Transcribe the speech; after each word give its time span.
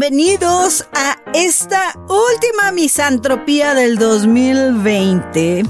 Bienvenidos 0.00 0.86
a 0.94 1.18
esta 1.34 1.94
última 2.08 2.72
misantropía 2.72 3.74
del 3.74 3.98
2020. 3.98 5.62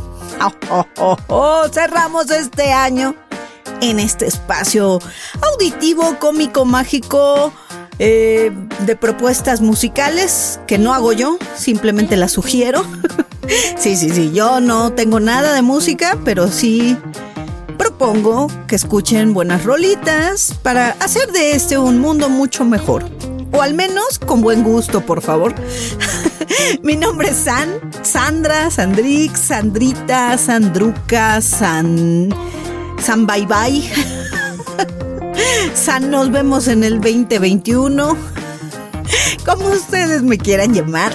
cerramos 1.72 2.30
este 2.30 2.70
año 2.70 3.16
en 3.80 3.98
este 3.98 4.28
espacio 4.28 5.00
auditivo, 5.42 6.16
cómico, 6.20 6.64
mágico, 6.64 7.52
eh, 7.98 8.52
de 8.86 8.94
propuestas 8.94 9.60
musicales 9.62 10.60
que 10.68 10.78
no 10.78 10.94
hago 10.94 11.12
yo, 11.12 11.36
simplemente 11.56 12.16
las 12.16 12.30
sugiero. 12.30 12.84
sí, 13.78 13.96
sí, 13.96 14.10
sí, 14.10 14.30
yo 14.32 14.60
no 14.60 14.92
tengo 14.92 15.18
nada 15.18 15.52
de 15.54 15.62
música, 15.62 16.16
pero 16.24 16.46
sí 16.46 16.96
propongo 17.76 18.46
que 18.68 18.76
escuchen 18.76 19.34
buenas 19.34 19.64
rolitas 19.64 20.54
para 20.62 20.90
hacer 21.00 21.32
de 21.32 21.50
este 21.56 21.78
un 21.78 21.98
mundo 21.98 22.28
mucho 22.28 22.64
mejor 22.64 23.10
o 23.52 23.62
al 23.62 23.74
menos 23.74 24.18
con 24.18 24.40
buen 24.40 24.62
gusto, 24.62 25.00
por 25.04 25.22
favor. 25.22 25.54
Mi 26.82 26.96
nombre 26.96 27.30
es 27.30 27.36
San, 27.36 27.68
Sandra, 28.02 28.70
Sandrix, 28.70 29.40
Sandrita, 29.40 30.36
Sandruca, 30.38 31.40
San, 31.40 32.28
San 33.02 33.26
Bye 33.26 33.46
Bye. 33.46 33.90
San, 35.74 36.10
nos 36.10 36.30
vemos 36.30 36.68
en 36.68 36.84
el 36.84 37.00
2021. 37.00 38.16
Como 39.46 39.68
ustedes 39.68 40.22
me 40.22 40.38
quieran 40.38 40.74
llamar, 40.74 41.12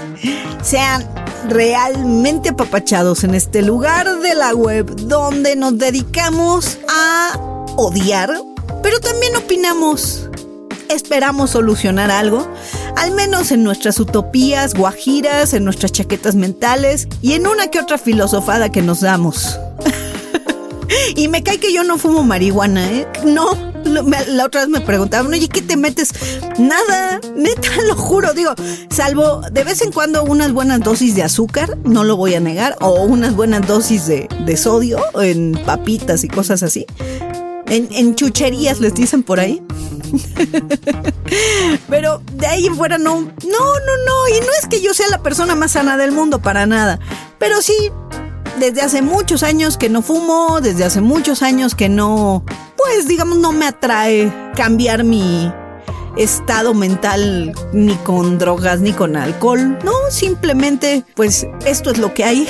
sean 0.64 1.08
realmente 1.50 2.50
apapachados 2.50 3.24
en 3.24 3.36
este 3.36 3.62
lugar 3.62 4.20
de 4.20 4.34
la 4.34 4.54
web 4.54 4.86
donde 4.96 5.56
nos 5.56 5.78
dedicamos 5.78 6.80
a 6.90 7.38
odiar, 7.78 8.34
pero 8.82 9.00
también 9.00 9.36
opinamos 9.36 10.25
esperamos 10.96 11.52
solucionar 11.52 12.12
algo, 12.12 12.48
al 12.96 13.12
menos 13.12 13.52
en 13.52 13.64
nuestras 13.64 14.00
utopías, 14.00 14.74
guajiras, 14.74 15.54
en 15.54 15.66
nuestras 15.66 15.92
chaquetas 15.92 16.36
mentales 16.36 17.08
y 17.22 17.34
en 17.34 17.48
una 17.48 17.68
que 17.68 17.80
otra 17.80 17.98
filosofada 17.98 18.72
que 18.72 18.82
nos 18.82 19.02
damos. 19.02 19.60
y 21.16 21.28
me 21.28 21.44
cae 21.44 21.60
que 21.60 21.74
yo 21.74 21.84
no 21.84 21.98
fumo 21.98 22.24
marihuana, 22.24 22.92
¿eh? 22.92 23.08
No. 23.26 23.76
La 23.86 24.46
otra 24.46 24.62
vez 24.62 24.70
me 24.70 24.82
preguntaban, 24.82 25.32
oye, 25.32 25.48
¿qué 25.48 25.62
te 25.62 25.78
metes? 25.78 26.12
Nada, 26.58 27.22
neta, 27.36 27.70
lo 27.88 27.96
juro, 27.96 28.34
digo, 28.34 28.54
salvo 28.90 29.42
de 29.52 29.64
vez 29.64 29.82
en 29.82 29.92
cuando 29.92 30.24
unas 30.24 30.52
buenas 30.54 30.80
dosis 30.80 31.16
de 31.16 31.22
azúcar, 31.22 31.78
no 31.84 32.04
lo 32.04 32.18
voy 32.18 32.34
a 32.34 32.40
negar, 32.40 32.76
o 32.82 33.04
unas 33.04 33.36
buenas 33.36 33.68
dosis 33.68 34.08
de, 34.08 34.28
de 34.46 34.58
sodio 34.58 35.00
en 35.22 35.52
papitas 35.66 36.24
y 36.24 36.28
cosas 36.28 36.64
así. 36.64 36.86
En, 37.68 37.88
en 37.92 38.16
chucherías 38.16 38.80
les 38.80 38.96
dicen 38.96 39.24
por 39.24 39.40
ahí. 39.40 39.62
Pero 41.90 42.22
de 42.34 42.48
ahí 42.48 42.68
en 42.68 42.76
fuera 42.76 42.98
no, 42.98 43.22
no, 43.22 43.30
no, 43.30 43.98
no. 44.06 44.28
Y 44.36 44.40
no 44.42 44.48
es 44.60 44.68
que 44.70 44.82
yo 44.82 44.94
sea 44.94 45.08
la 45.10 45.22
persona 45.22 45.56
más 45.56 45.72
sana 45.72 45.98
del 45.98 46.12
mundo, 46.12 46.40
para 46.40 46.66
nada. 46.66 47.00
Pero 47.40 47.62
sí, 47.62 47.92
desde 48.60 48.82
hace 48.82 49.02
muchos 49.02 49.44
años 49.44 49.78
que 49.78 49.90
no 49.90 50.02
fumo, 50.02 50.62
desde 50.62 50.84
hace 50.84 51.02
muchos 51.02 51.42
años 51.42 51.76
que 51.76 51.90
no, 51.90 52.44
pues 52.78 53.08
digamos, 53.08 53.38
no 53.38 53.52
me 53.52 53.68
atrae 53.68 54.32
cambiar 54.56 55.04
mi 55.04 55.52
estado 56.18 56.74
mental 56.74 57.54
ni 57.74 57.96
con 57.96 58.38
drogas 58.38 58.80
ni 58.80 58.94
con 58.94 59.16
alcohol. 59.16 59.78
No, 59.84 59.94
simplemente, 60.10 61.04
pues 61.16 61.48
esto 61.66 61.92
es 61.92 61.98
lo 61.98 62.14
que 62.14 62.24
hay. 62.24 62.48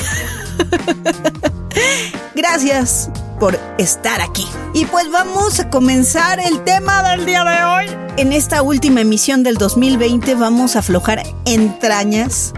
Gracias 2.36 3.10
por 3.40 3.60
estar 3.78 4.22
aquí. 4.22 4.48
Y 4.74 4.86
pues 4.86 5.10
vamos 5.12 5.60
a 5.60 5.70
comenzar 5.70 6.40
el 6.40 6.64
tema 6.64 7.04
del 7.10 7.26
día 7.26 7.44
de 7.44 7.64
hoy. 7.64 7.98
En 8.18 8.32
esta 8.34 8.62
última 8.62 9.02
emisión 9.02 9.44
del 9.44 9.56
2020 9.56 10.36
vamos 10.36 10.76
a 10.76 10.80
aflojar 10.80 11.24
entrañas 11.46 12.54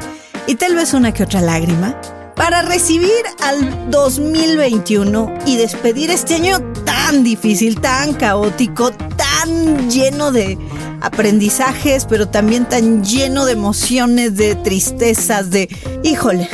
y 0.46 0.56
tal 0.56 0.76
vez 0.76 0.94
una 0.94 1.14
que 1.14 1.24
otra 1.24 1.42
lágrima 1.42 2.00
para 2.36 2.62
recibir 2.62 3.12
al 3.44 3.90
2021 3.90 5.34
y 5.46 5.58
despedir 5.58 6.12
este 6.12 6.36
año 6.36 6.60
tan 6.86 7.24
difícil, 7.24 7.82
tan 7.82 8.14
caótico, 8.14 8.92
tan 8.92 9.90
lleno 9.90 10.32
de 10.32 10.58
aprendizajes, 11.02 12.06
pero 12.06 12.28
también 12.28 12.70
tan 12.70 13.04
lleno 13.04 13.46
de 13.46 13.54
emociones, 13.54 14.38
de 14.38 14.56
tristezas, 14.56 15.50
de 15.50 15.68
híjole. 16.04 16.48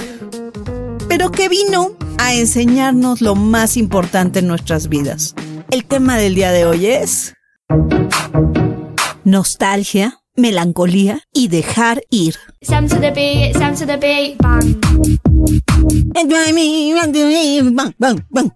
Pero 1.16 1.30
que 1.30 1.48
vino 1.48 1.96
a 2.18 2.34
enseñarnos 2.34 3.22
lo 3.22 3.36
más 3.36 3.78
importante 3.78 4.40
en 4.40 4.48
nuestras 4.48 4.90
vidas. 4.90 5.36
El 5.70 5.86
tema 5.86 6.18
del 6.18 6.34
día 6.34 6.52
de 6.52 6.66
hoy 6.66 6.88
es 6.88 7.36
nostalgia, 9.24 10.22
melancolía 10.36 11.22
y 11.32 11.50
dejar 11.50 12.02
ir. 12.10 12.40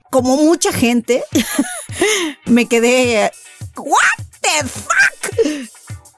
Como 0.10 0.38
mucha 0.38 0.72
gente, 0.72 1.24
me 2.48 2.66
quedé. 2.66 3.32
¿What 3.76 4.26
the 4.42 4.68
fuck? 4.68 5.70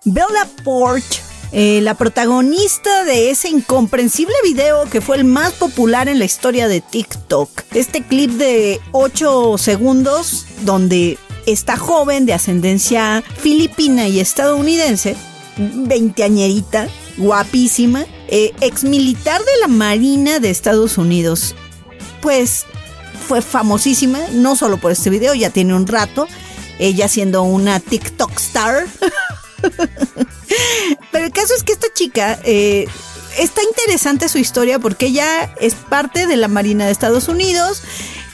Bella 0.05 0.47
Porch 0.63 1.19
eh, 1.51 1.81
la 1.81 1.95
protagonista 1.95 3.03
de 3.05 3.31
ese 3.31 3.49
incomprensible 3.49 4.35
video 4.43 4.85
que 4.85 5.01
fue 5.01 5.17
el 5.17 5.25
más 5.25 5.53
popular 5.53 6.07
en 6.07 6.19
la 6.19 6.25
historia 6.25 6.67
de 6.67 6.81
TikTok. 6.81 7.49
Este 7.73 8.03
clip 8.03 8.31
de 8.31 8.79
8 8.91 9.57
segundos 9.57 10.45
donde 10.61 11.17
esta 11.47 11.77
joven 11.77 12.25
de 12.25 12.33
ascendencia 12.33 13.23
filipina 13.37 14.07
y 14.07 14.19
estadounidense, 14.19 15.15
veinteañerita, 15.57 16.87
guapísima, 17.17 18.05
eh, 18.27 18.53
ex 18.61 18.83
militar 18.83 19.41
de 19.41 19.61
la 19.61 19.67
Marina 19.67 20.39
de 20.39 20.51
Estados 20.51 20.99
Unidos, 20.99 21.55
pues 22.21 22.65
fue 23.27 23.41
famosísima, 23.41 24.19
no 24.33 24.55
solo 24.55 24.77
por 24.77 24.91
este 24.91 25.09
video, 25.09 25.33
ya 25.33 25.49
tiene 25.49 25.73
un 25.73 25.87
rato, 25.87 26.27
ella 26.77 27.07
siendo 27.07 27.41
una 27.43 27.79
TikTok 27.79 28.37
star. 28.37 28.85
Pero 31.11 31.25
el 31.25 31.31
caso 31.31 31.53
es 31.55 31.63
que 31.63 31.73
esta 31.73 31.87
chica 31.93 32.39
eh, 32.43 32.87
está 33.37 33.61
interesante 33.63 34.29
su 34.29 34.37
historia 34.37 34.79
porque 34.79 35.07
ella 35.07 35.53
es 35.59 35.75
parte 35.75 36.27
de 36.27 36.37
la 36.37 36.47
Marina 36.47 36.85
de 36.85 36.91
Estados 36.91 37.27
Unidos. 37.27 37.83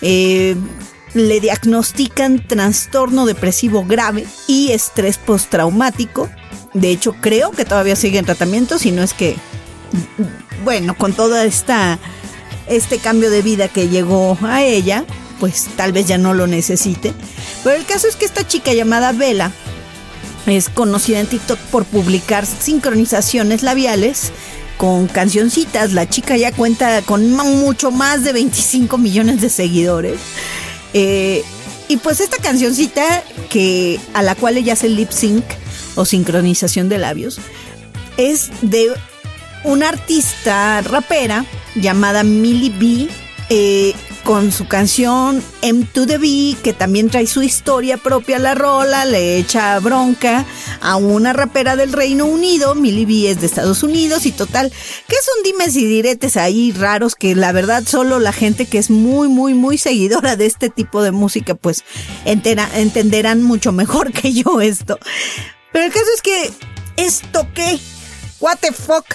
Eh, 0.02 0.56
le 1.14 1.40
diagnostican 1.40 2.46
trastorno 2.46 3.26
depresivo 3.26 3.86
grave 3.86 4.26
y 4.48 4.72
estrés 4.72 5.18
postraumático. 5.18 6.30
De 6.74 6.90
hecho, 6.90 7.16
creo 7.22 7.52
que 7.52 7.64
todavía 7.64 7.96
sigue 7.96 8.20
en 8.20 8.26
tratamiento, 8.26 8.78
si 8.78 8.92
no 8.92 9.02
es 9.02 9.14
que, 9.14 9.38
bueno, 10.66 10.98
con 10.98 11.14
toda 11.14 11.46
esta 11.46 11.98
este 12.68 12.98
cambio 12.98 13.30
de 13.30 13.42
vida 13.42 13.68
que 13.68 13.88
llegó 13.88 14.38
a 14.42 14.64
ella, 14.64 15.06
pues 15.40 15.68
tal 15.78 15.92
vez 15.92 16.08
ya 16.08 16.18
no 16.18 16.34
lo 16.34 16.48
necesite. 16.48 17.14
Pero 17.64 17.78
el 17.78 17.86
caso 17.86 18.08
es 18.08 18.16
que 18.16 18.26
esta 18.26 18.48
chica 18.48 18.74
llamada 18.74 19.12
Vela 19.12 19.52
es 20.46 20.70
conocida 20.70 21.20
en 21.20 21.28
TikTok 21.28 21.60
por 21.72 21.86
publicar 21.86 22.46
sincronizaciones 22.46 23.64
labiales 23.64 24.32
con 24.78 25.08
cancioncitas. 25.08 25.94
La 25.94 26.08
chica 26.10 26.38
ya 26.38 26.52
cuenta 26.52 27.02
con 27.02 27.32
mucho 27.32 27.92
más 27.92 28.24
de 28.24 28.34
25 28.34 28.98
millones 28.98 29.42
de 29.42 29.50
seguidores. 29.50 30.20
Eh, 30.94 31.44
y 31.88 31.98
pues 31.98 32.20
esta 32.20 32.38
cancioncita 32.38 33.24
que 33.50 34.00
a 34.14 34.22
la 34.22 34.36
cual 34.36 34.58
ella 34.58 34.74
hace 34.74 34.90
lip 34.90 35.12
sync 35.12 35.44
o 35.96 36.06
sincronización 36.06 36.90
de 36.90 36.98
labios 36.98 37.40
es 38.18 38.50
de 38.62 38.92
una 39.64 39.90
artista 39.90 40.82
rapera 40.82 41.46
llamada 41.76 42.24
Millie 42.24 42.70
B. 42.70 43.10
Eh, 43.50 43.94
con 44.26 44.52
su 44.52 44.68
canción 44.68 45.44
M 45.62 45.88
to 45.94 46.08
the 46.08 46.18
B, 46.18 46.58
que 46.64 46.74
también 46.74 47.12
trae 47.12 47.28
su 47.28 47.44
historia 47.44 47.98
propia 47.98 48.38
a 48.38 48.40
la 48.40 48.56
rola, 48.56 49.06
le 49.06 49.38
echa 49.38 49.80
bronca 49.80 50.46
a 50.82 50.96
una 50.96 51.32
rapera 51.32 51.76
del 51.76 51.94
Reino 51.94 52.26
Unido, 52.26 52.74
Millie 52.74 53.06
B 53.06 53.30
es 53.30 53.40
de 53.40 53.46
Estados 53.46 53.84
Unidos 53.84 54.26
y 54.26 54.32
total, 54.32 54.74
que 55.08 55.16
son 55.16 55.44
dimes 55.44 55.76
y 55.76 55.86
diretes 55.86 56.38
ahí 56.38 56.72
raros 56.72 57.14
que 57.14 57.36
la 57.36 57.52
verdad 57.52 57.84
solo 57.86 58.20
la 58.20 58.34
gente 58.34 58.66
que 58.66 58.80
es 58.80 58.90
muy, 58.90 59.28
muy, 59.28 59.54
muy 59.54 59.78
seguidora 59.78 60.36
de 60.36 60.48
este 60.48 60.70
tipo 60.70 61.04
de 61.04 61.12
música 61.12 61.54
pues 61.54 61.84
entenderán 62.26 63.44
mucho 63.44 63.72
mejor 63.72 64.12
que 64.12 64.34
yo 64.34 64.60
esto. 64.60 64.98
Pero 65.72 65.86
el 65.86 65.94
caso 65.94 66.08
es 66.16 66.22
que 66.24 66.52
esto 66.98 67.48
que 67.54 67.80
what 68.40 68.58
the 68.60 68.72
fuck. 68.72 69.06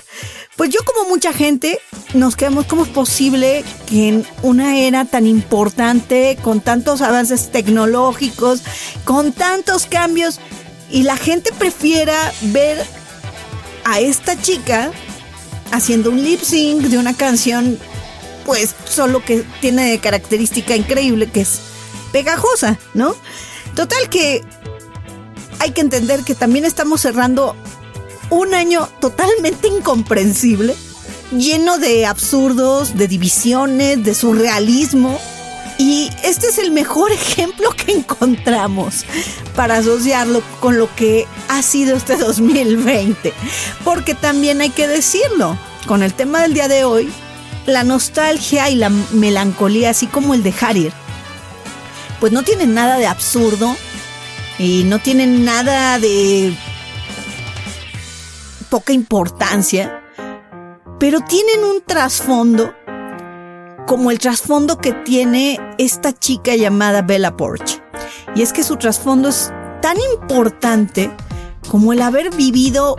Pues 0.61 0.69
yo 0.69 0.81
como 0.85 1.09
mucha 1.09 1.33
gente 1.33 1.81
nos 2.13 2.37
quedamos 2.37 2.67
cómo 2.67 2.83
es 2.83 2.91
posible 2.91 3.65
que 3.87 4.09
en 4.09 4.27
una 4.43 4.77
era 4.77 5.07
tan 5.07 5.27
importante, 5.27 6.37
con 6.43 6.61
tantos 6.61 7.01
avances 7.01 7.51
tecnológicos, 7.51 8.61
con 9.05 9.33
tantos 9.33 9.87
cambios, 9.87 10.39
y 10.91 11.05
la 11.05 11.17
gente 11.17 11.51
prefiera 11.59 12.15
ver 12.43 12.77
a 13.87 14.01
esta 14.01 14.39
chica 14.39 14.93
haciendo 15.73 16.11
un 16.11 16.23
lip 16.23 16.43
sync 16.43 16.83
de 16.89 16.99
una 16.99 17.17
canción, 17.17 17.79
pues 18.45 18.75
solo 18.85 19.25
que 19.25 19.47
tiene 19.63 19.93
de 19.93 19.99
característica 19.99 20.77
increíble 20.77 21.31
que 21.31 21.41
es 21.41 21.59
pegajosa, 22.13 22.79
¿no? 22.93 23.15
Total 23.75 24.11
que 24.11 24.45
hay 25.59 25.71
que 25.71 25.81
entender 25.81 26.23
que 26.23 26.35
también 26.35 26.67
estamos 26.67 27.01
cerrando 27.01 27.57
un 28.31 28.55
año 28.55 28.89
totalmente 29.01 29.69
incomprensible, 29.69 30.75
lleno 31.37 31.79
de 31.79 32.07
absurdos, 32.07 32.97
de 32.97 33.09
divisiones, 33.09 34.03
de 34.03 34.15
surrealismo. 34.15 35.19
Y 35.79 36.11
este 36.23 36.49
es 36.49 36.59
el 36.59 36.71
mejor 36.71 37.13
ejemplo 37.13 37.71
que 37.71 37.93
encontramos 37.93 39.05
para 39.57 39.79
asociarlo 39.79 40.43
con 40.61 40.79
lo 40.79 40.95
que 40.95 41.27
ha 41.49 41.63
sido 41.63 41.97
este 41.97 42.17
2020. 42.19 43.33
Porque 43.85 44.15
también 44.15 44.61
hay 44.61 44.71
que 44.71 44.89
decirlo, 44.89 45.59
con 45.87 46.03
el 46.03 46.15
tema 46.15 46.43
del 46.43 46.55
día 46.55 46.69
de 46.69 46.85
hoy, 46.85 47.11
la 47.67 47.85
nostalgia 47.85 48.71
y 48.71 48.77
la 48.77 48.91
melancolía, 48.91 49.91
así 49.91 50.07
como 50.07 50.35
el 50.35 50.43
de 50.43 50.55
Harrier, 50.61 50.93
pues 52.21 52.33
no 52.33 52.43
tienen 52.43 52.75
nada 52.75 52.99
de 52.99 53.07
absurdo 53.07 53.75
y 54.59 54.85
no 54.85 54.99
tienen 54.99 55.45
nada 55.45 55.99
de 55.99 56.55
poca 58.71 58.93
importancia, 58.93 60.03
pero 60.99 61.21
tienen 61.21 61.65
un 61.65 61.83
trasfondo 61.85 62.73
como 63.87 64.13
el 64.13 64.21
trasfondo 64.21 64.79
que 64.79 64.93
tiene 64.93 65.59
esta 65.77 66.13
chica 66.13 66.55
llamada 66.55 67.03
Bella 67.03 67.37
Porch. 67.37 67.83
Y 68.37 68.43
es 68.43 68.53
que 68.53 68.63
su 68.63 68.77
trasfondo 68.77 69.29
es 69.31 69.53
tan 69.83 69.97
importante 70.15 71.11
como 71.69 71.93
el 71.93 72.01
haber 72.01 72.31
vivido 72.31 72.97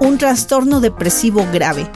un 0.00 0.18
trastorno 0.18 0.80
depresivo 0.80 1.44
grave. 1.52 1.90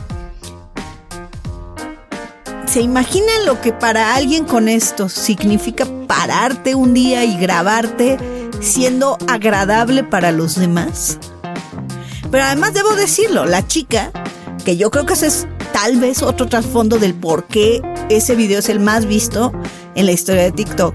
¿Se 2.66 2.80
imaginan 2.80 3.46
lo 3.46 3.60
que 3.60 3.72
para 3.72 4.14
alguien 4.14 4.44
con 4.44 4.68
esto 4.68 5.08
significa 5.08 5.86
pararte 6.08 6.74
un 6.74 6.94
día 6.94 7.24
y 7.24 7.36
grabarte 7.36 8.18
siendo 8.60 9.16
agradable 9.28 10.02
para 10.02 10.32
los 10.32 10.56
demás? 10.56 11.18
Pero 12.30 12.44
además 12.44 12.74
debo 12.74 12.94
decirlo, 12.94 13.44
la 13.46 13.66
chica, 13.66 14.10
que 14.64 14.76
yo 14.76 14.90
creo 14.90 15.06
que 15.06 15.14
ese 15.14 15.26
es 15.26 15.46
tal 15.72 15.98
vez 15.98 16.22
otro 16.22 16.46
trasfondo 16.46 16.98
del 16.98 17.14
por 17.14 17.44
qué 17.44 17.80
ese 18.08 18.34
video 18.34 18.58
es 18.58 18.68
el 18.68 18.80
más 18.80 19.06
visto 19.06 19.52
en 19.94 20.06
la 20.06 20.12
historia 20.12 20.42
de 20.42 20.52
TikTok. 20.52 20.94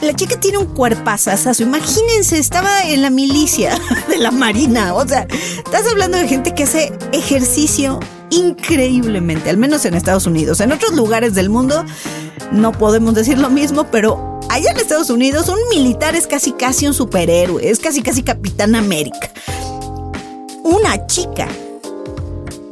La 0.00 0.12
chica 0.14 0.38
tiene 0.38 0.58
un 0.58 0.66
cuerpazazazo. 0.66 1.62
Imagínense, 1.62 2.38
estaba 2.38 2.82
en 2.84 3.02
la 3.02 3.10
milicia 3.10 3.78
de 4.08 4.18
la 4.18 4.30
Marina. 4.30 4.94
O 4.94 5.06
sea, 5.06 5.26
estás 5.56 5.86
hablando 5.90 6.18
de 6.18 6.28
gente 6.28 6.54
que 6.54 6.64
hace 6.64 6.92
ejercicio 7.12 7.98
increíblemente, 8.30 9.50
al 9.50 9.56
menos 9.56 9.84
en 9.84 9.94
Estados 9.94 10.26
Unidos. 10.26 10.60
En 10.60 10.72
otros 10.72 10.94
lugares 10.94 11.34
del 11.34 11.50
mundo 11.50 11.84
no 12.52 12.72
podemos 12.72 13.14
decir 13.14 13.38
lo 13.38 13.50
mismo, 13.50 13.84
pero 13.90 14.27
allá 14.48 14.70
en 14.70 14.76
Estados 14.78 15.10
Unidos 15.10 15.48
un 15.48 15.58
militar 15.70 16.16
es 16.16 16.26
casi 16.26 16.52
casi 16.52 16.86
un 16.86 16.94
superhéroe, 16.94 17.68
es 17.68 17.78
casi 17.78 18.02
casi 18.02 18.22
Capitán 18.22 18.74
América 18.74 19.30
una 20.68 21.06
chica 21.06 21.48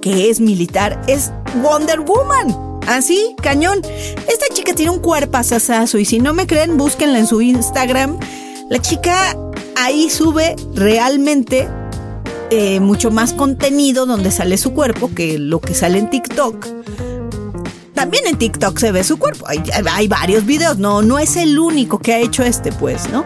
que 0.02 0.30
es 0.30 0.38
militar 0.38 1.00
es 1.08 1.32
Wonder 1.62 2.00
Woman. 2.00 2.80
Así, 2.86 3.34
cañón. 3.42 3.80
Esta 4.28 4.46
chica 4.52 4.72
tiene 4.74 4.92
un 4.92 5.00
cuerpo 5.00 5.38
asasazo 5.38 5.98
y 5.98 6.04
si 6.04 6.20
no 6.20 6.32
me 6.32 6.46
creen, 6.46 6.76
búsquenla 6.76 7.18
en 7.18 7.26
su 7.26 7.40
Instagram. 7.40 8.18
La 8.68 8.80
chica 8.80 9.36
ahí 9.76 10.08
sube 10.10 10.54
realmente 10.74 11.68
eh, 12.50 12.78
mucho 12.78 13.10
más 13.10 13.32
contenido 13.32 14.06
donde 14.06 14.30
sale 14.30 14.58
su 14.58 14.72
cuerpo 14.72 15.10
que 15.12 15.38
lo 15.38 15.60
que 15.60 15.74
sale 15.74 15.98
en 15.98 16.10
TikTok. 16.10 16.66
También 18.06 18.28
en 18.28 18.38
TikTok 18.38 18.78
se 18.78 18.92
ve 18.92 19.02
su 19.02 19.18
cuerpo. 19.18 19.46
Hay, 19.48 20.06
varios 20.06 20.46
videos, 20.46 20.78
no, 20.78 21.02
no 21.02 21.18
es 21.18 21.34
el 21.34 21.58
único 21.58 21.98
que 21.98 22.14
ha 22.14 22.20
hecho 22.20 22.44
este, 22.44 22.70
pues, 22.70 23.10
¿no? 23.10 23.24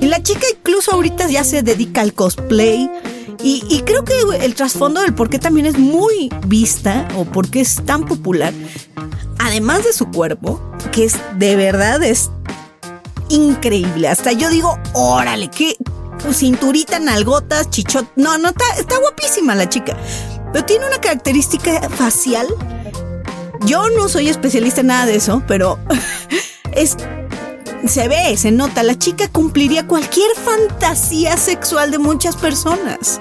Y 0.00 0.06
la 0.06 0.20
chica 0.20 0.44
incluso 0.50 0.90
ahorita 0.90 1.28
ya 1.28 1.44
se 1.44 1.62
dedica 1.62 2.00
al 2.00 2.12
cosplay 2.12 2.90
y, 3.44 3.80
creo 3.86 4.04
que 4.04 4.14
el 4.40 4.56
trasfondo 4.56 5.02
del 5.02 5.14
por 5.14 5.30
qué 5.30 5.38
también 5.38 5.66
es 5.66 5.78
muy 5.78 6.30
vista 6.48 7.06
o 7.16 7.24
por 7.24 7.48
qué 7.48 7.60
es 7.60 7.76
tan 7.86 8.04
popular, 8.04 8.52
además 9.38 9.84
de 9.84 9.92
su 9.92 10.10
cuerpo, 10.10 10.60
que 10.90 11.04
es 11.04 11.14
de 11.36 11.54
verdad 11.54 12.02
es 12.02 12.28
increíble. 13.28 14.08
Hasta 14.08 14.32
yo 14.32 14.50
digo, 14.50 14.80
órale, 14.94 15.48
qué 15.48 15.76
cinturita, 16.32 16.98
nalgotas, 16.98 17.70
chichot. 17.70 18.10
No, 18.16 18.36
no, 18.36 18.48
está, 18.48 18.64
está 18.80 18.98
guapísima 18.98 19.54
la 19.54 19.68
chica. 19.68 19.96
Pero 20.52 20.64
tiene 20.64 20.88
una 20.88 21.00
característica 21.00 21.88
facial. 21.88 22.48
Yo 23.66 23.88
no 23.90 24.08
soy 24.08 24.28
especialista 24.28 24.80
en 24.80 24.88
nada 24.88 25.06
de 25.06 25.16
eso, 25.16 25.42
pero 25.46 25.78
es 26.72 26.96
se 27.86 28.06
ve, 28.06 28.36
se 28.36 28.52
nota, 28.52 28.82
la 28.82 28.96
chica 28.96 29.28
cumpliría 29.28 29.86
cualquier 29.86 30.30
fantasía 30.36 31.36
sexual 31.36 31.90
de 31.90 31.98
muchas 31.98 32.36
personas. 32.36 33.20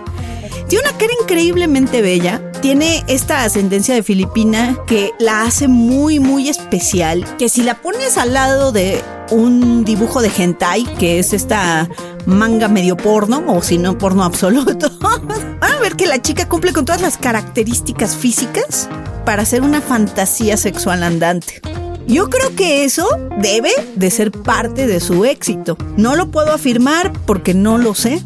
Tiene 0.68 0.88
una 0.88 0.98
cara 0.98 1.12
increíblemente 1.22 2.02
bella. 2.02 2.42
Tiene 2.62 3.04
esta 3.08 3.44
ascendencia 3.44 3.94
de 3.94 4.04
filipina 4.04 4.78
que 4.88 5.12
la 5.20 5.44
hace 5.44 5.68
muy, 5.68 6.20
muy 6.20 6.48
especial. 6.48 7.26
Que 7.38 7.50
si 7.50 7.64
la 7.64 7.82
pones 7.82 8.18
al 8.18 8.34
lado 8.34 8.72
de 8.72 9.04
un 9.32 9.84
dibujo 9.84 10.22
de 10.22 10.32
hentai, 10.38 10.86
que 10.96 11.20
es 11.20 11.34
esta 11.34 11.90
manga 12.26 12.68
medio 12.68 12.98
porno, 12.98 13.44
o 13.48 13.62
si 13.62 13.78
no 13.78 13.98
porno 13.98 14.24
absoluto, 14.24 14.92
van 15.00 15.74
a 15.74 15.80
ver 15.80 15.96
que 15.96 16.08
la 16.08 16.22
chica 16.22 16.48
cumple 16.48 16.74
con 16.74 16.86
todas 16.86 17.02
las 17.02 17.18
características 17.18 18.16
físicas 18.16 18.90
para 19.26 19.46
ser 19.46 19.62
una 19.62 19.82
fantasía 19.82 20.58
sexual 20.58 21.04
andante. 21.04 21.62
Yo 22.08 22.30
creo 22.30 22.56
que 22.56 22.84
eso 22.84 23.08
debe 23.40 23.72
de 23.96 24.12
ser 24.12 24.32
parte 24.32 24.88
de 24.88 25.00
su 25.00 25.24
éxito. 25.26 25.78
No 25.98 26.16
lo 26.16 26.30
puedo 26.32 26.52
afirmar 26.52 27.14
porque 27.26 27.54
no 27.54 27.78
lo 27.78 27.94
sé, 27.94 28.22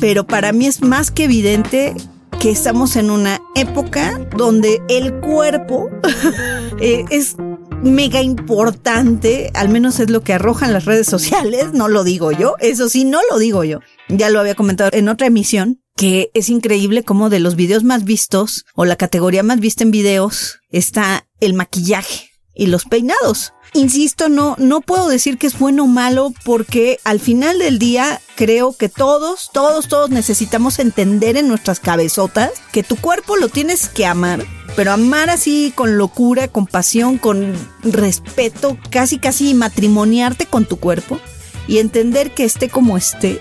pero 0.00 0.26
para 0.26 0.52
mí 0.52 0.66
es 0.66 0.82
más 0.82 1.10
que 1.10 1.24
evidente 1.24 1.94
que 2.38 2.50
estamos 2.50 2.96
en 2.96 3.10
una 3.10 3.40
época 3.54 4.20
donde 4.36 4.82
el 4.88 5.14
cuerpo 5.20 5.88
eh, 6.80 7.04
es 7.10 7.36
mega 7.84 8.22
importante, 8.22 9.50
al 9.54 9.68
menos 9.68 10.00
es 10.00 10.10
lo 10.10 10.22
que 10.22 10.32
arrojan 10.32 10.72
las 10.72 10.84
redes 10.84 11.06
sociales, 11.06 11.72
no 11.72 11.88
lo 11.88 12.02
digo 12.02 12.32
yo, 12.32 12.56
eso 12.58 12.88
sí, 12.88 13.04
no 13.04 13.20
lo 13.30 13.38
digo 13.38 13.64
yo. 13.64 13.80
Ya 14.08 14.30
lo 14.30 14.40
había 14.40 14.54
comentado 14.54 14.90
en 14.92 15.08
otra 15.08 15.26
emisión, 15.26 15.82
que 15.96 16.30
es 16.34 16.48
increíble 16.48 17.04
como 17.04 17.30
de 17.30 17.40
los 17.40 17.56
videos 17.56 17.84
más 17.84 18.04
vistos 18.04 18.64
o 18.74 18.84
la 18.84 18.96
categoría 18.96 19.42
más 19.42 19.60
vista 19.60 19.84
en 19.84 19.90
videos 19.90 20.58
está 20.70 21.28
el 21.40 21.54
maquillaje 21.54 22.30
y 22.54 22.66
los 22.66 22.84
peinados. 22.84 23.52
Insisto, 23.74 24.28
no, 24.28 24.54
no 24.58 24.80
puedo 24.82 25.08
decir 25.08 25.36
que 25.36 25.48
es 25.48 25.58
bueno 25.58 25.82
o 25.82 25.86
malo 25.88 26.32
porque 26.44 27.00
al 27.02 27.18
final 27.18 27.58
del 27.58 27.80
día 27.80 28.20
creo 28.36 28.76
que 28.76 28.88
todos, 28.88 29.50
todos, 29.52 29.88
todos 29.88 30.10
necesitamos 30.10 30.78
entender 30.78 31.36
en 31.36 31.48
nuestras 31.48 31.80
cabezotas 31.80 32.52
que 32.70 32.84
tu 32.84 32.94
cuerpo 32.94 33.36
lo 33.36 33.48
tienes 33.48 33.88
que 33.88 34.06
amar, 34.06 34.46
pero 34.76 34.92
amar 34.92 35.28
así 35.28 35.72
con 35.74 35.98
locura, 35.98 36.46
con 36.46 36.66
pasión, 36.66 37.18
con 37.18 37.52
respeto, 37.82 38.78
casi 38.90 39.18
casi 39.18 39.54
matrimoniarte 39.54 40.46
con 40.46 40.66
tu 40.66 40.76
cuerpo 40.76 41.18
y 41.66 41.78
entender 41.78 42.30
que 42.30 42.44
esté 42.44 42.68
como 42.68 42.96
esté. 42.96 43.40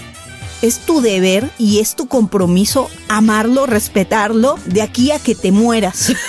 Es 0.63 0.79
tu 0.79 1.01
deber 1.01 1.47
y 1.59 1.79
es 1.79 1.95
tu 1.95 2.07
compromiso 2.07 2.89
amarlo, 3.07 3.67
respetarlo 3.67 4.55
de 4.65 4.81
aquí 4.81 5.11
a 5.11 5.19
que 5.19 5.35
te 5.35 5.51
mueras. 5.51 6.11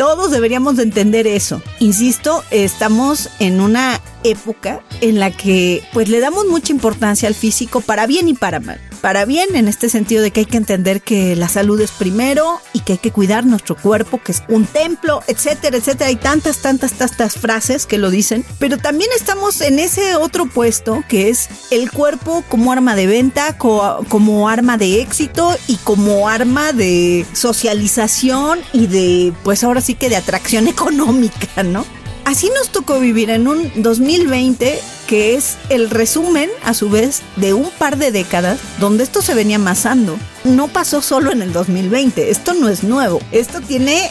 Todos 0.00 0.30
deberíamos 0.30 0.76
de 0.76 0.84
entender 0.84 1.26
eso. 1.26 1.60
Insisto, 1.78 2.42
estamos 2.50 3.28
en 3.38 3.60
una 3.60 4.00
época 4.24 4.80
en 5.02 5.20
la 5.20 5.30
que 5.30 5.82
pues 5.92 6.08
le 6.08 6.20
damos 6.20 6.46
mucha 6.46 6.72
importancia 6.72 7.28
al 7.28 7.34
físico 7.34 7.82
para 7.82 8.06
bien 8.06 8.26
y 8.26 8.32
para 8.32 8.60
mal 8.60 8.80
para 9.00 9.24
bien 9.24 9.54
en 9.56 9.68
este 9.68 9.88
sentido 9.88 10.22
de 10.22 10.30
que 10.30 10.40
hay 10.40 10.46
que 10.46 10.56
entender 10.56 11.00
que 11.00 11.36
la 11.36 11.48
salud 11.48 11.80
es 11.80 11.90
primero 11.90 12.60
y 12.72 12.80
que 12.80 12.92
hay 12.92 12.98
que 12.98 13.10
cuidar 13.10 13.44
nuestro 13.44 13.76
cuerpo, 13.76 14.20
que 14.22 14.32
es 14.32 14.42
un 14.48 14.66
templo, 14.66 15.22
etcétera, 15.26 15.76
etcétera. 15.76 16.08
Hay 16.08 16.16
tantas, 16.16 16.58
tantas, 16.58 16.92
tantas 16.92 17.34
frases 17.34 17.86
que 17.86 17.98
lo 17.98 18.10
dicen, 18.10 18.44
pero 18.58 18.78
también 18.78 19.10
estamos 19.16 19.60
en 19.60 19.78
ese 19.78 20.16
otro 20.16 20.46
puesto 20.46 21.02
que 21.08 21.28
es 21.28 21.48
el 21.70 21.90
cuerpo 21.90 22.44
como 22.48 22.72
arma 22.72 22.94
de 22.94 23.06
venta, 23.06 23.56
como 23.56 24.48
arma 24.48 24.76
de 24.76 25.00
éxito 25.00 25.56
y 25.66 25.76
como 25.76 26.28
arma 26.28 26.72
de 26.72 27.26
socialización 27.32 28.60
y 28.72 28.86
de, 28.86 29.32
pues 29.42 29.64
ahora 29.64 29.80
sí 29.80 29.94
que 29.94 30.08
de 30.08 30.16
atracción 30.16 30.68
económica, 30.68 31.62
¿no? 31.62 31.84
Así 32.24 32.50
nos 32.54 32.70
tocó 32.70 33.00
vivir 33.00 33.30
en 33.30 33.48
un 33.48 33.70
2020 33.76 34.80
que 35.06 35.34
es 35.34 35.56
el 35.70 35.90
resumen, 35.90 36.48
a 36.62 36.72
su 36.72 36.88
vez, 36.88 37.22
de 37.34 37.52
un 37.52 37.68
par 37.70 37.96
de 37.96 38.12
décadas 38.12 38.60
donde 38.78 39.02
esto 39.02 39.22
se 39.22 39.34
venía 39.34 39.56
amasando. 39.56 40.16
no 40.44 40.68
pasó 40.68 41.02
solo 41.02 41.32
en 41.32 41.42
el 41.42 41.52
2020, 41.52 42.30
esto 42.30 42.54
no 42.54 42.68
es 42.68 42.84
nuevo, 42.84 43.20
esto 43.32 43.60
tiene 43.60 44.08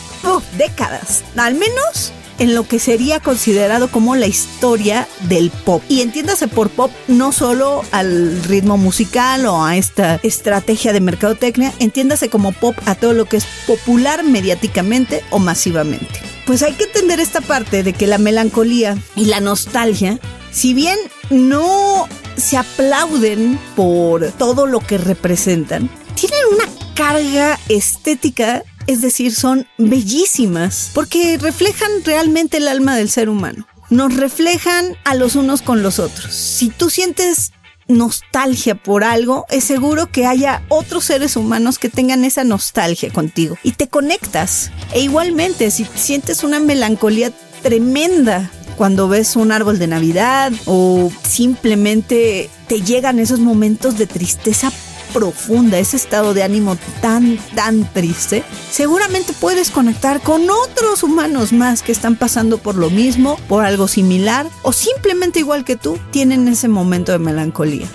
décadas, 0.57 1.23
al 1.37 1.55
menos 1.55 2.11
en 2.39 2.55
lo 2.55 2.67
que 2.67 2.79
sería 2.79 3.19
considerado 3.19 3.91
como 3.91 4.15
la 4.15 4.27
historia 4.27 5.07
del 5.27 5.51
pop. 5.51 5.83
Y 5.87 6.01
entiéndase 6.01 6.47
por 6.47 6.69
pop 6.69 6.91
no 7.07 7.31
solo 7.31 7.83
al 7.91 8.41
ritmo 8.43 8.77
musical 8.77 9.45
o 9.45 9.63
a 9.63 9.77
esta 9.77 10.19
estrategia 10.23 10.93
de 10.93 11.01
mercadotecnia, 11.01 11.73
entiéndase 11.79 12.29
como 12.29 12.51
pop 12.51 12.75
a 12.85 12.95
todo 12.95 13.13
lo 13.13 13.25
que 13.25 13.37
es 13.37 13.45
popular 13.67 14.23
mediáticamente 14.23 15.23
o 15.29 15.39
masivamente. 15.39 16.19
Pues 16.45 16.63
hay 16.63 16.73
que 16.73 16.85
entender 16.85 17.19
esta 17.19 17.41
parte 17.41 17.83
de 17.83 17.93
que 17.93 18.07
la 18.07 18.17
melancolía 18.17 18.97
y 19.15 19.25
la 19.25 19.39
nostalgia, 19.39 20.19
si 20.51 20.73
bien 20.73 20.97
no 21.29 22.07
se 22.37 22.57
aplauden 22.57 23.59
por 23.75 24.31
todo 24.31 24.65
lo 24.65 24.79
que 24.79 24.97
representan, 24.97 25.89
tienen 26.15 26.39
una 26.51 26.65
carga 26.95 27.59
estética 27.69 28.63
es 28.87 29.01
decir, 29.01 29.33
son 29.33 29.67
bellísimas 29.77 30.91
porque 30.93 31.37
reflejan 31.39 31.91
realmente 32.03 32.57
el 32.57 32.67
alma 32.67 32.95
del 32.95 33.09
ser 33.09 33.29
humano. 33.29 33.67
Nos 33.89 34.15
reflejan 34.15 34.95
a 35.03 35.15
los 35.15 35.35
unos 35.35 35.61
con 35.61 35.81
los 35.81 35.99
otros. 35.99 36.33
Si 36.33 36.69
tú 36.69 36.89
sientes 36.89 37.51
nostalgia 37.87 38.75
por 38.75 39.03
algo, 39.03 39.45
es 39.49 39.63
seguro 39.63 40.11
que 40.11 40.25
haya 40.25 40.63
otros 40.69 41.05
seres 41.05 41.35
humanos 41.35 41.79
que 41.79 41.89
tengan 41.89 42.23
esa 42.23 42.43
nostalgia 42.43 43.11
contigo 43.11 43.57
y 43.63 43.71
te 43.71 43.87
conectas. 43.87 44.71
E 44.93 45.01
igualmente, 45.01 45.71
si 45.71 45.85
sientes 45.95 46.43
una 46.43 46.59
melancolía 46.59 47.31
tremenda 47.61 48.49
cuando 48.77 49.09
ves 49.09 49.35
un 49.35 49.51
árbol 49.51 49.77
de 49.77 49.87
Navidad 49.87 50.53
o 50.65 51.11
simplemente 51.23 52.49
te 52.67 52.81
llegan 52.81 53.19
esos 53.19 53.39
momentos 53.39 53.97
de 53.97 54.07
tristeza 54.07 54.71
profunda, 55.13 55.79
ese 55.79 55.97
estado 55.97 56.33
de 56.33 56.43
ánimo 56.43 56.77
tan, 57.01 57.37
tan 57.55 57.91
triste, 57.93 58.43
seguramente 58.71 59.33
puedes 59.33 59.71
conectar 59.71 60.21
con 60.21 60.49
otros 60.49 61.03
humanos 61.03 61.53
más 61.53 61.81
que 61.81 61.91
están 61.91 62.15
pasando 62.15 62.57
por 62.57 62.75
lo 62.75 62.89
mismo, 62.89 63.37
por 63.47 63.65
algo 63.65 63.87
similar 63.87 64.47
o 64.61 64.71
simplemente 64.71 65.39
igual 65.39 65.65
que 65.65 65.75
tú, 65.75 65.99
tienen 66.11 66.47
ese 66.47 66.67
momento 66.67 67.11
de 67.11 67.19
melancolía. 67.19 67.87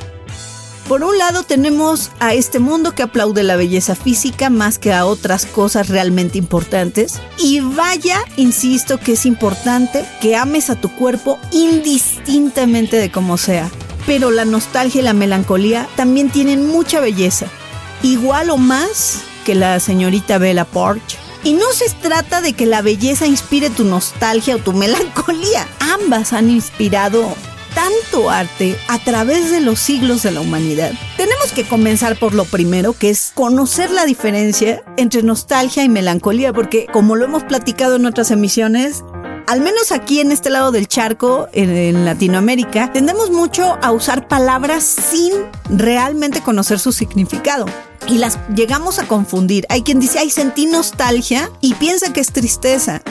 Por 0.88 1.02
un 1.02 1.16
lado 1.16 1.44
tenemos 1.44 2.10
a 2.20 2.34
este 2.34 2.58
mundo 2.58 2.94
que 2.94 3.02
aplaude 3.02 3.42
la 3.42 3.56
belleza 3.56 3.94
física 3.94 4.50
más 4.50 4.78
que 4.78 4.92
a 4.92 5.06
otras 5.06 5.46
cosas 5.46 5.88
realmente 5.88 6.36
importantes. 6.36 7.20
Y 7.38 7.60
vaya, 7.60 8.20
insisto 8.36 8.98
que 8.98 9.12
es 9.12 9.24
importante 9.24 10.04
que 10.20 10.36
ames 10.36 10.68
a 10.68 10.78
tu 10.78 10.90
cuerpo 10.90 11.38
indistintamente 11.52 12.98
de 12.98 13.10
cómo 13.10 13.38
sea 13.38 13.70
pero 14.06 14.30
la 14.30 14.44
nostalgia 14.44 15.00
y 15.00 15.04
la 15.04 15.12
melancolía 15.12 15.88
también 15.96 16.30
tienen 16.30 16.66
mucha 16.66 17.00
belleza, 17.00 17.46
igual 18.02 18.50
o 18.50 18.56
más 18.56 19.22
que 19.44 19.54
la 19.54 19.80
señorita 19.80 20.38
Bella 20.38 20.64
Porch. 20.64 21.18
Y 21.42 21.52
no 21.52 21.72
se 21.72 21.90
trata 21.90 22.40
de 22.40 22.54
que 22.54 22.64
la 22.64 22.80
belleza 22.80 23.26
inspire 23.26 23.68
tu 23.68 23.84
nostalgia 23.84 24.56
o 24.56 24.58
tu 24.58 24.72
melancolía. 24.72 25.68
Ambas 25.78 26.32
han 26.32 26.48
inspirado 26.48 27.34
tanto 27.74 28.30
arte 28.30 28.78
a 28.88 28.98
través 28.98 29.50
de 29.50 29.60
los 29.60 29.78
siglos 29.78 30.22
de 30.22 30.30
la 30.30 30.40
humanidad. 30.40 30.92
Tenemos 31.16 31.52
que 31.52 31.64
comenzar 31.64 32.18
por 32.18 32.32
lo 32.32 32.44
primero, 32.44 32.94
que 32.94 33.10
es 33.10 33.32
conocer 33.34 33.90
la 33.90 34.06
diferencia 34.06 34.82
entre 34.96 35.22
nostalgia 35.22 35.84
y 35.84 35.88
melancolía, 35.88 36.52
porque 36.52 36.86
como 36.92 37.16
lo 37.16 37.24
hemos 37.24 37.42
platicado 37.44 37.96
en 37.96 38.06
otras 38.06 38.30
emisiones, 38.30 39.04
al 39.46 39.60
menos 39.60 39.92
aquí 39.92 40.20
en 40.20 40.32
este 40.32 40.50
lado 40.50 40.72
del 40.72 40.88
charco, 40.88 41.48
en, 41.52 42.04
Latinoamérica, 42.04 42.92
tendemos 42.92 43.30
mucho 43.30 43.78
a 43.82 43.92
usar 43.92 44.28
palabras 44.28 44.84
sin 44.84 45.32
realmente 45.68 46.40
conocer 46.40 46.78
su 46.78 46.92
significado 46.92 47.66
y 48.08 48.18
las 48.18 48.38
llegamos 48.54 48.98
a 48.98 49.06
confundir. 49.06 49.66
Hay 49.68 49.82
quien 49.82 50.00
dice, 50.00 50.18
ay, 50.18 50.30
sentí 50.30 50.66
nostalgia 50.66 51.50
y 51.60 51.74
piensa 51.74 52.12
que 52.12 52.20
es 52.20 52.32
tristeza. 52.32 53.02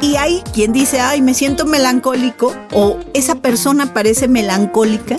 Y 0.00 0.16
hay 0.16 0.42
quien 0.52 0.72
dice, 0.72 1.00
ay, 1.00 1.20
me 1.22 1.34
siento 1.34 1.64
melancólico 1.64 2.54
o 2.72 2.98
esa 3.14 3.36
persona 3.36 3.94
parece 3.94 4.26
melancólica 4.28 5.16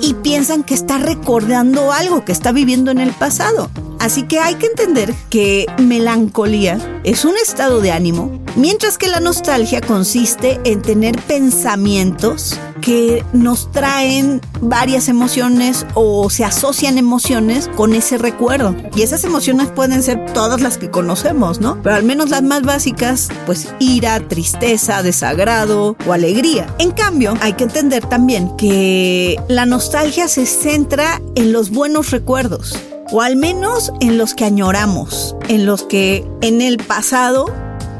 y 0.00 0.14
piensan 0.14 0.62
que 0.62 0.74
está 0.74 0.98
recordando 0.98 1.92
algo 1.92 2.24
que 2.24 2.32
está 2.32 2.52
viviendo 2.52 2.90
en 2.90 2.98
el 2.98 3.12
pasado. 3.12 3.70
Así 4.02 4.24
que 4.24 4.40
hay 4.40 4.56
que 4.56 4.66
entender 4.66 5.14
que 5.30 5.64
melancolía 5.78 6.76
es 7.04 7.24
un 7.24 7.36
estado 7.36 7.80
de 7.80 7.92
ánimo, 7.92 8.42
mientras 8.56 8.98
que 8.98 9.06
la 9.06 9.20
nostalgia 9.20 9.80
consiste 9.80 10.60
en 10.64 10.82
tener 10.82 11.16
pensamientos 11.22 12.58
que 12.80 13.24
nos 13.32 13.70
traen 13.70 14.40
varias 14.60 15.08
emociones 15.08 15.86
o 15.94 16.28
se 16.30 16.44
asocian 16.44 16.98
emociones 16.98 17.70
con 17.76 17.94
ese 17.94 18.18
recuerdo. 18.18 18.74
Y 18.96 19.02
esas 19.02 19.22
emociones 19.22 19.68
pueden 19.68 20.02
ser 20.02 20.32
todas 20.32 20.60
las 20.60 20.78
que 20.78 20.90
conocemos, 20.90 21.60
¿no? 21.60 21.80
Pero 21.80 21.94
al 21.94 22.02
menos 22.02 22.28
las 22.28 22.42
más 22.42 22.62
básicas, 22.62 23.28
pues 23.46 23.68
ira, 23.78 24.18
tristeza, 24.26 25.04
desagrado 25.04 25.96
o 26.08 26.12
alegría. 26.12 26.74
En 26.80 26.90
cambio, 26.90 27.34
hay 27.40 27.52
que 27.52 27.62
entender 27.62 28.04
también 28.04 28.56
que 28.56 29.40
la 29.46 29.64
nostalgia 29.64 30.26
se 30.26 30.44
centra 30.44 31.22
en 31.36 31.52
los 31.52 31.70
buenos 31.70 32.10
recuerdos 32.10 32.76
o 33.12 33.20
al 33.20 33.36
menos 33.36 33.92
en 34.00 34.18
los 34.18 34.34
que 34.34 34.44
añoramos, 34.44 35.36
en 35.48 35.66
los 35.66 35.84
que 35.84 36.26
en 36.40 36.62
el 36.62 36.78
pasado 36.78 37.46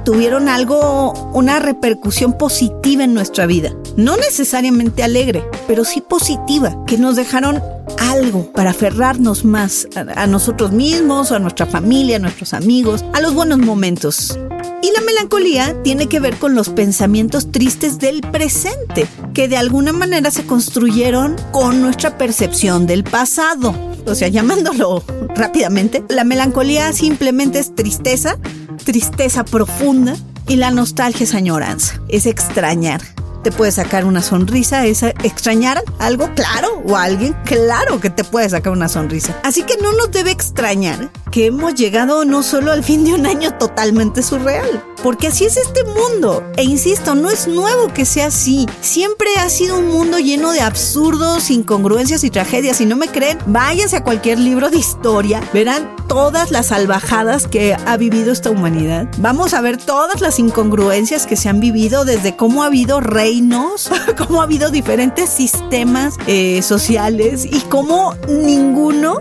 tuvieron 0.05 0.49
algo, 0.49 1.13
una 1.33 1.59
repercusión 1.59 2.33
positiva 2.37 3.05
en 3.05 3.15
nuestra 3.15 3.47
vida. 3.47 3.73
No 3.97 4.17
necesariamente 4.17 5.03
alegre, 5.03 5.45
pero 5.69 5.85
sí 5.85 6.01
positiva, 6.01 6.77
que 6.87 6.97
nos 6.99 7.15
dejaron 7.15 7.63
algo 7.99 8.51
para 8.53 8.71
aferrarnos 8.71 9.45
más 9.45 9.87
a, 9.95 10.27
nosotros 10.27 10.73
mismos, 10.73 11.31
a 11.31 11.39
nuestra 11.39 11.67
familia, 11.67 12.17
a 12.17 12.21
nuestros 12.21 12.55
amigos, 12.55 13.05
a 13.13 13.21
los 13.21 13.35
buenos 13.35 13.59
momentos. 13.59 14.39
Y 14.83 14.91
la 14.93 15.03
melancolía 15.03 15.77
tiene 15.85 16.09
que 16.09 16.19
ver 16.19 16.37
con 16.39 16.55
los 16.55 16.71
pensamientos 16.71 17.53
tristes 17.53 17.99
del 17.99 18.23
presente, 18.23 19.07
que 19.35 19.47
de 19.47 19.59
alguna 19.59 19.93
manera 19.93 20.31
se 20.31 20.45
construyeron 20.47 21.37
con 21.53 21.83
nuestra 21.83 22.19
percepción 22.19 22.87
del 22.87 23.05
pasado 23.05 23.92
o 24.07 24.15
sea, 24.15 24.29
llamándolo 24.29 25.03
rápidamente, 25.35 26.05
la 26.09 26.25
melancolía 26.25 26.93
simplemente 26.93 27.59
es 27.59 27.75
tristeza, 27.75 28.39
tristeza 28.85 29.45
profunda, 29.45 30.17
y 30.49 30.57
la 30.57 30.71
nostalgia 30.71 31.25
es 31.25 31.35
añoranza, 31.35 32.01
es 32.09 32.27
extrañar 32.27 33.01
te 33.43 33.53
puede 33.53 33.73
sacar 33.73 34.05
una 34.05 34.23
sonrisa, 34.23 34.87
es 34.87 35.03
extrañar 35.03 35.83
algo, 35.99 36.31
claro, 36.35 36.83
o 36.85 36.97
alguien, 36.97 37.37
claro 37.45 38.01
que 38.01 38.11
te 38.11 38.25
puede 38.25 38.49
sacar 38.49 38.73
una 38.73 38.89
sonrisa. 38.89 39.39
Así 39.43 39.63
que 39.63 39.77
no 39.79 39.93
nos 39.93 40.11
debe 40.11 40.31
extrañar 40.31 41.11
que 41.31 41.47
hemos 41.47 41.75
llegado 41.75 42.25
no 42.25 42.43
solo 42.43 42.73
al 42.73 42.85
fin 42.85 43.05
de 43.05 43.15
un 43.15 43.27
año 43.27 43.55
totalmente 43.55 44.23
surreal, 44.23 44.85
porque 45.03 45.29
así 45.29 45.45
es 45.45 45.57
este 45.57 45.83
mundo. 45.85 46.45
E 46.57 46.63
insisto, 46.63 47.15
no 47.15 47.31
es 47.31 47.49
nuevo 47.49 47.89
que 47.93 48.05
sea 48.05 48.27
así. 48.27 48.67
Siempre 48.81 49.29
ha 49.39 49.49
sido 49.49 49.79
un 49.79 49.89
mundo 49.89 50.19
lleno 50.19 50.53
de 50.53 50.61
absurdos, 50.61 51.51
incongruencias 51.51 52.23
y 52.25 52.31
tragedias. 52.31 52.77
Si 52.77 52.87
no 52.87 52.97
me 52.97 53.09
creen, 53.09 53.39
váyanse 53.47 53.97
a 53.97 54.05
cualquier 54.05 54.39
libro 54.39 54.69
de 54.69 54.77
historia, 54.79 55.43
verán 55.53 55.97
todas 56.07 56.51
las 56.51 56.67
salvajadas 56.67 57.47
que 57.47 57.75
ha 57.75 57.97
vivido 57.97 58.33
esta 58.33 58.51
humanidad. 58.51 59.09
Vamos 59.19 59.55
a 59.55 59.63
ver 59.63 59.79
todas 59.79 60.21
las 60.21 60.39
incongruencias 60.39 61.27
que 61.27 61.37
se 61.37 61.49
han 61.49 61.61
vivido 61.61 62.05
desde 62.05 62.37
cómo 62.37 62.63
ha 62.63 62.67
habido 62.67 63.01
cómo 64.19 64.41
ha 64.41 64.45
habido 64.45 64.71
diferentes 64.71 65.31
sistemas 65.31 66.17
eh, 66.27 66.63
sociales 66.63 67.47
y 67.47 67.61
cómo 67.63 68.15
ninguno 68.29 69.21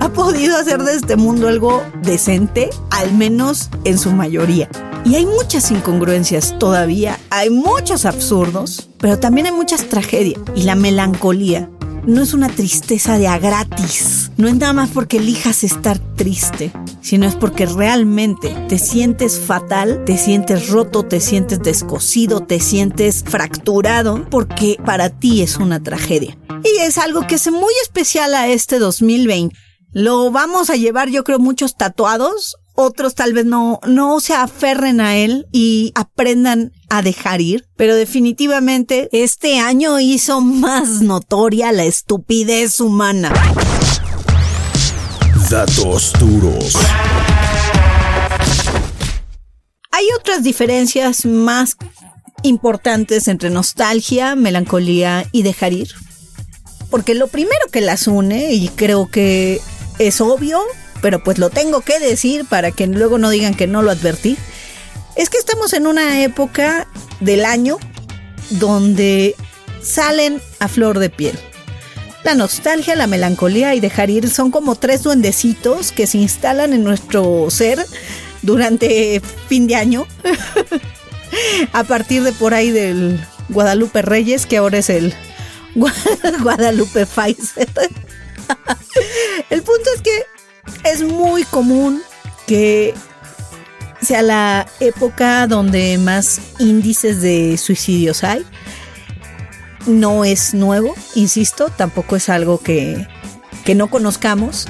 ha 0.00 0.08
podido 0.10 0.56
hacer 0.56 0.82
de 0.82 0.94
este 0.94 1.16
mundo 1.16 1.48
algo 1.48 1.82
decente, 2.02 2.70
al 2.90 3.12
menos 3.14 3.68
en 3.84 3.98
su 3.98 4.12
mayoría. 4.12 4.68
Y 5.04 5.16
hay 5.16 5.26
muchas 5.26 5.70
incongruencias 5.70 6.56
todavía, 6.58 7.18
hay 7.30 7.50
muchos 7.50 8.04
absurdos, 8.04 8.88
pero 8.98 9.18
también 9.18 9.46
hay 9.46 9.52
muchas 9.52 9.88
tragedias. 9.88 10.40
Y 10.54 10.62
la 10.62 10.76
melancolía 10.76 11.68
no 12.06 12.22
es 12.22 12.34
una 12.34 12.48
tristeza 12.48 13.18
de 13.18 13.28
a 13.28 13.38
gratis. 13.38 14.30
No 14.36 14.48
es 14.48 14.56
nada 14.56 14.72
más 14.72 14.90
porque 14.90 15.18
elijas 15.18 15.64
estar 15.64 15.98
triste, 16.16 16.72
sino 17.00 17.26
es 17.26 17.34
porque 17.34 17.66
realmente 17.66 18.54
te 18.68 18.78
sientes 18.78 19.38
fatal, 19.38 20.04
te 20.04 20.18
sientes 20.18 20.68
roto, 20.68 21.04
te 21.04 21.20
sientes 21.20 21.62
descosido, 21.62 22.40
te 22.40 22.60
sientes 22.60 23.24
fracturado, 23.26 24.28
porque 24.30 24.78
para 24.84 25.10
ti 25.10 25.42
es 25.42 25.56
una 25.56 25.82
tragedia. 25.82 26.36
Y 26.64 26.80
es 26.80 26.98
algo 26.98 27.26
que 27.26 27.36
hace 27.36 27.50
muy 27.50 27.72
especial 27.82 28.34
a 28.34 28.48
este 28.48 28.78
2020. 28.78 29.56
Lo 29.92 30.30
vamos 30.30 30.70
a 30.70 30.76
llevar, 30.76 31.10
yo 31.10 31.22
creo, 31.22 31.38
muchos 31.38 31.76
tatuados 31.76 32.56
otros 32.74 33.14
tal 33.14 33.32
vez 33.32 33.44
no, 33.44 33.80
no 33.86 34.20
se 34.20 34.34
aferren 34.34 35.00
a 35.00 35.16
él 35.16 35.46
y 35.52 35.92
aprendan 35.94 36.72
a 36.88 37.02
dejar 37.02 37.40
ir, 37.40 37.66
pero 37.76 37.94
definitivamente 37.94 39.08
este 39.12 39.58
año 39.58 40.00
hizo 40.00 40.40
más 40.40 41.00
notoria 41.00 41.72
la 41.72 41.84
estupidez 41.84 42.80
humana. 42.80 43.32
Datos 45.50 46.12
duros. 46.18 46.76
Hay 49.90 50.06
otras 50.18 50.42
diferencias 50.42 51.26
más 51.26 51.76
importantes 52.42 53.28
entre 53.28 53.50
nostalgia, 53.50 54.34
melancolía 54.34 55.26
y 55.32 55.42
dejar 55.42 55.72
ir. 55.72 55.88
Porque 56.90 57.14
lo 57.14 57.28
primero 57.28 57.66
que 57.70 57.80
las 57.80 58.06
une, 58.06 58.52
y 58.52 58.68
creo 58.68 59.08
que 59.10 59.60
es 59.98 60.20
obvio, 60.20 60.60
pero 61.02 61.22
pues 61.22 61.38
lo 61.38 61.50
tengo 61.50 61.82
que 61.82 61.98
decir 61.98 62.46
para 62.46 62.70
que 62.70 62.86
luego 62.86 63.18
no 63.18 63.28
digan 63.28 63.54
que 63.54 63.66
no 63.66 63.82
lo 63.82 63.90
advertí, 63.90 64.38
es 65.16 65.28
que 65.28 65.36
estamos 65.36 65.74
en 65.74 65.86
una 65.86 66.22
época 66.22 66.86
del 67.20 67.44
año 67.44 67.76
donde 68.50 69.34
salen 69.82 70.40
a 70.60 70.68
flor 70.68 70.98
de 70.98 71.10
piel. 71.10 71.38
La 72.24 72.34
nostalgia, 72.34 72.94
la 72.94 73.08
melancolía 73.08 73.74
y 73.74 73.80
dejar 73.80 74.08
ir 74.08 74.30
son 74.30 74.50
como 74.52 74.76
tres 74.76 75.02
duendecitos 75.02 75.90
que 75.90 76.06
se 76.06 76.18
instalan 76.18 76.72
en 76.72 76.84
nuestro 76.84 77.50
ser 77.50 77.84
durante 78.42 79.20
fin 79.48 79.66
de 79.66 79.74
año. 79.74 80.06
a 81.72 81.84
partir 81.84 82.22
de 82.22 82.32
por 82.32 82.54
ahí 82.54 82.70
del 82.70 83.20
Guadalupe 83.48 84.02
Reyes, 84.02 84.46
que 84.46 84.58
ahora 84.58 84.78
es 84.78 84.88
el 84.88 85.12
Guadalupe 86.42 87.06
Pfizer. 87.06 87.68
el 89.50 89.62
punto 89.62 89.90
es 89.96 90.02
que 90.02 90.31
es 90.84 91.02
muy 91.02 91.44
común 91.44 92.02
que 92.46 92.94
sea 94.00 94.22
la 94.22 94.66
época 94.80 95.46
donde 95.46 95.96
más 95.98 96.40
índices 96.58 97.22
de 97.22 97.56
suicidios 97.56 98.24
hay. 98.24 98.44
No 99.86 100.24
es 100.24 100.54
nuevo, 100.54 100.94
insisto, 101.14 101.68
tampoco 101.68 102.16
es 102.16 102.28
algo 102.28 102.58
que, 102.58 103.06
que 103.64 103.74
no 103.74 103.90
conozcamos. 103.90 104.68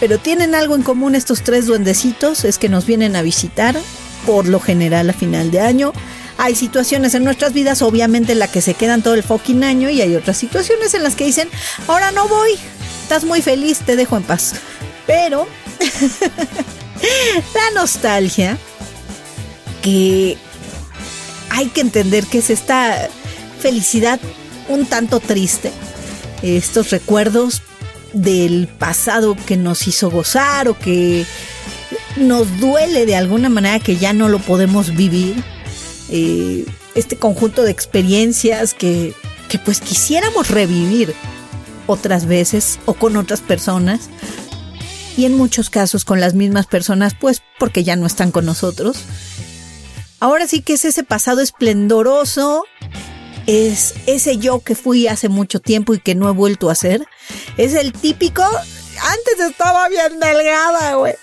Pero 0.00 0.18
tienen 0.18 0.54
algo 0.54 0.74
en 0.74 0.82
común 0.82 1.14
estos 1.14 1.42
tres 1.42 1.66
duendecitos, 1.66 2.44
es 2.44 2.58
que 2.58 2.68
nos 2.68 2.84
vienen 2.84 3.16
a 3.16 3.22
visitar, 3.22 3.74
por 4.26 4.46
lo 4.46 4.60
general 4.60 5.08
a 5.08 5.14
final 5.14 5.50
de 5.50 5.60
año. 5.60 5.92
Hay 6.38 6.54
situaciones 6.54 7.14
en 7.14 7.24
nuestras 7.24 7.54
vidas, 7.54 7.80
obviamente, 7.80 8.32
en 8.32 8.38
las 8.38 8.50
que 8.50 8.60
se 8.60 8.74
quedan 8.74 9.02
todo 9.02 9.14
el 9.14 9.22
fucking 9.22 9.64
año 9.64 9.88
y 9.88 10.02
hay 10.02 10.14
otras 10.14 10.36
situaciones 10.36 10.92
en 10.92 11.02
las 11.02 11.16
que 11.16 11.24
dicen, 11.24 11.48
ahora 11.88 12.12
no 12.12 12.28
voy, 12.28 12.58
estás 13.06 13.22
muy 13.24 13.40
feliz, 13.40 13.78
te 13.86 13.94
dejo 13.94 14.16
en 14.16 14.24
paz. 14.24 14.54
Pero 15.06 15.46
la 17.54 17.80
nostalgia, 17.80 18.58
que 19.80 20.36
hay 21.50 21.66
que 21.68 21.82
entender 21.82 22.26
que 22.26 22.38
es 22.38 22.50
esta 22.50 23.08
felicidad 23.60 24.18
un 24.68 24.86
tanto 24.86 25.20
triste, 25.20 25.70
estos 26.42 26.90
recuerdos 26.90 27.62
del 28.12 28.66
pasado 28.66 29.36
que 29.46 29.56
nos 29.56 29.86
hizo 29.86 30.10
gozar 30.10 30.66
o 30.66 30.76
que 30.76 31.24
nos 32.16 32.58
duele 32.58 33.06
de 33.06 33.14
alguna 33.14 33.48
manera 33.48 33.78
que 33.78 33.98
ya 33.98 34.12
no 34.12 34.28
lo 34.28 34.40
podemos 34.40 34.96
vivir. 34.96 35.36
Eh, 36.08 36.66
este 36.96 37.14
conjunto 37.14 37.62
de 37.62 37.70
experiencias 37.70 38.74
que, 38.74 39.14
que 39.48 39.60
pues 39.60 39.80
quisiéramos 39.80 40.48
revivir 40.48 41.14
otras 41.86 42.26
veces 42.26 42.78
o 42.86 42.94
con 42.94 43.16
otras 43.16 43.40
personas 43.40 44.08
y 45.16 45.24
en 45.24 45.36
muchos 45.36 45.70
casos 45.70 46.04
con 46.04 46.20
las 46.20 46.34
mismas 46.34 46.66
personas, 46.66 47.14
pues 47.18 47.42
porque 47.58 47.84
ya 47.84 47.96
no 47.96 48.06
están 48.06 48.30
con 48.30 48.44
nosotros. 48.44 49.04
Ahora 50.20 50.46
sí 50.46 50.62
que 50.62 50.74
es 50.74 50.84
ese 50.84 51.04
pasado 51.04 51.40
esplendoroso, 51.40 52.64
es 53.46 53.94
ese 54.06 54.38
yo 54.38 54.60
que 54.60 54.74
fui 54.74 55.08
hace 55.08 55.28
mucho 55.28 55.60
tiempo 55.60 55.94
y 55.94 56.00
que 56.00 56.14
no 56.14 56.28
he 56.28 56.32
vuelto 56.32 56.70
a 56.70 56.74
ser. 56.74 57.06
Es 57.56 57.74
el 57.74 57.92
típico, 57.92 58.42
antes 58.42 59.48
estaba 59.48 59.88
bien 59.88 60.20
delgada, 60.20 60.94
güey. 60.94 61.14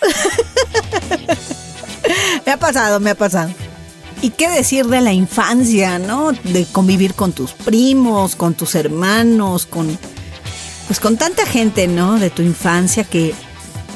me 2.46 2.52
ha 2.52 2.56
pasado, 2.56 3.00
me 3.00 3.10
ha 3.10 3.14
pasado. 3.14 3.50
¿Y 4.20 4.30
qué 4.30 4.48
decir 4.48 4.86
de 4.86 5.00
la 5.00 5.12
infancia, 5.12 5.98
no? 5.98 6.32
De 6.32 6.66
convivir 6.72 7.14
con 7.14 7.32
tus 7.32 7.52
primos, 7.52 8.34
con 8.34 8.54
tus 8.54 8.74
hermanos, 8.74 9.66
con 9.66 9.98
pues 10.88 11.00
con 11.00 11.18
tanta 11.18 11.44
gente, 11.46 11.86
¿no? 11.86 12.18
De 12.18 12.30
tu 12.30 12.42
infancia 12.42 13.04
que 13.04 13.34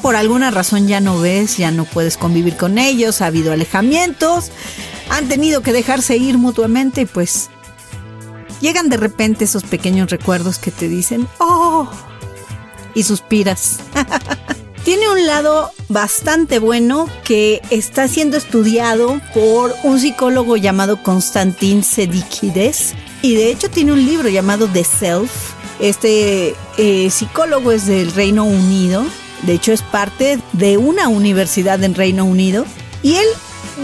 por 0.02 0.14
alguna 0.14 0.50
razón 0.50 0.86
ya 0.86 1.00
no 1.00 1.18
ves, 1.18 1.56
ya 1.56 1.70
no 1.70 1.84
puedes 1.84 2.16
convivir 2.16 2.56
con 2.56 2.76
ellos, 2.76 3.20
ha 3.20 3.26
habido 3.26 3.52
alejamientos, 3.52 4.50
han 5.08 5.28
tenido 5.28 5.62
que 5.62 5.72
dejarse 5.72 6.16
ir 6.16 6.38
mutuamente 6.38 7.02
y 7.02 7.06
pues 7.06 7.50
llegan 8.60 8.88
de 8.88 8.96
repente 8.96 9.44
esos 9.44 9.64
pequeños 9.64 10.10
recuerdos 10.10 10.58
que 10.58 10.70
te 10.70 10.88
dicen, 10.88 11.26
oh, 11.38 11.88
y 12.94 13.02
suspiras. 13.04 13.78
Tiene 14.84 15.08
un 15.08 15.26
lado 15.26 15.70
bastante 15.88 16.58
bueno 16.58 17.08
que 17.24 17.62
está 17.70 18.08
siendo 18.08 18.36
estudiado 18.36 19.20
por 19.32 19.72
un 19.84 20.00
psicólogo 20.00 20.56
llamado 20.56 21.00
Konstantin 21.04 21.84
Sedikides 21.84 22.94
y 23.22 23.36
de 23.36 23.52
hecho 23.52 23.70
tiene 23.70 23.92
un 23.92 24.04
libro 24.04 24.28
llamado 24.28 24.66
The 24.66 24.82
Self. 24.82 25.30
Este 25.78 26.56
eh, 26.78 27.10
psicólogo 27.10 27.70
es 27.70 27.86
del 27.86 28.12
Reino 28.12 28.44
Unido, 28.44 29.04
de 29.42 29.52
hecho 29.52 29.72
es 29.72 29.82
parte 29.82 30.40
de 30.52 30.78
una 30.78 31.06
universidad 31.06 31.82
en 31.84 31.94
Reino 31.94 32.24
Unido 32.24 32.66
y 33.04 33.14
él 33.14 33.26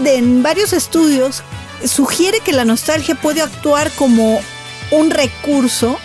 en 0.05 0.43
varios 0.43 0.73
estudios 0.73 1.43
sugiere 1.85 2.41
que 2.41 2.51
la 2.51 2.65
nostalgia 2.65 3.15
puede 3.15 3.41
actuar 3.41 3.89
como 3.91 4.41
un 4.91 5.11
recurso 5.11 5.97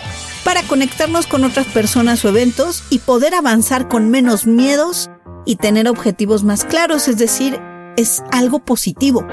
para 0.45 0.61
conectarnos 0.61 1.25
con 1.25 1.43
otras 1.43 1.65
personas 1.65 2.23
o 2.23 2.29
eventos 2.29 2.83
y 2.91 2.99
poder 2.99 3.33
avanzar 3.33 3.87
con 3.87 4.11
menos 4.11 4.45
miedos 4.45 5.09
y 5.43 5.55
tener 5.55 5.89
objetivos 5.89 6.43
más 6.43 6.63
claros, 6.63 7.07
es 7.07 7.17
decir, 7.17 7.59
es 7.97 8.21
algo 8.31 8.59
positivo. 8.59 9.25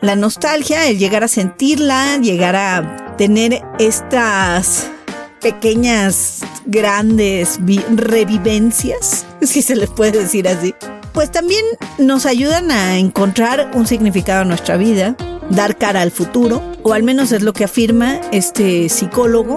La 0.00 0.16
nostalgia, 0.16 0.88
el 0.88 0.98
llegar 0.98 1.22
a 1.22 1.28
sentirla, 1.28 2.16
llegar 2.16 2.56
a 2.56 3.14
tener 3.16 3.62
estas 3.78 4.90
pequeñas, 5.40 6.40
grandes 6.66 7.60
revivencias, 7.94 9.26
si 9.42 9.62
se 9.62 9.76
les 9.76 9.88
puede 9.88 10.18
decir 10.18 10.48
así, 10.48 10.74
pues 11.12 11.30
también 11.30 11.64
nos 11.98 12.26
ayudan 12.26 12.72
a 12.72 12.98
encontrar 12.98 13.70
un 13.74 13.86
significado 13.86 14.42
en 14.42 14.48
nuestra 14.48 14.76
vida, 14.76 15.16
dar 15.48 15.78
cara 15.78 16.00
al 16.00 16.10
futuro, 16.10 16.60
o 16.82 16.92
al 16.92 17.04
menos 17.04 17.30
es 17.30 17.42
lo 17.42 17.52
que 17.52 17.64
afirma 17.64 18.20
este 18.32 18.88
psicólogo, 18.88 19.56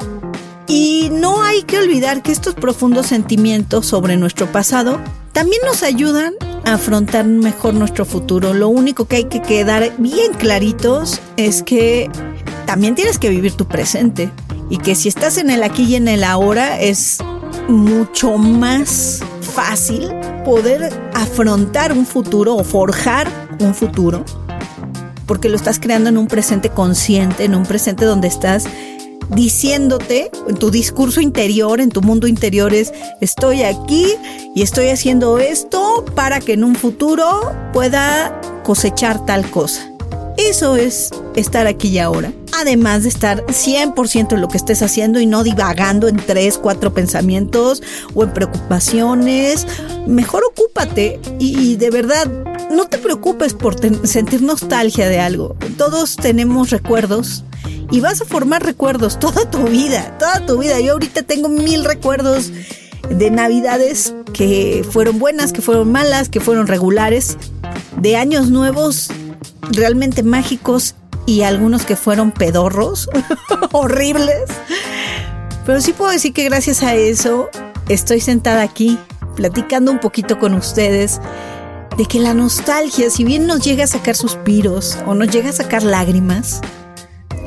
y 0.67 1.10
no 1.12 1.41
hay 1.41 1.63
que 1.63 1.78
olvidar 1.78 2.21
que 2.21 2.32
estos 2.32 2.56
profundos 2.56 3.08
sentimientos 3.08 3.86
sobre 3.86 4.17
nuestro 4.17 4.52
pasado 4.52 4.99
también 5.32 5.62
nos 5.65 5.84
ayudan 5.84 6.34
a 6.63 6.73
afrontar 6.73 7.26
mejor 7.26 7.73
nuestro 7.73 8.06
futuro. 8.06 8.54
Lo 8.54 8.69
único 8.69 9.06
que 9.06 9.17
hay 9.17 9.23
que 9.26 9.41
quedar 9.41 9.91
bien 9.97 10.34
claritos 10.34 11.19
es 11.38 11.63
que 11.63 12.10
también 12.65 12.95
tienes 12.95 13.17
que 13.19 13.30
vivir 13.30 13.54
tu 13.54 13.67
presente 13.67 14.32
y 14.69 14.78
que 14.78 14.95
si 14.95 15.10
estás 15.10 15.38
en 15.38 15.49
el 15.49 15.63
aquí 15.63 15.84
y 15.84 15.95
en 15.95 16.08
el 16.08 16.23
ahora 16.23 16.80
es 16.80 17.17
mucho 17.67 18.38
más 18.38 19.21
fácil 19.41 20.10
poder 20.45 20.91
afrontar 21.13 21.93
un 21.93 22.06
futuro 22.06 22.56
o 22.56 22.63
forjar 22.63 23.28
un 23.60 23.73
futuro 23.73 24.23
porque 25.26 25.49
lo 25.49 25.56
estás 25.56 25.80
creando 25.80 26.10
en 26.10 26.17
un 26.17 26.28
presente 26.28 26.69
consciente, 26.69 27.45
en 27.45 27.56
un 27.56 27.65
presente 27.65 28.06
donde 28.06 28.28
estás 28.28 28.65
diciéndote 29.30 30.30
en 30.48 30.56
tu 30.56 30.72
discurso 30.72 31.22
interior, 31.22 31.82
en 31.82 31.90
tu 31.90 32.02
mundo 32.02 32.28
interior 32.28 32.74
es 32.74 32.94
estoy 33.22 33.64
aquí 33.64 34.08
y 34.56 34.62
estoy 34.62 34.90
haciendo 34.90 35.40
esto 35.40 36.06
para 36.16 36.40
que 36.40 36.54
en 36.54 36.64
un 36.64 36.76
futuro 36.76 37.52
pueda 37.74 38.42
cosechar 38.64 39.26
tal 39.26 39.50
cosa. 39.50 39.92
Eso 40.49 40.75
es 40.75 41.10
estar 41.36 41.67
aquí 41.67 41.88
y 41.88 41.99
ahora. 41.99 42.34
Además 42.60 43.03
de 43.03 43.10
estar 43.10 43.45
100% 43.45 44.34
en 44.34 44.41
lo 44.41 44.49
que 44.49 44.58
estés 44.58 44.82
haciendo 44.82 45.19
y 45.19 45.25
no 45.25 45.43
divagando 45.43 46.08
en 46.08 46.17
tres, 46.17 46.58
cuatro 46.58 46.93
pensamientos 46.93 47.82
o 48.13 48.23
en 48.23 48.34
preocupaciones. 48.34 49.65
Mejor 50.06 50.43
ocúpate 50.43 51.19
y, 51.39 51.77
de 51.77 51.89
verdad 51.89 52.29
no 52.69 52.86
te 52.86 52.97
preocupes 52.97 53.53
por 53.53 53.75
sentir 54.06 54.41
nostalgia 54.41 55.08
de 55.08 55.19
algo. 55.19 55.56
Todos 55.77 56.17
tenemos 56.17 56.71
recuerdos 56.71 57.43
y 57.89 58.01
vas 58.01 58.21
a 58.21 58.25
formar 58.25 58.63
recuerdos 58.63 59.19
toda 59.19 59.49
tu 59.49 59.63
vida, 59.63 60.17
toda 60.19 60.45
tu 60.45 60.58
vida. 60.58 60.79
Yo 60.82 60.93
ahorita 60.93 61.23
tengo 61.23 61.49
mil 61.49 61.86
recuerdos 61.86 62.51
de 63.10 63.32
navidades 63.32 64.13
que 64.34 64.86
fueron 64.89 65.19
buenas, 65.19 65.53
que 65.53 65.62
fueron 65.62 65.91
malas, 65.91 66.29
que 66.29 66.39
fueron 66.39 66.67
regulares, 66.67 67.38
de 68.01 68.17
años 68.17 68.49
nuevos 68.49 69.10
realmente 69.71 70.23
mágicos 70.23 70.95
y 71.26 71.41
algunos 71.41 71.86
que 71.86 71.95
fueron 71.95 72.32
pedorros, 72.32 73.10
horribles. 73.71 74.43
Pero 75.65 75.82
sí 75.82 75.93
puedo 75.93 76.12
decir 76.12 76.34
que 76.34 76.43
gracias 76.43 76.84
a 76.84 76.95
eso 76.95 77.49
estoy 77.88 78.19
sentada 78.19 78.62
aquí 78.62 78.99
platicando 79.36 79.91
un 79.91 79.99
poquito 79.99 80.39
con 80.39 80.54
ustedes 80.54 81.19
de 81.97 82.06
que 82.06 82.19
la 82.19 82.34
nostalgia, 82.34 83.10
si 83.10 83.23
bien 83.23 83.45
nos 83.47 83.63
llega 83.63 83.84
a 83.84 83.88
sacar 83.88 84.15
suspiros 84.15 84.97
o 85.06 85.13
nos 85.13 85.30
llega 85.30 85.49
a 85.49 85.54
sacar 85.54 85.84
lágrimas, 85.84 86.62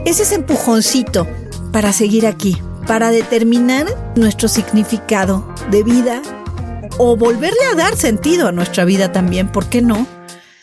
es 0.04 0.20
ese 0.20 0.36
empujoncito 0.36 1.26
para 1.72 1.92
seguir 1.92 2.26
aquí, 2.26 2.56
para 2.86 3.10
determinar 3.10 3.86
nuestro 4.14 4.48
significado 4.48 5.52
de 5.70 5.82
vida 5.82 6.22
o 6.98 7.16
volverle 7.16 7.64
a 7.72 7.74
dar 7.74 7.96
sentido 7.96 8.48
a 8.48 8.52
nuestra 8.52 8.84
vida 8.84 9.12
también, 9.12 9.50
¿por 9.50 9.66
qué 9.66 9.82
no? 9.82 10.06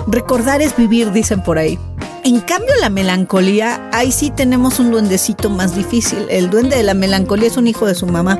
Recordar 0.07 0.61
es 0.61 0.75
vivir, 0.75 1.11
dicen 1.11 1.43
por 1.43 1.57
ahí. 1.57 1.79
En 2.23 2.39
cambio, 2.39 2.73
la 2.79 2.89
melancolía, 2.89 3.89
ahí 3.91 4.11
sí 4.11 4.31
tenemos 4.31 4.79
un 4.79 4.91
duendecito 4.91 5.49
más 5.49 5.75
difícil. 5.75 6.25
El 6.29 6.49
duende 6.49 6.77
de 6.77 6.83
la 6.83 6.93
melancolía 6.93 7.47
es 7.47 7.57
un 7.57 7.67
hijo 7.67 7.85
de 7.85 7.95
su 7.95 8.07
mamá. 8.07 8.39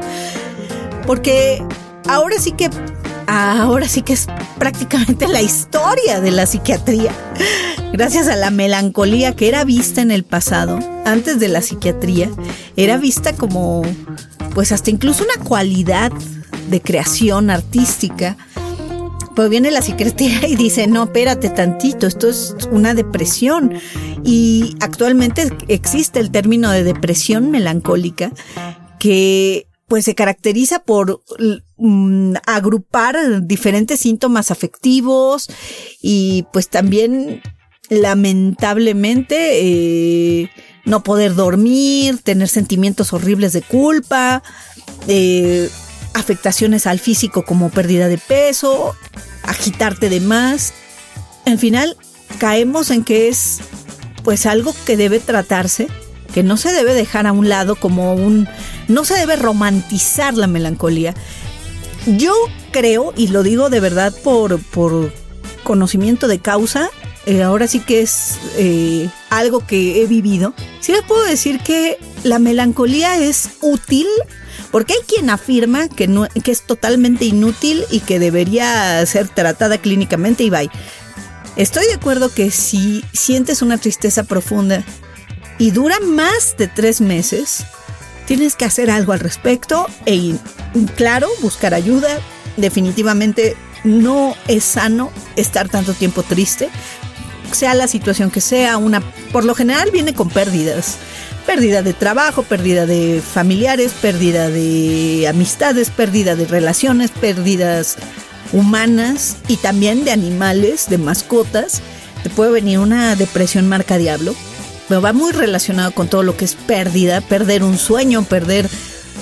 Porque 1.05 1.61
ahora 2.07 2.37
sí 2.39 2.53
que 2.53 2.69
ahora 3.27 3.87
sí 3.87 4.01
que 4.01 4.13
es 4.13 4.27
prácticamente 4.57 5.27
la 5.27 5.41
historia 5.41 6.21
de 6.21 6.31
la 6.31 6.45
psiquiatría. 6.45 7.11
Gracias 7.91 8.27
a 8.27 8.35
la 8.35 8.49
melancolía 8.49 9.35
que 9.35 9.47
era 9.47 9.63
vista 9.63 10.01
en 10.01 10.11
el 10.11 10.23
pasado, 10.23 10.79
antes 11.05 11.39
de 11.39 11.47
la 11.47 11.61
psiquiatría, 11.61 12.29
era 12.75 12.97
vista 12.97 13.33
como, 13.33 13.83
pues 14.55 14.71
hasta 14.71 14.89
incluso 14.89 15.23
una 15.23 15.43
cualidad 15.43 16.11
de 16.69 16.81
creación 16.81 17.49
artística. 17.49 18.35
Pues 19.35 19.49
viene 19.49 19.71
la 19.71 19.81
psiquiatría 19.81 20.47
y 20.47 20.55
dice, 20.55 20.87
no, 20.87 21.03
espérate 21.03 21.49
tantito, 21.49 22.07
esto 22.07 22.29
es 22.29 22.55
una 22.71 22.93
depresión. 22.93 23.73
Y 24.23 24.75
actualmente 24.79 25.51
existe 25.67 26.19
el 26.19 26.31
término 26.31 26.71
de 26.71 26.83
depresión 26.83 27.51
melancólica 27.51 28.31
que 28.99 29.67
pues 29.87 30.05
se 30.05 30.15
caracteriza 30.15 30.79
por 30.79 31.21
mm, 31.77 32.35
agrupar 32.47 33.45
diferentes 33.45 33.99
síntomas 33.99 34.49
afectivos 34.49 35.49
y 36.01 36.45
pues 36.53 36.69
también 36.69 37.41
lamentablemente 37.89 39.59
eh, 39.61 40.49
no 40.85 41.03
poder 41.03 41.35
dormir, 41.35 42.19
tener 42.23 42.47
sentimientos 42.47 43.13
horribles 43.13 43.53
de 43.53 43.61
culpa, 43.61 44.41
eh, 45.07 45.69
afectaciones 46.13 46.87
al 46.87 46.99
físico 46.99 47.43
como 47.43 47.69
pérdida 47.69 48.07
de 48.07 48.17
peso, 48.17 48.95
agitarte 49.43 50.09
de 50.09 50.19
más. 50.19 50.73
Al 51.45 51.59
final 51.59 51.97
caemos 52.39 52.91
en 52.91 53.03
que 53.03 53.29
es 53.29 53.59
pues 54.23 54.45
algo 54.45 54.73
que 54.85 54.95
debe 54.97 55.19
tratarse 55.19 55.87
que 56.33 56.43
no 56.43 56.57
se 56.57 56.73
debe 56.73 56.93
dejar 56.93 57.27
a 57.27 57.31
un 57.31 57.47
lado 57.47 57.75
como 57.75 58.15
un... 58.15 58.49
no 58.87 59.05
se 59.05 59.13
debe 59.13 59.35
romantizar 59.35 60.33
la 60.33 60.47
melancolía. 60.47 61.13
Yo 62.05 62.33
creo, 62.71 63.13
y 63.15 63.27
lo 63.27 63.43
digo 63.43 63.69
de 63.69 63.79
verdad 63.79 64.13
por, 64.23 64.59
por 64.59 65.13
conocimiento 65.63 66.27
de 66.27 66.39
causa, 66.39 66.89
eh, 67.25 67.43
ahora 67.43 67.67
sí 67.67 67.79
que 67.79 68.01
es 68.01 68.39
eh, 68.57 69.09
algo 69.29 69.65
que 69.65 70.01
he 70.01 70.07
vivido, 70.07 70.53
sí 70.81 70.91
les 70.91 71.03
puedo 71.03 71.23
decir 71.23 71.59
que 71.59 71.97
la 72.23 72.39
melancolía 72.39 73.17
es 73.17 73.51
útil 73.61 74.07
porque 74.73 74.93
hay 74.93 75.01
quien 75.07 75.29
afirma 75.29 75.87
que, 75.87 76.09
es 76.45 76.63
totalmente 76.63 77.25
inútil 77.25 77.85
y 77.91 77.99
que 77.99 78.17
debería 78.17 79.05
ser 79.05 79.27
tratada 79.27 79.77
clínicamente 79.77 80.43
y 80.43 80.49
bye. 80.49 80.71
Estoy 81.55 81.85
de 81.85 81.93
acuerdo 81.93 82.33
que 82.33 82.49
si 82.49 83.05
sientes 83.13 83.61
una 83.61 83.77
tristeza 83.77 84.23
profunda 84.23 84.83
y 85.59 85.69
dura 85.69 85.99
más 85.99 86.57
de 86.57 86.67
tres 86.67 87.01
meses, 87.01 87.65
tienes 88.25 88.55
que 88.55 88.65
hacer 88.65 88.89
algo 88.89 89.13
al 89.13 89.19
respecto 89.19 89.85
e, 90.07 90.33
claro, 90.95 91.29
buscar 91.41 91.75
ayuda. 91.75 92.09
Definitivamente 92.57 93.55
no 93.83 94.35
es 94.47 94.63
sano 94.63 95.11
estar 95.35 95.69
tanto 95.69 95.93
tiempo 95.93 96.23
triste, 96.23 96.71
sea 97.51 97.75
la 97.75 97.87
situación 97.87 98.31
que 98.31 98.41
sea, 98.41 98.77
una, 98.77 99.01
por 99.31 99.45
lo 99.45 99.53
general 99.53 99.91
viene 99.91 100.15
con 100.15 100.29
pérdidas. 100.29 100.97
Pérdida 101.45 101.81
de 101.81 101.93
trabajo, 101.93 102.43
pérdida 102.43 102.85
de 102.85 103.21
familiares, 103.21 103.93
pérdida 103.93 104.49
de 104.49 105.27
amistades, 105.27 105.89
pérdida 105.89 106.35
de 106.35 106.45
relaciones, 106.45 107.11
pérdidas 107.11 107.97
humanas 108.53 109.37
y 109.47 109.57
también 109.57 110.05
de 110.05 110.11
animales, 110.11 110.89
de 110.89 110.97
mascotas. 110.97 111.81
Te 112.23 112.29
puede 112.29 112.51
venir 112.51 112.79
una 112.79 113.15
depresión 113.15 113.67
marca 113.67 113.97
diablo 113.97 114.35
pero 114.87 115.01
va 115.01 115.13
muy 115.13 115.31
relacionado 115.31 115.91
con 115.91 116.07
todo 116.07 116.23
lo 116.23 116.35
que 116.37 116.45
es 116.45 116.55
pérdida, 116.55 117.21
perder 117.21 117.63
un 117.63 117.77
sueño, 117.77 118.23
perder 118.23 118.69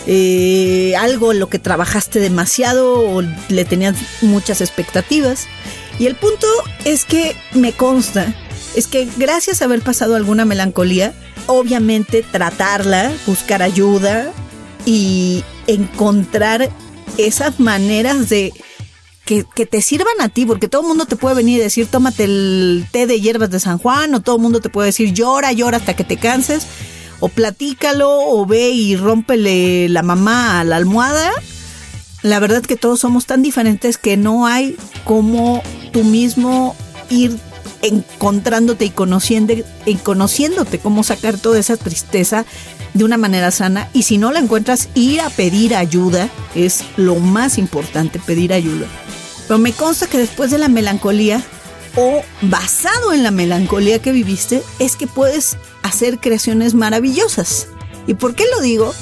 eh, 0.07 0.95
algo 0.97 1.31
en 1.31 1.39
lo 1.39 1.49
que 1.49 1.59
trabajaste 1.59 2.19
demasiado 2.19 2.99
o 2.99 3.21
le 3.21 3.65
tenías 3.65 3.95
muchas 4.21 4.61
expectativas. 4.61 5.47
Y 5.99 6.07
el 6.07 6.15
punto 6.15 6.47
es 6.85 7.05
que 7.05 7.35
me 7.53 7.73
consta, 7.73 8.33
es 8.75 8.87
que 8.87 9.07
gracias 9.17 9.61
a 9.61 9.65
haber 9.65 9.81
pasado 9.81 10.15
alguna 10.15 10.45
melancolía, 10.45 11.13
obviamente 11.51 12.23
tratarla, 12.23 13.11
buscar 13.25 13.61
ayuda 13.61 14.31
y 14.85 15.43
encontrar 15.67 16.69
esas 17.17 17.59
maneras 17.59 18.29
de 18.29 18.53
que, 19.25 19.65
te 19.65 19.81
sirvan 19.81 20.19
a 20.19 20.27
ti, 20.27 20.45
porque 20.45 20.67
todo 20.67 20.81
el 20.81 20.89
mundo 20.89 21.05
te 21.05 21.15
puede 21.15 21.35
venir 21.35 21.59
y 21.59 21.63
decir, 21.63 21.87
tómate 21.87 22.25
el 22.25 22.85
té 22.91 23.07
de 23.07 23.21
hierbas 23.21 23.49
de 23.49 23.61
San 23.61 23.77
Juan, 23.77 24.13
o 24.13 24.19
todo 24.19 24.35
el 24.35 24.41
mundo 24.41 24.59
te 24.59 24.69
puede 24.69 24.87
decir, 24.87 25.13
llora, 25.13 25.53
llora 25.53 25.77
hasta 25.77 25.95
que 25.95 26.03
te 26.03 26.17
canses, 26.17 26.67
o 27.21 27.29
platícalo, 27.29 28.09
o 28.09 28.45
ve 28.45 28.71
y 28.71 28.97
rómpele 28.97 29.87
la 29.87 30.03
mamá 30.03 30.59
a 30.59 30.63
la 30.65 30.75
almohada. 30.75 31.31
La 32.23 32.39
verdad 32.39 32.61
que 32.61 32.75
todos 32.75 32.99
somos 32.99 33.25
tan 33.25 33.41
diferentes 33.41 33.97
que 33.97 34.17
no 34.17 34.47
hay 34.47 34.75
como 35.05 35.63
tú 35.93 36.03
mismo 36.03 36.75
ir 37.09 37.39
encontrándote 37.81 38.85
y 38.85 38.89
conociendo, 38.89 39.53
y 39.85 39.95
conociéndote 39.95 40.79
cómo 40.79 41.03
sacar 41.03 41.37
toda 41.37 41.59
esa 41.59 41.77
tristeza 41.77 42.45
de 42.93 43.03
una 43.03 43.17
manera 43.17 43.51
sana 43.51 43.89
y 43.93 44.03
si 44.03 44.17
no 44.17 44.31
la 44.31 44.39
encuentras 44.39 44.89
ir 44.95 45.21
a 45.21 45.29
pedir 45.29 45.75
ayuda 45.75 46.29
es 46.55 46.83
lo 46.97 47.15
más 47.15 47.57
importante 47.57 48.19
pedir 48.19 48.51
ayuda 48.51 48.85
pero 49.47 49.59
me 49.59 49.73
consta 49.73 50.07
que 50.07 50.17
después 50.17 50.51
de 50.51 50.57
la 50.57 50.67
melancolía 50.67 51.43
o 51.95 52.23
basado 52.41 53.13
en 53.13 53.23
la 53.23 53.31
melancolía 53.31 53.99
que 53.99 54.11
viviste, 54.11 54.63
es 54.79 54.95
que 54.95 55.07
puedes 55.07 55.57
hacer 55.83 56.19
creaciones 56.19 56.73
maravillosas. 56.73 57.67
¿Y 58.07 58.13
por 58.13 58.35
qué 58.35 58.45
lo 58.55 58.61
digo? 58.61 58.93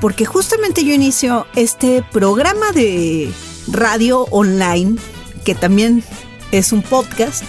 Porque 0.00 0.24
justamente 0.24 0.84
yo 0.84 0.94
inicio 0.94 1.46
este 1.54 2.04
programa 2.12 2.72
de 2.72 3.32
radio 3.68 4.26
online, 4.30 4.96
que 5.44 5.54
también 5.54 6.04
es 6.52 6.72
un 6.72 6.82
podcast. 6.82 7.44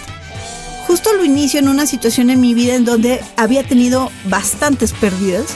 Justo 0.86 1.12
lo 1.14 1.24
inicio 1.24 1.60
en 1.60 1.68
una 1.68 1.86
situación 1.86 2.30
en 2.30 2.40
mi 2.40 2.54
vida 2.54 2.74
en 2.74 2.84
donde 2.84 3.20
había 3.36 3.62
tenido 3.62 4.10
bastantes 4.24 4.92
pérdidas 4.92 5.46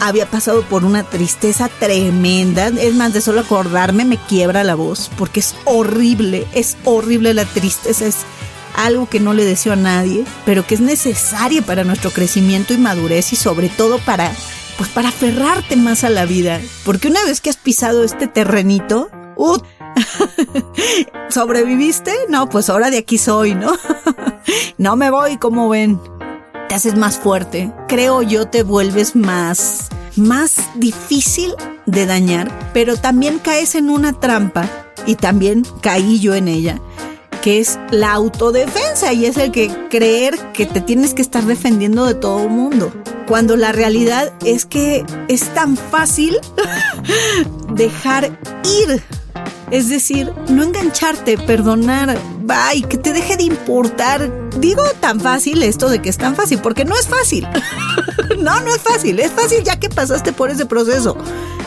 había 0.00 0.26
pasado 0.26 0.62
por 0.62 0.84
una 0.84 1.04
tristeza 1.04 1.68
tremenda. 1.68 2.68
Es 2.68 2.94
más, 2.94 3.12
de 3.12 3.20
solo 3.20 3.40
acordarme 3.40 4.04
me 4.04 4.18
quiebra 4.18 4.64
la 4.64 4.74
voz, 4.74 5.10
porque 5.16 5.40
es 5.40 5.54
horrible, 5.64 6.46
es 6.52 6.76
horrible 6.84 7.34
la 7.34 7.44
tristeza, 7.44 8.06
es 8.06 8.18
algo 8.74 9.08
que 9.08 9.20
no 9.20 9.32
le 9.32 9.44
deseo 9.44 9.72
a 9.72 9.76
nadie, 9.76 10.24
pero 10.44 10.66
que 10.66 10.74
es 10.74 10.80
necesaria 10.80 11.62
para 11.62 11.84
nuestro 11.84 12.10
crecimiento 12.10 12.74
y 12.74 12.78
madurez 12.78 13.32
y 13.32 13.36
sobre 13.36 13.68
todo 13.68 13.98
para, 13.98 14.32
pues 14.76 14.90
para 14.90 15.08
aferrarte 15.08 15.76
más 15.76 16.04
a 16.04 16.10
la 16.10 16.26
vida. 16.26 16.60
Porque 16.84 17.08
una 17.08 17.24
vez 17.24 17.40
que 17.40 17.50
has 17.50 17.56
pisado 17.56 18.04
este 18.04 18.26
terrenito, 18.26 19.10
¡uh! 19.36 19.58
¿Sobreviviste? 21.30 22.12
No, 22.28 22.48
pues 22.48 22.68
ahora 22.70 22.90
de 22.90 22.98
aquí 22.98 23.18
soy, 23.18 23.54
¿no? 23.54 23.72
no 24.78 24.96
me 24.96 25.10
voy, 25.10 25.36
como 25.38 25.68
ven 25.68 26.00
te 26.68 26.74
haces 26.74 26.96
más 26.96 27.18
fuerte. 27.18 27.72
Creo 27.88 28.22
yo 28.22 28.48
te 28.48 28.62
vuelves 28.62 29.14
más, 29.14 29.88
más 30.16 30.56
difícil 30.74 31.54
de 31.86 32.06
dañar, 32.06 32.50
pero 32.72 32.96
también 32.96 33.38
caes 33.38 33.74
en 33.74 33.90
una 33.90 34.12
trampa 34.12 34.68
y 35.06 35.14
también 35.14 35.64
caí 35.80 36.18
yo 36.18 36.34
en 36.34 36.48
ella 36.48 36.80
que 37.46 37.60
es 37.60 37.78
la 37.92 38.12
autodefensa 38.12 39.12
y 39.12 39.24
es 39.24 39.36
el 39.36 39.52
que 39.52 39.68
creer 39.88 40.36
que 40.52 40.66
te 40.66 40.80
tienes 40.80 41.14
que 41.14 41.22
estar 41.22 41.44
defendiendo 41.44 42.04
de 42.04 42.14
todo 42.14 42.42
el 42.42 42.50
mundo. 42.50 42.92
Cuando 43.28 43.56
la 43.56 43.70
realidad 43.70 44.32
es 44.44 44.66
que 44.66 45.04
es 45.28 45.54
tan 45.54 45.76
fácil 45.76 46.38
dejar 47.74 48.36
ir 48.64 49.00
es 49.70 49.88
decir, 49.88 50.32
no 50.48 50.62
engancharte, 50.62 51.38
perdonar, 51.38 52.16
bye, 52.42 52.82
que 52.82 52.96
te 52.96 53.12
deje 53.12 53.36
de 53.36 53.44
importar. 53.44 54.30
Digo 54.58 54.82
tan 55.00 55.20
fácil 55.20 55.62
esto 55.62 55.88
de 55.88 56.00
que 56.00 56.08
es 56.08 56.18
tan 56.18 56.36
fácil, 56.36 56.60
porque 56.60 56.84
no 56.84 56.94
es 56.96 57.08
fácil. 57.08 57.46
no, 58.38 58.60
no 58.60 58.74
es 58.74 58.80
fácil. 58.80 59.18
Es 59.18 59.32
fácil 59.32 59.64
ya 59.64 59.78
que 59.78 59.88
pasaste 59.88 60.32
por 60.32 60.50
ese 60.50 60.66
proceso. 60.66 61.16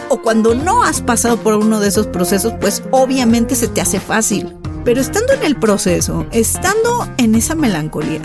O 0.09 0.21
cuando 0.21 0.55
no 0.55 0.83
has 0.83 1.01
pasado 1.01 1.37
por 1.37 1.55
uno 1.55 1.79
de 1.79 1.89
esos 1.89 2.07
procesos, 2.07 2.53
pues 2.59 2.83
obviamente 2.91 3.55
se 3.55 3.67
te 3.67 3.81
hace 3.81 3.99
fácil. 3.99 4.55
Pero 4.85 5.01
estando 5.01 5.33
en 5.33 5.43
el 5.43 5.57
proceso, 5.57 6.25
estando 6.31 7.07
en 7.17 7.35
esa 7.35 7.53
melancolía, 7.53 8.21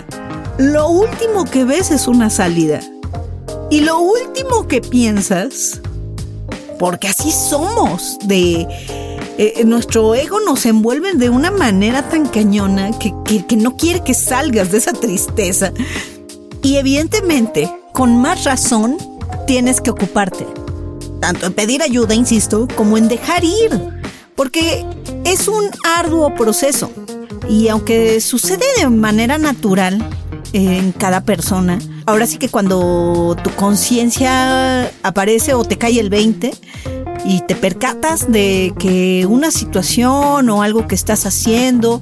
lo 0.57 0.87
último 0.87 1.43
que 1.45 1.65
ves 1.65 1.91
es 1.91 2.07
una 2.07 2.29
salida. 2.29 2.79
Y 3.69 3.81
lo 3.81 3.99
último 3.99 4.67
que 4.67 4.79
piensas, 4.79 5.81
porque 6.79 7.09
así 7.09 7.31
somos, 7.31 8.17
de 8.23 8.67
eh, 9.37 9.63
nuestro 9.65 10.15
ego 10.15 10.39
nos 10.39 10.65
envuelve 10.65 11.13
de 11.13 11.29
una 11.29 11.51
manera 11.51 12.09
tan 12.09 12.25
cañona 12.27 12.91
que, 12.97 13.13
que 13.47 13.55
no 13.57 13.75
quiere 13.75 14.03
que 14.03 14.13
salgas 14.13 14.71
de 14.71 14.77
esa 14.77 14.93
tristeza. 14.93 15.71
Y 16.61 16.77
evidentemente, 16.77 17.69
con 17.93 18.17
más 18.17 18.43
razón, 18.43 18.97
tienes 19.45 19.81
que 19.81 19.91
ocuparte. 19.91 20.47
Tanto 21.19 21.45
en 21.45 21.53
pedir 21.53 21.81
ayuda, 21.81 22.15
insisto, 22.15 22.67
como 22.75 22.97
en 22.97 23.07
dejar 23.07 23.43
ir. 23.43 23.71
Porque 24.35 24.85
es 25.23 25.47
un 25.47 25.69
arduo 25.83 26.33
proceso. 26.33 26.91
Y 27.49 27.67
aunque 27.67 28.21
sucede 28.21 28.65
de 28.77 28.89
manera 28.89 29.37
natural 29.37 30.07
en 30.53 30.91
cada 30.91 31.21
persona, 31.21 31.79
ahora 32.05 32.25
sí 32.25 32.37
que 32.37 32.49
cuando 32.49 33.35
tu 33.43 33.51
conciencia 33.51 34.91
aparece 35.03 35.53
o 35.53 35.63
te 35.63 35.77
cae 35.77 35.99
el 35.99 36.09
20, 36.09 36.51
y 37.25 37.41
te 37.41 37.55
percatas 37.55 38.31
de 38.31 38.73
que 38.77 39.25
una 39.25 39.51
situación 39.51 40.49
o 40.49 40.61
algo 40.61 40.87
que 40.87 40.95
estás 40.95 41.25
haciendo 41.25 42.01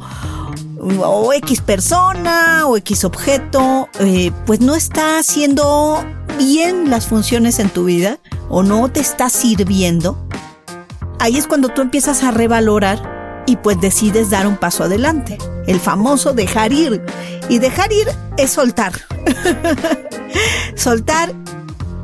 o 0.79 1.31
X 1.33 1.62
persona 1.62 2.67
o 2.67 2.75
X 2.77 3.05
objeto, 3.05 3.88
eh, 3.99 4.31
pues 4.45 4.59
no 4.59 4.75
está 4.75 5.19
haciendo 5.19 6.03
bien 6.38 6.89
las 6.89 7.07
funciones 7.07 7.59
en 7.59 7.69
tu 7.69 7.86
vida 7.86 8.19
o 8.49 8.63
no 8.63 8.91
te 8.91 8.99
está 8.99 9.29
sirviendo, 9.29 10.27
ahí 11.19 11.38
es 11.38 11.47
cuando 11.47 11.69
tú 11.69 11.81
empiezas 11.81 12.23
a 12.23 12.31
revalorar 12.31 13.43
y 13.45 13.55
pues 13.57 13.79
decides 13.79 14.29
dar 14.29 14.45
un 14.45 14.57
paso 14.57 14.83
adelante. 14.83 15.38
El 15.67 15.79
famoso 15.79 16.33
dejar 16.33 16.73
ir. 16.73 17.01
Y 17.49 17.59
dejar 17.59 17.91
ir 17.91 18.07
es 18.38 18.51
soltar. 18.51 18.93
soltar 20.75 21.33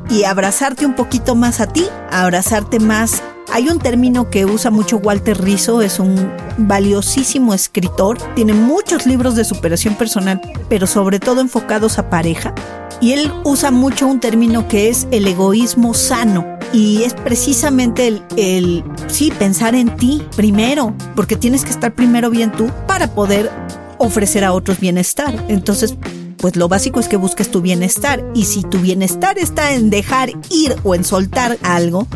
y 0.10 0.24
abrazarte 0.24 0.86
un 0.86 0.96
poquito 0.96 1.36
más 1.36 1.60
a 1.60 1.68
ti, 1.68 1.86
abrazarte 2.12 2.80
más 2.80 3.22
hay 3.52 3.68
un 3.68 3.80
término 3.80 4.30
que 4.30 4.46
usa 4.46 4.70
mucho 4.70 4.98
Walter 4.98 5.42
Rizzo, 5.42 5.82
es 5.82 6.00
un 6.00 6.32
valiosísimo 6.58 7.54
escritor, 7.54 8.18
tiene 8.36 8.54
muchos 8.54 9.08
libros 9.08 9.36
de 9.36 9.44
superación 9.44 9.96
personal, 9.96 10.40
pero 10.70 10.86
sobre 10.86 11.20
todo 11.20 11.42
enfocados 11.42 11.98
a 11.98 12.10
pareja. 12.10 12.54
Y 13.02 13.14
él 13.14 13.32
usa 13.46 13.72
mucho 13.72 14.08
un 14.08 14.20
término 14.20 14.68
que 14.68 14.90
es 14.90 15.08
el 15.12 15.26
egoísmo 15.28 15.94
sano. 15.94 16.46
Y 16.74 17.04
es 17.04 17.16
precisamente 17.16 18.08
el, 18.08 18.24
el, 18.38 18.84
sí, 19.08 19.32
pensar 19.32 19.74
en 19.74 19.96
ti 19.96 20.22
primero, 20.36 20.94
porque 21.16 21.36
tienes 21.36 21.64
que 21.64 21.72
estar 21.72 21.96
primero 21.96 22.30
bien 22.30 22.52
tú 22.52 22.70
para 22.86 23.08
poder 23.08 23.50
ofrecer 23.98 24.44
a 24.44 24.54
otros 24.54 24.80
bienestar. 24.80 25.34
Entonces, 25.48 25.96
pues 26.40 26.56
lo 26.56 26.68
básico 26.68 27.00
es 27.00 27.08
que 27.08 27.18
busques 27.18 27.52
tu 27.52 27.62
bienestar. 27.62 28.24
Y 28.34 28.46
si 28.46 28.64
tu 28.64 28.80
bienestar 28.80 29.38
está 29.38 29.74
en 29.74 29.90
dejar 29.90 30.32
ir 30.50 30.76
o 30.84 30.96
en 30.96 31.04
soltar 31.04 31.58
algo, 31.62 32.08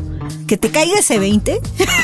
que 0.47 0.57
te 0.57 0.71
caiga 0.71 0.99
ese 0.99 1.19
20, 1.19 1.62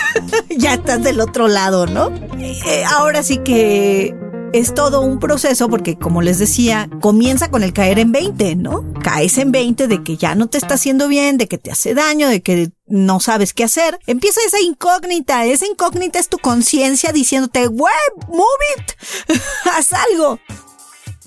ya 0.58 0.76
estás 0.76 1.04
del 1.04 1.20
otro 1.22 1.48
lado, 1.48 1.88
¿no? 1.88 2.12
Eh, 2.40 2.84
ahora 2.86 3.24
sí 3.24 3.40
que 3.40 4.16
es 4.54 4.74
todo 4.74 5.02
un 5.02 5.20
proceso 5.20 5.70
porque, 5.70 5.98
como 5.98 6.22
les 6.22 6.40
decía, 6.40 6.90
comienza 7.02 7.52
con 7.52 7.64
el 7.64 7.74
caer 7.74 8.00
en 8.00 8.12
20, 8.12 8.56
¿no? 8.56 8.94
Caes 9.04 9.38
en 9.38 9.52
20 9.52 9.88
de 9.88 10.04
que 10.04 10.18
ya 10.18 10.36
no 10.36 10.48
te 10.48 10.58
está 10.58 10.76
haciendo 10.76 11.08
bien, 11.08 11.38
de 11.38 11.48
que 11.48 11.58
te 11.58 11.72
hace 11.72 11.94
daño, 11.94 12.28
de 12.28 12.42
que 12.42 12.72
no 12.88 13.20
sabes 13.20 13.54
qué 13.54 13.64
hacer. 13.64 14.00
Empieza 14.08 14.42
esa 14.46 14.60
incógnita. 14.60 15.46
Esa 15.46 15.68
incógnita 15.68 16.20
es 16.20 16.30
tu 16.30 16.38
conciencia 16.38 17.12
diciéndote, 17.12 17.68
web, 17.68 17.92
move 18.28 18.44
it, 18.78 19.40
haz 19.66 19.94
algo. 19.94 20.40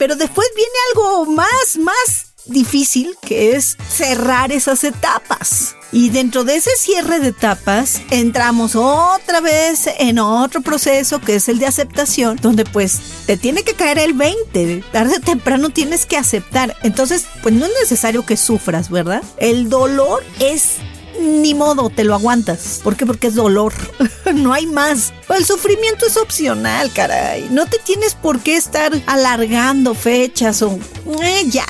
Pero 0.02 0.16
después 0.16 0.48
viene 0.56 0.72
algo 0.90 1.26
más, 1.26 1.78
más 1.78 2.32
difícil 2.46 3.16
que 3.24 3.54
es 3.54 3.76
cerrar 3.88 4.50
esas 4.50 4.82
etapas. 4.82 5.76
Y 5.92 6.10
dentro 6.10 6.42
de 6.42 6.56
ese 6.56 6.70
cierre 6.76 7.20
de 7.20 7.28
etapas 7.28 8.02
entramos 8.10 8.74
otra 8.74 9.40
vez 9.40 9.88
en 10.00 10.18
otro 10.18 10.60
proceso 10.60 11.20
que 11.20 11.36
es 11.36 11.48
el 11.48 11.60
de 11.60 11.66
aceptación, 11.66 12.36
donde 12.42 12.64
pues 12.64 12.98
te 13.26 13.36
tiene 13.36 13.62
que 13.62 13.74
caer 13.74 14.00
el 14.00 14.14
20, 14.14 14.82
tarde 14.90 15.18
o 15.18 15.20
temprano 15.20 15.70
tienes 15.70 16.04
que 16.04 16.16
aceptar. 16.16 16.76
Entonces, 16.82 17.26
pues 17.40 17.54
no 17.54 17.66
es 17.66 17.72
necesario 17.80 18.26
que 18.26 18.36
sufras, 18.36 18.90
¿verdad? 18.90 19.22
El 19.36 19.68
dolor 19.68 20.24
es 20.40 20.78
ni 21.20 21.54
modo, 21.54 21.90
te 21.90 22.04
lo 22.04 22.14
aguantas. 22.14 22.80
¿Por 22.82 22.96
qué? 22.96 23.06
Porque 23.06 23.28
es 23.28 23.34
dolor. 23.34 23.72
no 24.34 24.52
hay 24.52 24.66
más. 24.66 25.12
El 25.28 25.44
sufrimiento 25.44 26.06
es 26.06 26.16
opcional, 26.16 26.92
caray. 26.92 27.48
No 27.50 27.66
te 27.66 27.78
tienes 27.78 28.14
por 28.14 28.40
qué 28.40 28.56
estar 28.56 28.92
alargando 29.06 29.94
fechas 29.94 30.62
o... 30.62 30.78
Eh, 31.22 31.44
ya. 31.48 31.66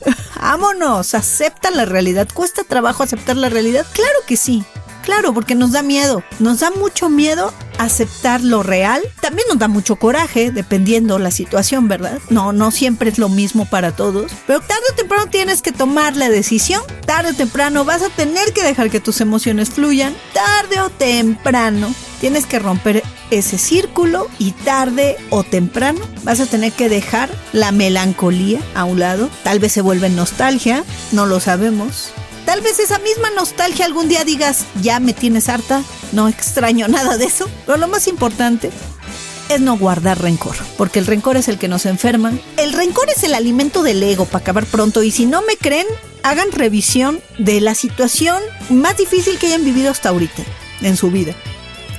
Vámonos, 0.40 1.14
acepta 1.14 1.70
la 1.70 1.84
realidad. 1.84 2.28
¿Cuesta 2.32 2.64
trabajo 2.64 3.02
aceptar 3.02 3.36
la 3.36 3.48
realidad? 3.48 3.86
Claro 3.92 4.18
que 4.26 4.36
sí. 4.36 4.64
Claro, 5.08 5.32
porque 5.32 5.54
nos 5.54 5.72
da 5.72 5.82
miedo. 5.82 6.22
Nos 6.38 6.60
da 6.60 6.70
mucho 6.70 7.08
miedo 7.08 7.50
aceptar 7.78 8.42
lo 8.42 8.62
real. 8.62 9.00
También 9.22 9.48
nos 9.48 9.58
da 9.58 9.66
mucho 9.66 9.96
coraje, 9.96 10.50
dependiendo 10.50 11.18
la 11.18 11.30
situación, 11.30 11.88
¿verdad? 11.88 12.18
No, 12.28 12.52
no 12.52 12.70
siempre 12.70 13.08
es 13.08 13.16
lo 13.16 13.30
mismo 13.30 13.64
para 13.64 13.96
todos. 13.96 14.30
Pero 14.46 14.60
tarde 14.60 14.82
o 14.92 14.94
temprano 14.96 15.30
tienes 15.30 15.62
que 15.62 15.72
tomar 15.72 16.14
la 16.14 16.28
decisión. 16.28 16.82
Tarde 17.06 17.30
o 17.30 17.34
temprano 17.34 17.86
vas 17.86 18.02
a 18.02 18.10
tener 18.10 18.52
que 18.52 18.62
dejar 18.62 18.90
que 18.90 19.00
tus 19.00 19.22
emociones 19.22 19.70
fluyan. 19.70 20.14
Tarde 20.34 20.78
o 20.82 20.90
temprano 20.90 21.94
tienes 22.20 22.44
que 22.44 22.58
romper 22.58 23.02
ese 23.30 23.56
círculo 23.56 24.28
y 24.38 24.50
tarde 24.50 25.16
o 25.30 25.42
temprano 25.42 26.00
vas 26.22 26.40
a 26.40 26.46
tener 26.46 26.72
que 26.72 26.90
dejar 26.90 27.30
la 27.54 27.72
melancolía 27.72 28.60
a 28.74 28.84
un 28.84 29.00
lado. 29.00 29.30
Tal 29.42 29.58
vez 29.58 29.72
se 29.72 29.80
vuelve 29.80 30.10
nostalgia, 30.10 30.84
no 31.12 31.24
lo 31.24 31.40
sabemos. 31.40 32.12
Tal 32.48 32.62
vez 32.62 32.78
esa 32.78 32.98
misma 33.00 33.28
nostalgia 33.28 33.84
algún 33.84 34.08
día 34.08 34.24
digas, 34.24 34.64
ya 34.80 35.00
me 35.00 35.12
tienes 35.12 35.50
harta, 35.50 35.82
no 36.12 36.28
extraño 36.28 36.88
nada 36.88 37.18
de 37.18 37.26
eso. 37.26 37.46
Pero 37.66 37.76
lo 37.76 37.88
más 37.88 38.08
importante 38.08 38.70
es 39.50 39.60
no 39.60 39.76
guardar 39.76 40.22
rencor, 40.22 40.56
porque 40.78 40.98
el 40.98 41.04
rencor 41.04 41.36
es 41.36 41.48
el 41.48 41.58
que 41.58 41.68
nos 41.68 41.84
enferma. 41.84 42.32
El 42.56 42.72
rencor 42.72 43.10
es 43.10 43.22
el 43.22 43.34
alimento 43.34 43.82
del 43.82 44.02
ego 44.02 44.24
para 44.24 44.38
acabar 44.38 44.64
pronto 44.64 45.02
y 45.02 45.10
si 45.10 45.26
no 45.26 45.42
me 45.42 45.58
creen, 45.58 45.86
hagan 46.22 46.50
revisión 46.50 47.20
de 47.36 47.60
la 47.60 47.74
situación 47.74 48.42
más 48.70 48.96
difícil 48.96 49.38
que 49.38 49.48
hayan 49.48 49.66
vivido 49.66 49.90
hasta 49.90 50.08
ahorita 50.08 50.42
en 50.80 50.96
su 50.96 51.10
vida. 51.10 51.34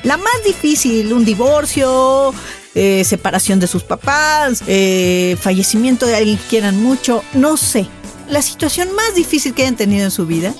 La 0.01 0.17
más 0.17 0.43
difícil, 0.43 1.13
un 1.13 1.25
divorcio, 1.25 2.33
eh, 2.73 3.03
separación 3.05 3.59
de 3.59 3.67
sus 3.67 3.83
papás, 3.83 4.63
eh, 4.65 5.37
fallecimiento 5.39 6.07
de 6.07 6.15
alguien 6.15 6.37
que 6.39 6.47
quieran 6.47 6.81
mucho, 6.81 7.23
no 7.35 7.55
sé. 7.55 7.87
La 8.29 8.41
situación 8.41 8.93
más 8.93 9.15
difícil 9.15 9.53
que 9.53 9.63
hayan 9.63 9.75
tenido 9.75 10.05
en 10.05 10.11
su 10.11 10.25
vida, 10.25 10.53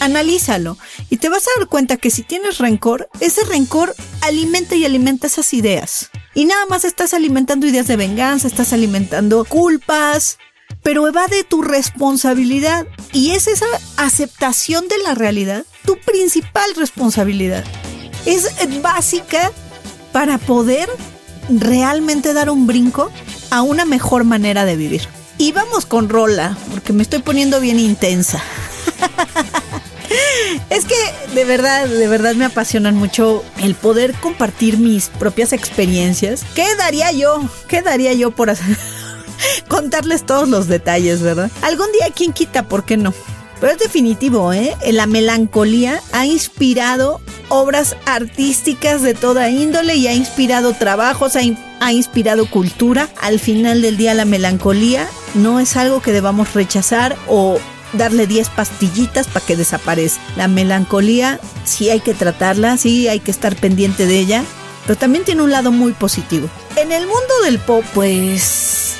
analízalo 0.00 0.76
y 1.10 1.16
te 1.16 1.28
vas 1.28 1.44
a 1.44 1.58
dar 1.58 1.68
cuenta 1.68 1.96
que 1.96 2.10
si 2.10 2.22
tienes 2.22 2.58
rencor, 2.58 3.08
ese 3.20 3.44
rencor 3.44 3.94
alimenta 4.20 4.74
y 4.74 4.84
alimenta 4.84 5.26
esas 5.26 5.52
ideas. 5.54 6.10
Y 6.34 6.44
nada 6.44 6.66
más 6.66 6.84
estás 6.84 7.14
alimentando 7.14 7.66
ideas 7.66 7.86
de 7.86 7.96
venganza, 7.96 8.46
estás 8.46 8.72
alimentando 8.72 9.44
culpas, 9.44 10.38
pero 10.82 11.08
evade 11.08 11.44
tu 11.44 11.62
responsabilidad. 11.62 12.86
Y 13.12 13.30
es 13.30 13.46
esa 13.46 13.66
aceptación 13.96 14.86
de 14.88 14.98
la 14.98 15.14
realidad 15.14 15.64
tu 15.84 15.98
principal 15.98 16.74
responsabilidad 16.76 17.64
es 18.26 18.48
básica 18.80 19.52
para 20.12 20.38
poder 20.38 20.88
realmente 21.48 22.32
dar 22.32 22.50
un 22.50 22.66
brinco 22.66 23.10
a 23.50 23.62
una 23.62 23.84
mejor 23.84 24.24
manera 24.24 24.64
de 24.64 24.76
vivir. 24.76 25.02
Y 25.38 25.52
vamos 25.52 25.86
con 25.86 26.08
Rola, 26.08 26.56
porque 26.70 26.92
me 26.92 27.02
estoy 27.02 27.20
poniendo 27.20 27.60
bien 27.60 27.78
intensa. 27.78 28.42
es 30.70 30.84
que 30.84 30.94
de 31.34 31.44
verdad, 31.44 31.86
de 31.86 32.06
verdad 32.06 32.34
me 32.34 32.44
apasionan 32.44 32.96
mucho 32.96 33.44
el 33.62 33.74
poder 33.74 34.14
compartir 34.14 34.78
mis 34.78 35.08
propias 35.08 35.52
experiencias. 35.52 36.44
¿Qué 36.54 36.74
daría 36.76 37.10
yo? 37.12 37.48
¿Qué 37.68 37.82
daría 37.82 38.12
yo 38.12 38.30
por 38.30 38.50
hacer? 38.50 38.76
contarles 39.68 40.24
todos 40.24 40.48
los 40.48 40.68
detalles, 40.68 41.22
verdad? 41.22 41.50
Algún 41.62 41.90
día, 41.92 42.12
¿quién 42.14 42.32
quita? 42.32 42.68
¿Por 42.68 42.84
qué 42.84 42.96
no? 42.96 43.12
Pero 43.60 43.72
es 43.72 43.78
definitivo, 43.78 44.52
¿eh? 44.52 44.76
La 44.92 45.06
melancolía 45.06 46.00
ha 46.12 46.26
inspirado 46.26 47.20
obras 47.48 47.96
artísticas 48.04 49.02
de 49.02 49.14
toda 49.14 49.48
índole 49.48 49.96
y 49.96 50.06
ha 50.06 50.14
inspirado 50.14 50.74
trabajos, 50.74 51.36
cultura. 52.50 53.08
Al 53.20 53.38
final 53.38 53.82
del 53.82 53.96
día 53.96 54.14
la 54.14 54.24
melancolía 54.24 55.08
no 55.34 55.60
es 55.60 55.76
algo 55.76 56.00
que 56.00 56.12
debamos 56.12 56.54
rechazar 56.54 57.16
o 57.28 57.58
darle 57.92 58.26
10 58.26 58.48
pastillitas 58.50 59.26
para 59.26 59.44
que 59.44 59.56
desaparezca. 59.56 60.22
La 60.36 60.48
melancolía 60.48 61.40
sí 61.64 61.90
hay 61.90 62.00
que 62.00 62.14
tratarla, 62.14 62.76
sí 62.76 63.08
hay 63.08 63.20
que 63.20 63.30
estar 63.30 63.56
pendiente 63.56 64.06
de 64.06 64.18
ella, 64.18 64.44
pero 64.86 64.98
también 64.98 65.24
tiene 65.24 65.42
un 65.42 65.50
lado 65.50 65.72
muy 65.72 65.92
positivo. 65.92 66.48
En 66.76 66.92
el 66.92 67.06
mundo 67.06 67.34
del 67.44 67.58
pop, 67.58 67.84
pues 67.94 68.96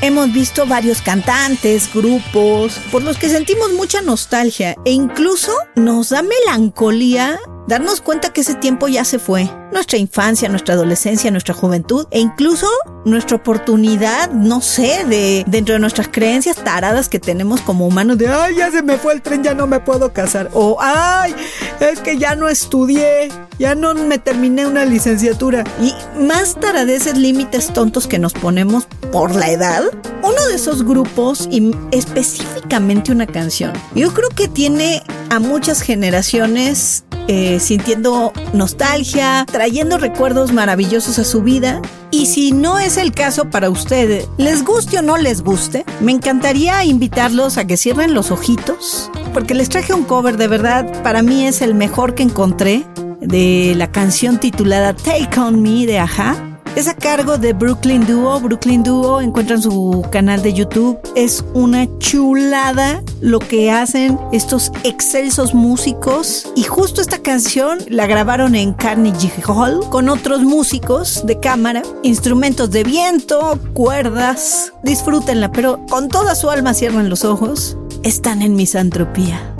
hemos 0.00 0.32
visto 0.32 0.66
varios 0.66 1.02
cantantes, 1.02 1.92
grupos, 1.92 2.78
por 2.90 3.02
los 3.02 3.18
que 3.18 3.28
sentimos 3.28 3.72
mucha 3.72 4.00
nostalgia 4.00 4.76
e 4.84 4.92
incluso 4.92 5.52
nos 5.74 6.10
da 6.10 6.22
melancolía 6.22 7.38
darnos 7.68 8.00
cuenta 8.00 8.30
que 8.30 8.40
ese 8.40 8.54
tiempo 8.54 8.88
ya 8.88 9.04
se 9.04 9.18
fue. 9.18 9.48
Nuestra 9.70 9.98
infancia, 9.98 10.48
nuestra 10.48 10.74
adolescencia, 10.74 11.30
nuestra 11.30 11.54
juventud 11.54 12.06
e 12.10 12.18
incluso 12.18 12.66
nuestra 13.04 13.36
oportunidad, 13.36 14.30
no 14.30 14.62
sé, 14.62 15.04
de 15.06 15.44
dentro 15.46 15.74
de 15.74 15.78
nuestras 15.78 16.08
creencias 16.08 16.56
taradas 16.56 17.10
que 17.10 17.20
tenemos 17.20 17.60
como 17.60 17.86
humanos 17.86 18.16
de, 18.16 18.28
ay, 18.28 18.56
ya 18.56 18.70
se 18.70 18.82
me 18.82 18.96
fue 18.96 19.12
el 19.12 19.22
tren, 19.22 19.44
ya 19.44 19.52
no 19.52 19.66
me 19.66 19.80
puedo 19.80 20.12
casar. 20.14 20.50
O, 20.54 20.78
ay, 20.80 21.34
es 21.80 22.00
que 22.00 22.16
ya 22.16 22.34
no 22.34 22.48
estudié, 22.48 23.30
ya 23.58 23.74
no 23.74 23.94
me 23.94 24.16
terminé 24.16 24.66
una 24.66 24.86
licenciatura. 24.86 25.64
Y 25.80 25.92
más 26.18 26.58
taradeces, 26.58 27.18
límites 27.18 27.72
tontos 27.74 28.06
que 28.06 28.18
nos 28.18 28.32
ponemos 28.32 28.86
por 29.12 29.34
la 29.34 29.50
edad. 29.50 29.82
Uno 30.22 30.46
de 30.48 30.54
esos 30.54 30.84
grupos, 30.84 31.46
y 31.50 31.70
específicamente 31.90 33.12
una 33.12 33.26
canción, 33.26 33.72
yo 33.94 34.12
creo 34.14 34.30
que 34.30 34.48
tiene 34.48 35.02
a 35.28 35.38
muchas 35.38 35.82
generaciones 35.82 37.04
eh, 37.30 37.57
sintiendo 37.60 38.32
nostalgia, 38.52 39.44
trayendo 39.50 39.98
recuerdos 39.98 40.52
maravillosos 40.52 41.18
a 41.18 41.24
su 41.24 41.42
vida. 41.42 41.80
Y 42.10 42.26
si 42.26 42.52
no 42.52 42.78
es 42.78 42.96
el 42.96 43.12
caso 43.12 43.50
para 43.50 43.70
ustedes, 43.70 44.28
les 44.38 44.64
guste 44.64 44.98
o 44.98 45.02
no 45.02 45.16
les 45.16 45.42
guste, 45.42 45.84
me 46.00 46.12
encantaría 46.12 46.84
invitarlos 46.84 47.58
a 47.58 47.66
que 47.66 47.76
cierren 47.76 48.14
los 48.14 48.30
ojitos 48.30 49.10
porque 49.32 49.54
les 49.54 49.68
traje 49.68 49.94
un 49.94 50.04
cover 50.04 50.36
de 50.36 50.48
verdad, 50.48 51.02
para 51.02 51.22
mí 51.22 51.46
es 51.46 51.62
el 51.62 51.74
mejor 51.74 52.14
que 52.14 52.22
encontré 52.22 52.84
de 53.20 53.74
la 53.76 53.90
canción 53.92 54.38
titulada 54.38 54.94
Take 54.94 55.38
On 55.38 55.62
Me 55.62 55.86
de 55.86 55.98
Aja. 55.98 56.47
Es 56.78 56.86
a 56.86 56.94
cargo 56.94 57.38
de 57.38 57.54
Brooklyn 57.54 58.06
Duo. 58.06 58.38
Brooklyn 58.38 58.84
Duo 58.84 59.20
encuentran 59.20 59.60
su 59.60 60.06
canal 60.12 60.42
de 60.42 60.52
YouTube. 60.54 60.96
Es 61.16 61.44
una 61.52 61.88
chulada 61.98 63.02
lo 63.20 63.40
que 63.40 63.72
hacen 63.72 64.16
estos 64.30 64.70
excelsos 64.84 65.54
músicos. 65.54 66.46
Y 66.54 66.62
justo 66.62 67.00
esta 67.00 67.18
canción 67.18 67.80
la 67.88 68.06
grabaron 68.06 68.54
en 68.54 68.74
Carnegie 68.74 69.32
Hall 69.44 69.80
con 69.90 70.08
otros 70.08 70.42
músicos 70.42 71.26
de 71.26 71.40
cámara, 71.40 71.82
instrumentos 72.04 72.70
de 72.70 72.84
viento, 72.84 73.58
cuerdas. 73.74 74.72
Disfrútenla, 74.84 75.50
pero 75.50 75.84
con 75.90 76.08
toda 76.08 76.36
su 76.36 76.48
alma 76.48 76.74
cierran 76.74 77.10
los 77.10 77.24
ojos. 77.24 77.76
Están 78.04 78.40
en 78.40 78.54
misantropía. 78.54 79.52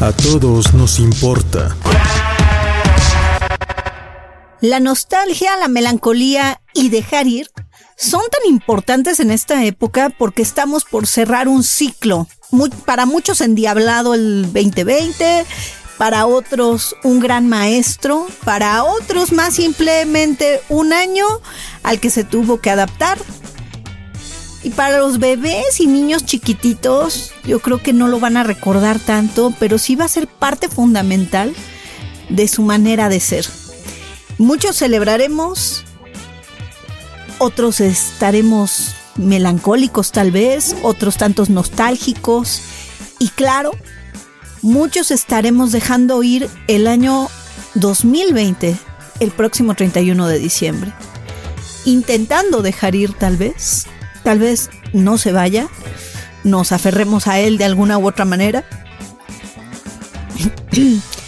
A 0.00 0.12
todos 0.12 0.72
nos 0.72 1.00
importa. 1.00 1.74
La 4.60 4.80
nostalgia, 4.80 5.56
la 5.56 5.68
melancolía 5.68 6.60
y 6.74 6.88
dejar 6.88 7.28
ir 7.28 7.48
son 7.96 8.22
tan 8.30 8.52
importantes 8.52 9.20
en 9.20 9.30
esta 9.30 9.64
época 9.64 10.10
porque 10.10 10.42
estamos 10.42 10.84
por 10.84 11.06
cerrar 11.06 11.46
un 11.46 11.62
ciclo. 11.62 12.26
para 12.84 13.06
muchos 13.06 13.40
endiablado 13.40 14.14
el 14.14 14.42
2020, 14.52 15.44
para 15.96 16.26
otros 16.26 16.96
un 17.04 17.20
gran 17.20 17.48
maestro, 17.48 18.26
para 18.44 18.82
otros 18.82 19.30
más 19.32 19.54
simplemente 19.54 20.60
un 20.68 20.92
año 20.92 21.26
al 21.84 22.00
que 22.00 22.10
se 22.10 22.24
tuvo 22.24 22.60
que 22.60 22.70
adaptar. 22.70 23.18
Y 24.64 24.70
para 24.70 24.98
los 24.98 25.20
bebés 25.20 25.78
y 25.78 25.86
niños 25.86 26.24
chiquititos, 26.24 27.32
yo 27.44 27.60
creo 27.60 27.80
que 27.80 27.92
no 27.92 28.08
lo 28.08 28.18
van 28.18 28.36
a 28.36 28.42
recordar 28.42 28.98
tanto, 28.98 29.54
pero 29.60 29.78
sí 29.78 29.94
va 29.94 30.06
a 30.06 30.08
ser 30.08 30.26
parte 30.26 30.68
fundamental 30.68 31.54
de 32.28 32.48
su 32.48 32.62
manera 32.62 33.08
de 33.08 33.20
ser. 33.20 33.46
Muchos 34.38 34.76
celebraremos, 34.76 35.84
otros 37.38 37.80
estaremos 37.80 38.94
melancólicos 39.16 40.12
tal 40.12 40.30
vez, 40.30 40.76
otros 40.82 41.16
tantos 41.16 41.50
nostálgicos 41.50 42.62
y 43.18 43.30
claro, 43.30 43.72
muchos 44.62 45.10
estaremos 45.10 45.72
dejando 45.72 46.22
ir 46.22 46.48
el 46.68 46.86
año 46.86 47.28
2020, 47.74 48.76
el 49.18 49.30
próximo 49.32 49.74
31 49.74 50.28
de 50.28 50.38
diciembre. 50.38 50.92
Intentando 51.84 52.62
dejar 52.62 52.94
ir 52.94 53.14
tal 53.14 53.36
vez, 53.36 53.86
tal 54.22 54.38
vez 54.38 54.70
no 54.92 55.18
se 55.18 55.32
vaya, 55.32 55.66
nos 56.44 56.70
aferremos 56.70 57.26
a 57.26 57.40
él 57.40 57.58
de 57.58 57.64
alguna 57.64 57.98
u 57.98 58.06
otra 58.06 58.24
manera. 58.24 58.64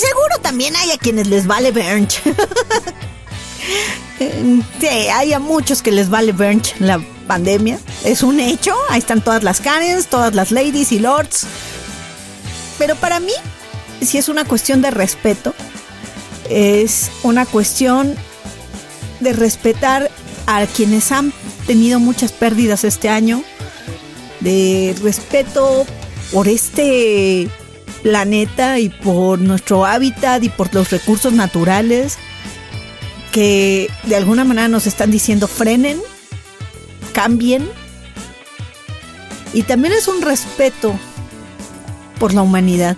Seguro 0.00 0.38
también 0.40 0.74
hay 0.76 0.92
a 0.92 0.96
quienes 0.96 1.26
les 1.26 1.46
vale 1.46 1.72
Bernch. 1.72 2.22
sí, 4.18 4.86
hay 4.86 5.34
a 5.34 5.38
muchos 5.38 5.82
que 5.82 5.92
les 5.92 6.08
vale 6.08 6.32
Bernch 6.32 6.74
la 6.78 7.04
pandemia. 7.26 7.78
Es 8.02 8.22
un 8.22 8.40
hecho. 8.40 8.74
Ahí 8.88 9.00
están 9.00 9.22
todas 9.22 9.42
las 9.42 9.60
Karens, 9.60 10.06
todas 10.06 10.34
las 10.34 10.52
ladies 10.52 10.90
y 10.92 11.00
lords. 11.00 11.46
Pero 12.78 12.96
para 12.96 13.20
mí, 13.20 13.34
si 14.00 14.16
es 14.16 14.30
una 14.30 14.46
cuestión 14.46 14.80
de 14.80 14.90
respeto, 14.90 15.54
es 16.48 17.10
una 17.22 17.44
cuestión 17.44 18.16
de 19.20 19.34
respetar 19.34 20.10
a 20.46 20.64
quienes 20.64 21.12
han 21.12 21.34
tenido 21.66 22.00
muchas 22.00 22.32
pérdidas 22.32 22.84
este 22.84 23.10
año, 23.10 23.44
de 24.40 24.96
respeto 25.02 25.84
por 26.32 26.48
este 26.48 27.50
planeta 28.02 28.78
y 28.78 28.88
por 28.88 29.38
nuestro 29.40 29.86
hábitat 29.86 30.42
y 30.42 30.48
por 30.48 30.72
los 30.74 30.90
recursos 30.90 31.32
naturales 31.32 32.18
que 33.32 33.88
de 34.04 34.16
alguna 34.16 34.44
manera 34.44 34.68
nos 34.68 34.86
están 34.86 35.10
diciendo 35.10 35.46
frenen, 35.46 36.00
cambien. 37.12 37.68
Y 39.52 39.62
también 39.62 39.92
es 39.94 40.08
un 40.08 40.22
respeto 40.22 40.98
por 42.18 42.34
la 42.34 42.42
humanidad, 42.42 42.96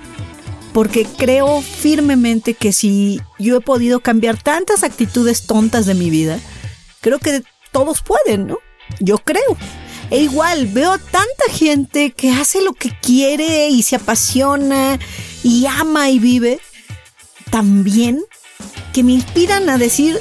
porque 0.73 1.07
creo 1.07 1.63
firmemente 1.63 2.55
que 2.55 2.73
si 2.73 3.21
yo 3.39 3.57
he 3.57 3.61
podido 3.61 4.01
cambiar 4.01 4.43
tantas 4.43 4.83
actitudes 4.83 5.47
tontas 5.47 5.87
de 5.87 5.95
mi 5.95 6.11
vida, 6.11 6.39
creo 7.01 7.19
que 7.19 7.43
todos 7.71 8.03
pueden, 8.03 8.49
¿no? 8.49 8.59
Yo 9.01 9.19
creo. 9.19 9.57
E 10.13 10.19
igual, 10.19 10.67
veo 10.67 10.99
tanta 10.99 11.45
gente 11.51 12.11
que 12.11 12.31
hace 12.33 12.61
lo 12.61 12.75
que 12.75 12.91
quiere 13.01 13.71
y 13.71 13.83
se 13.83 13.97
apasiona 13.97 14.99
y 15.43 15.65
ama 15.65 16.11
y 16.11 16.19
vive 16.19 16.61
tan 17.51 17.83
bien 17.83 18.23
que 18.93 19.03
me 19.05 19.13
inspiran 19.13 19.71
a 19.71 19.79
decir, 19.79 20.21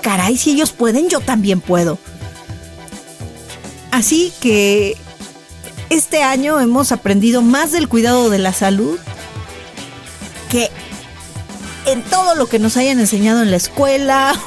caray, 0.00 0.38
si 0.38 0.52
ellos 0.52 0.72
pueden, 0.72 1.10
yo 1.10 1.20
también 1.20 1.60
puedo. 1.60 1.98
Así 3.90 4.32
que 4.40 4.96
este 5.90 6.22
año 6.22 6.58
hemos 6.58 6.90
aprendido 6.90 7.42
más 7.42 7.70
del 7.70 7.86
cuidado 7.86 8.30
de 8.30 8.38
la 8.38 8.54
salud 8.54 8.98
que 10.48 10.70
en 11.84 12.02
todo 12.02 12.34
lo 12.34 12.46
que 12.46 12.58
nos 12.58 12.78
hayan 12.78 12.98
enseñado 12.98 13.42
en 13.42 13.50
la 13.50 13.58
escuela 13.58 14.40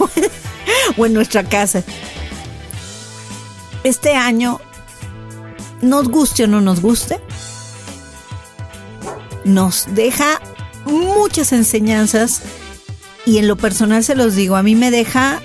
o 0.97 1.05
en 1.05 1.13
nuestra 1.13 1.43
casa. 1.43 1.83
Este 3.83 4.15
año 4.15 4.59
nos 5.81 6.07
guste 6.09 6.43
o 6.43 6.47
no 6.47 6.61
nos 6.61 6.81
guste, 6.81 7.19
nos 9.43 9.87
deja 9.93 10.41
muchas 10.85 11.51
enseñanzas 11.51 12.41
y 13.25 13.37
en 13.37 13.47
lo 13.47 13.55
personal 13.55 14.03
se 14.03 14.15
los 14.15 14.35
digo, 14.35 14.55
a 14.55 14.63
mí 14.63 14.75
me 14.75 14.91
deja 14.91 15.41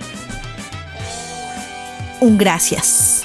un 2.21 2.39
gracias. 2.39 3.23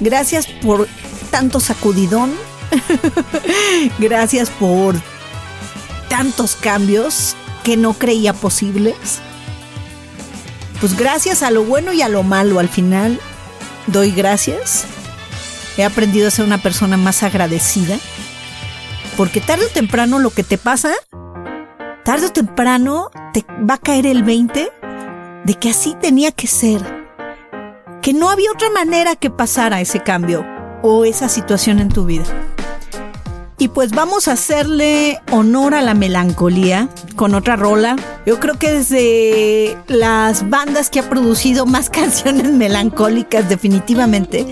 Gracias 0.00 0.46
por 0.46 0.88
tanto 1.30 1.60
sacudidón. 1.60 2.32
gracias 3.98 4.48
por 4.48 4.94
tantos 6.08 6.56
cambios 6.56 7.36
que 7.64 7.76
no 7.76 7.94
creía 7.94 8.32
posibles. 8.32 8.94
Pues 10.80 10.96
gracias 10.96 11.42
a 11.42 11.50
lo 11.50 11.64
bueno 11.64 11.92
y 11.92 12.02
a 12.02 12.08
lo 12.08 12.22
malo 12.22 12.58
al 12.58 12.68
final 12.68 13.20
doy 13.86 14.12
gracias 14.12 14.86
he 15.80 15.84
aprendido 15.84 16.28
a 16.28 16.30
ser 16.30 16.44
una 16.44 16.58
persona 16.58 16.96
más 16.96 17.22
agradecida. 17.22 17.98
Porque 19.16 19.40
tarde 19.40 19.66
o 19.66 19.68
temprano 19.68 20.18
lo 20.18 20.30
que 20.30 20.44
te 20.44 20.58
pasa, 20.58 20.92
tarde 22.04 22.26
o 22.26 22.32
temprano 22.32 23.10
te 23.32 23.44
va 23.68 23.74
a 23.74 23.78
caer 23.78 24.06
el 24.06 24.22
20 24.22 24.70
de 25.44 25.54
que 25.54 25.70
así 25.70 25.96
tenía 26.00 26.32
que 26.32 26.46
ser. 26.46 26.82
Que 28.02 28.12
no 28.12 28.30
había 28.30 28.50
otra 28.52 28.70
manera 28.70 29.16
que 29.16 29.30
pasara 29.30 29.80
ese 29.80 30.02
cambio 30.02 30.46
o 30.82 31.04
esa 31.04 31.28
situación 31.28 31.80
en 31.80 31.90
tu 31.90 32.06
vida. 32.06 32.24
Y 33.58 33.68
pues 33.68 33.90
vamos 33.90 34.26
a 34.26 34.32
hacerle 34.32 35.20
honor 35.30 35.74
a 35.74 35.82
la 35.82 35.92
melancolía 35.92 36.88
con 37.14 37.34
otra 37.34 37.56
rola. 37.56 37.96
Yo 38.26 38.38
creo 38.38 38.58
que 38.58 38.70
desde 38.72 39.76
las 39.86 40.48
bandas 40.48 40.90
que 40.90 41.00
ha 41.00 41.08
producido 41.08 41.66
más 41.66 41.90
canciones 41.90 42.52
melancólicas 42.52 43.48
definitivamente 43.48 44.46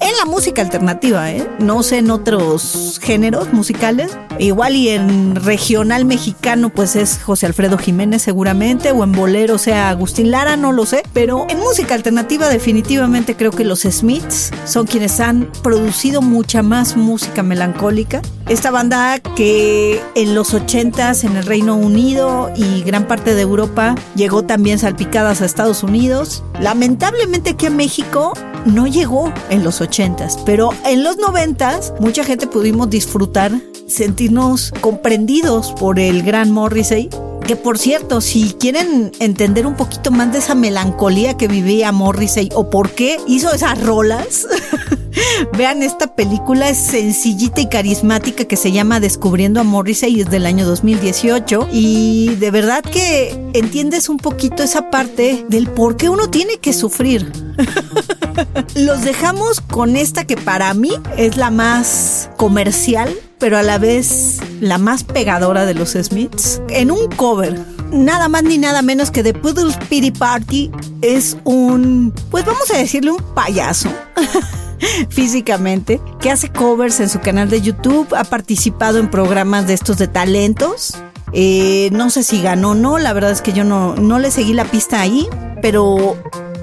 en 0.00 0.16
la 0.16 0.24
música 0.24 0.62
alternativa, 0.62 1.30
¿eh? 1.30 1.46
No 1.58 1.82
sé 1.82 1.98
en 1.98 2.10
otros 2.10 3.00
géneros 3.02 3.52
musicales. 3.52 4.16
Igual 4.38 4.76
y 4.76 4.90
en 4.90 5.34
regional 5.34 6.04
mexicano, 6.04 6.70
pues 6.70 6.94
es 6.94 7.18
José 7.18 7.46
Alfredo 7.46 7.78
Jiménez 7.78 8.22
seguramente, 8.22 8.92
o 8.92 9.02
en 9.02 9.12
bolero, 9.12 9.58
sea 9.58 9.88
Agustín 9.90 10.30
Lara, 10.30 10.56
no 10.56 10.72
lo 10.72 10.86
sé. 10.86 11.02
Pero 11.12 11.46
en 11.48 11.58
música 11.58 11.94
alternativa 11.94 12.48
definitivamente 12.48 13.34
creo 13.34 13.50
que 13.50 13.64
los 13.64 13.80
Smiths 13.80 14.52
son 14.64 14.86
quienes 14.86 15.18
han 15.18 15.50
producido 15.62 16.22
mucha 16.22 16.62
más 16.62 16.96
música 16.96 17.42
melancólica. 17.42 18.22
Esta 18.48 18.70
banda 18.70 19.18
que 19.18 20.00
en 20.14 20.34
los 20.34 20.54
80s 20.54 21.24
en 21.24 21.36
el 21.36 21.44
Reino 21.44 21.74
Unido 21.76 22.50
y 22.56 22.82
gran 22.82 23.06
parte 23.08 23.34
de 23.34 23.42
Europa 23.42 23.94
llegó 24.14 24.44
también 24.44 24.78
salpicadas 24.78 25.40
a 25.40 25.46
Estados 25.46 25.82
Unidos. 25.82 26.44
Lamentablemente 26.60 27.50
aquí 27.50 27.66
a 27.66 27.70
México 27.70 28.34
no 28.66 28.86
llegó 28.86 29.32
en 29.50 29.64
los 29.64 29.80
80s, 29.80 30.42
pero 30.44 30.70
en 30.84 31.02
los 31.02 31.18
90s 31.18 31.98
mucha 32.00 32.22
gente 32.22 32.46
pudimos 32.46 32.90
disfrutar, 32.90 33.52
sentirnos 33.88 34.72
comprendidos 34.80 35.72
por 35.72 35.98
el 35.98 36.22
gran 36.22 36.52
Morrissey. 36.52 37.08
Que 37.46 37.56
por 37.56 37.78
cierto, 37.78 38.20
si 38.20 38.52
quieren 38.52 39.10
entender 39.20 39.66
un 39.66 39.74
poquito 39.74 40.10
más 40.10 40.30
de 40.32 40.38
esa 40.38 40.54
melancolía 40.54 41.38
que 41.38 41.48
vivía 41.48 41.92
Morrissey 41.92 42.50
o 42.54 42.68
por 42.68 42.90
qué 42.90 43.18
hizo 43.26 43.50
esas 43.54 43.82
rolas, 43.82 44.46
Vean 45.56 45.82
esta 45.82 46.14
película, 46.14 46.68
es 46.68 46.78
sencillita 46.78 47.60
y 47.60 47.68
carismática 47.68 48.44
que 48.44 48.56
se 48.56 48.72
llama 48.72 49.00
Descubriendo 49.00 49.60
a 49.60 49.64
Morrissey 49.64 50.16
y 50.16 50.20
es 50.20 50.30
del 50.30 50.46
año 50.46 50.66
2018 50.66 51.68
y 51.72 52.34
de 52.36 52.50
verdad 52.50 52.82
que 52.82 53.30
entiendes 53.54 54.08
un 54.08 54.18
poquito 54.18 54.62
esa 54.62 54.90
parte 54.90 55.44
del 55.48 55.68
por 55.68 55.96
qué 55.96 56.08
uno 56.08 56.28
tiene 56.28 56.58
que 56.58 56.72
sufrir. 56.72 57.32
Los 58.74 59.02
dejamos 59.02 59.60
con 59.60 59.96
esta 59.96 60.24
que 60.24 60.36
para 60.36 60.72
mí 60.74 60.92
es 61.16 61.36
la 61.36 61.50
más 61.50 62.30
comercial, 62.36 63.12
pero 63.38 63.58
a 63.58 63.62
la 63.62 63.78
vez 63.78 64.38
la 64.60 64.78
más 64.78 65.04
pegadora 65.04 65.66
de 65.66 65.74
los 65.74 65.90
Smiths, 65.90 66.60
en 66.68 66.90
un 66.90 67.08
cover. 67.08 67.58
Nada 67.90 68.28
más 68.28 68.44
ni 68.44 68.58
nada 68.58 68.82
menos 68.82 69.10
que 69.10 69.22
The 69.22 69.34
Poodle 69.34 69.74
Pity 69.88 70.12
Party 70.12 70.70
es 71.02 71.36
un, 71.44 72.12
pues 72.30 72.44
vamos 72.44 72.70
a 72.72 72.78
decirle 72.78 73.10
un 73.10 73.22
payaso. 73.34 73.88
físicamente, 75.08 76.00
que 76.20 76.30
hace 76.30 76.50
covers 76.50 77.00
en 77.00 77.08
su 77.08 77.20
canal 77.20 77.48
de 77.48 77.60
YouTube, 77.60 78.14
ha 78.14 78.24
participado 78.24 78.98
en 78.98 79.10
programas 79.10 79.66
de 79.66 79.74
estos 79.74 79.98
de 79.98 80.08
talentos. 80.08 80.96
Eh, 81.32 81.90
no 81.92 82.10
sé 82.10 82.22
si 82.22 82.40
ganó 82.40 82.70
o 82.70 82.74
no, 82.74 82.98
la 82.98 83.12
verdad 83.12 83.30
es 83.30 83.42
que 83.42 83.52
yo 83.52 83.64
no, 83.64 83.94
no 83.96 84.18
le 84.18 84.30
seguí 84.30 84.54
la 84.54 84.64
pista 84.64 85.00
ahí, 85.00 85.28
pero 85.60 86.16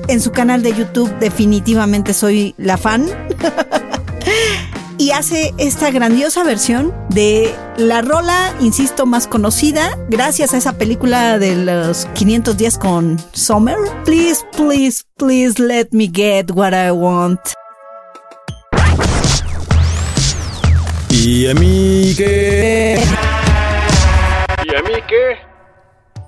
en 0.07 0.22
su 0.22 0.32
canal 0.32 0.63
de 0.63 0.74
YouTube 0.74 1.11
definitivamente 1.20 2.13
soy 2.13 2.55
la 2.57 2.78
fan. 2.78 3.05
y 4.97 5.11
hace 5.11 5.53
esta 5.57 5.91
grandiosa 5.91 6.43
versión 6.43 6.93
de 7.09 7.53
la 7.78 8.01
rola, 8.01 8.53
insisto, 8.59 9.05
más 9.05 9.28
conocida 9.28 9.97
gracias 10.09 10.53
a 10.53 10.57
esa 10.57 10.78
película 10.78 11.38
de 11.38 11.55
los 11.55 12.05
500 12.13 12.57
días 12.57 12.78
con 12.78 13.18
Summer. 13.34 13.78
Please, 14.03 14.43
please, 14.55 15.03
please 15.18 15.61
let 15.61 15.88
me 15.91 16.09
get 16.11 16.51
what 16.51 16.74
I 16.74 16.91
want. 16.91 17.39
¿Y 21.28 21.47
a 21.47 21.55
mí 21.55 22.13
qué? 22.15 23.01
¿Y 24.63 24.76
a 24.76 24.82
mí 24.84 24.93
qué? 25.07 25.38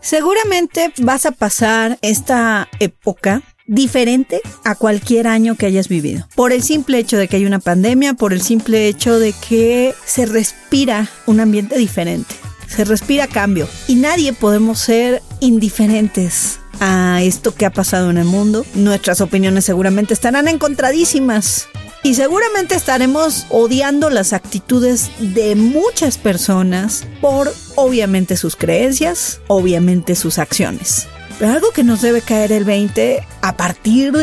Seguramente 0.02 0.92
vas 0.98 1.28
a 1.28 1.32
pasar 1.32 2.00
esta 2.02 2.68
época 2.80 3.44
diferente 3.68 4.42
a 4.64 4.74
cualquier 4.74 5.28
año 5.28 5.54
que 5.54 5.68
hayas 5.68 5.88
vivido. 5.88 6.28
Por 6.34 6.52
el 6.52 6.64
simple 6.64 6.98
hecho 6.98 7.16
de 7.16 7.28
que 7.28 7.36
hay 7.36 7.46
una 7.46 7.60
pandemia, 7.60 8.16
por 8.16 8.34
el 8.34 8.42
simple 8.42 8.88
hecho 8.88 9.20
de 9.20 9.36
que 9.48 9.94
se 10.04 10.26
respira 10.26 11.08
un 11.28 11.42
ambiente 11.42 11.78
diferente. 11.78 12.34
Se 12.66 12.84
respira 12.84 13.28
cambio. 13.28 13.70
Y 13.88 13.98
nadie 13.98 14.34
podemos 14.34 14.80
ser 14.80 15.22
indiferentes 15.42 16.60
a 16.80 17.22
esto 17.22 17.54
que 17.54 17.68
ha 17.68 17.72
pasado 17.72 18.10
en 18.10 18.18
el 18.18 18.26
mundo. 18.26 18.66
Nuestras 18.74 19.22
opiniones 19.22 19.64
seguramente 19.64 20.16
estarán 20.16 20.48
encontradísimas. 20.48 21.70
Y 22.08 22.14
seguramente 22.14 22.74
estaremos 22.74 23.48
odiando 23.50 24.10
las 24.10 24.32
actitudes 24.32 25.12
de 25.20 25.58
muchas 25.58 26.18
personas 26.18 27.06
por 27.20 27.54
obviamente 27.76 28.38
sus 28.38 28.56
creencias, 28.56 29.42
obviamente 29.48 30.16
sus 30.16 30.38
acciones. 30.38 31.06
Pero 31.38 31.52
algo 31.52 31.72
que 31.72 31.84
nos 31.84 32.02
debe 32.02 32.22
caer 32.22 32.54
el 32.54 32.64
20 32.64 33.28
a 33.42 33.58
partir 33.58 34.14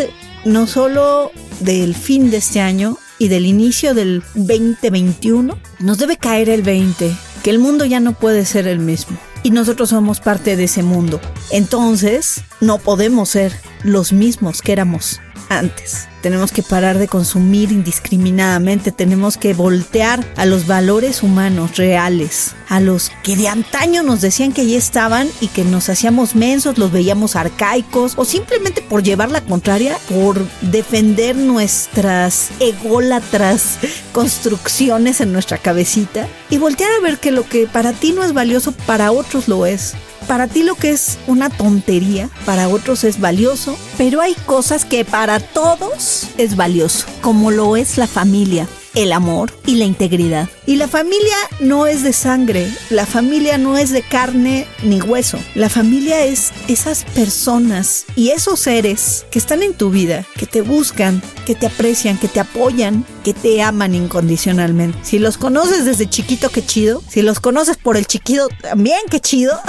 no 0.46 0.66
solo 0.66 1.30
del 1.60 1.94
fin 1.94 2.30
de 2.30 2.38
este 2.38 2.62
año 2.62 2.96
y 3.18 3.28
del 3.28 3.44
inicio 3.44 3.92
del 3.92 4.22
2021, 4.34 5.58
nos 5.80 5.98
debe 5.98 6.16
caer 6.16 6.48
el 6.48 6.62
20, 6.62 7.14
que 7.42 7.50
el 7.50 7.58
mundo 7.58 7.84
ya 7.84 8.00
no 8.00 8.14
puede 8.14 8.46
ser 8.46 8.66
el 8.66 8.78
mismo. 8.78 9.18
Y 9.42 9.50
nosotros 9.50 9.90
somos 9.90 10.20
parte 10.20 10.56
de 10.56 10.64
ese 10.64 10.82
mundo. 10.82 11.20
Entonces, 11.50 12.44
no 12.62 12.78
podemos 12.78 13.28
ser 13.28 13.52
los 13.82 14.14
mismos 14.14 14.62
que 14.62 14.72
éramos 14.72 15.20
antes. 15.48 16.08
Tenemos 16.22 16.52
que 16.52 16.62
parar 16.62 16.98
de 16.98 17.06
consumir 17.06 17.70
indiscriminadamente, 17.70 18.92
tenemos 18.92 19.36
que 19.36 19.52
voltear 19.52 20.24
a 20.36 20.46
los 20.46 20.66
valores 20.66 21.22
humanos 21.22 21.76
reales, 21.76 22.54
a 22.68 22.80
los 22.80 23.12
que 23.22 23.36
de 23.36 23.48
antaño 23.48 24.02
nos 24.02 24.22
decían 24.22 24.52
que 24.52 24.66
ya 24.66 24.78
estaban 24.78 25.28
y 25.42 25.48
que 25.48 25.64
nos 25.64 25.90
hacíamos 25.90 26.34
mensos, 26.34 26.78
los 26.78 26.92
veíamos 26.92 27.36
arcaicos 27.36 28.14
o 28.16 28.24
simplemente 28.24 28.80
por 28.80 29.02
llevar 29.02 29.30
la 29.30 29.42
contraria, 29.42 29.98
por 30.08 30.48
defender 30.62 31.36
nuestras 31.36 32.48
ególatras 32.58 33.78
construcciones 34.12 35.20
en 35.20 35.32
nuestra 35.32 35.58
cabecita 35.58 36.26
y 36.48 36.56
voltear 36.56 36.90
a 36.92 37.02
ver 37.02 37.18
que 37.18 37.32
lo 37.32 37.46
que 37.46 37.66
para 37.66 37.92
ti 37.92 38.12
no 38.12 38.24
es 38.24 38.32
valioso, 38.32 38.72
para 38.86 39.12
otros 39.12 39.46
lo 39.46 39.66
es. 39.66 39.94
Para 40.26 40.48
ti 40.48 40.62
lo 40.62 40.74
que 40.74 40.90
es 40.90 41.18
una 41.26 41.50
tontería, 41.50 42.30
para 42.46 42.68
otros 42.68 43.04
es 43.04 43.20
valioso, 43.20 43.76
pero 43.98 44.20
hay 44.20 44.34
cosas 44.46 44.84
que 44.84 45.04
para 45.04 45.38
todos 45.38 46.28
es 46.38 46.56
valioso, 46.56 47.06
como 47.20 47.50
lo 47.50 47.76
es 47.76 47.98
la 47.98 48.06
familia, 48.06 48.66
el 48.94 49.12
amor 49.12 49.52
y 49.66 49.76
la 49.76 49.84
integridad. 49.84 50.48
Y 50.66 50.76
la 50.76 50.88
familia 50.88 51.36
no 51.60 51.86
es 51.86 52.02
de 52.02 52.12
sangre, 52.12 52.72
la 52.90 53.06
familia 53.06 53.58
no 53.58 53.76
es 53.76 53.90
de 53.90 54.02
carne 54.02 54.66
ni 54.82 55.00
hueso. 55.00 55.38
La 55.54 55.68
familia 55.68 56.24
es 56.24 56.52
esas 56.68 57.04
personas 57.04 58.06
y 58.16 58.30
esos 58.30 58.60
seres 58.60 59.26
que 59.30 59.38
están 59.38 59.62
en 59.62 59.74
tu 59.74 59.90
vida, 59.90 60.24
que 60.36 60.46
te 60.46 60.62
buscan, 60.62 61.22
que 61.44 61.54
te 61.54 61.66
aprecian, 61.66 62.18
que 62.18 62.28
te 62.28 62.40
apoyan, 62.40 63.04
que 63.22 63.34
te 63.34 63.62
aman 63.62 63.94
incondicionalmente. 63.94 64.98
Si 65.02 65.18
los 65.18 65.36
conoces 65.36 65.84
desde 65.84 66.08
chiquito, 66.08 66.48
qué 66.50 66.64
chido. 66.64 67.02
Si 67.08 67.22
los 67.22 67.40
conoces 67.40 67.76
por 67.76 67.96
el 67.96 68.06
chiquito, 68.06 68.48
también 68.62 69.00
qué 69.10 69.20
chido. 69.20 69.58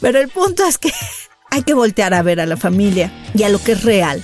Pero 0.00 0.20
el 0.20 0.28
punto 0.28 0.64
es 0.66 0.78
que 0.78 0.92
hay 1.50 1.62
que 1.62 1.74
voltear 1.74 2.14
a 2.14 2.22
ver 2.22 2.40
a 2.40 2.46
la 2.46 2.56
familia 2.56 3.12
y 3.34 3.42
a 3.42 3.48
lo 3.48 3.62
que 3.62 3.72
es 3.72 3.84
real. 3.84 4.22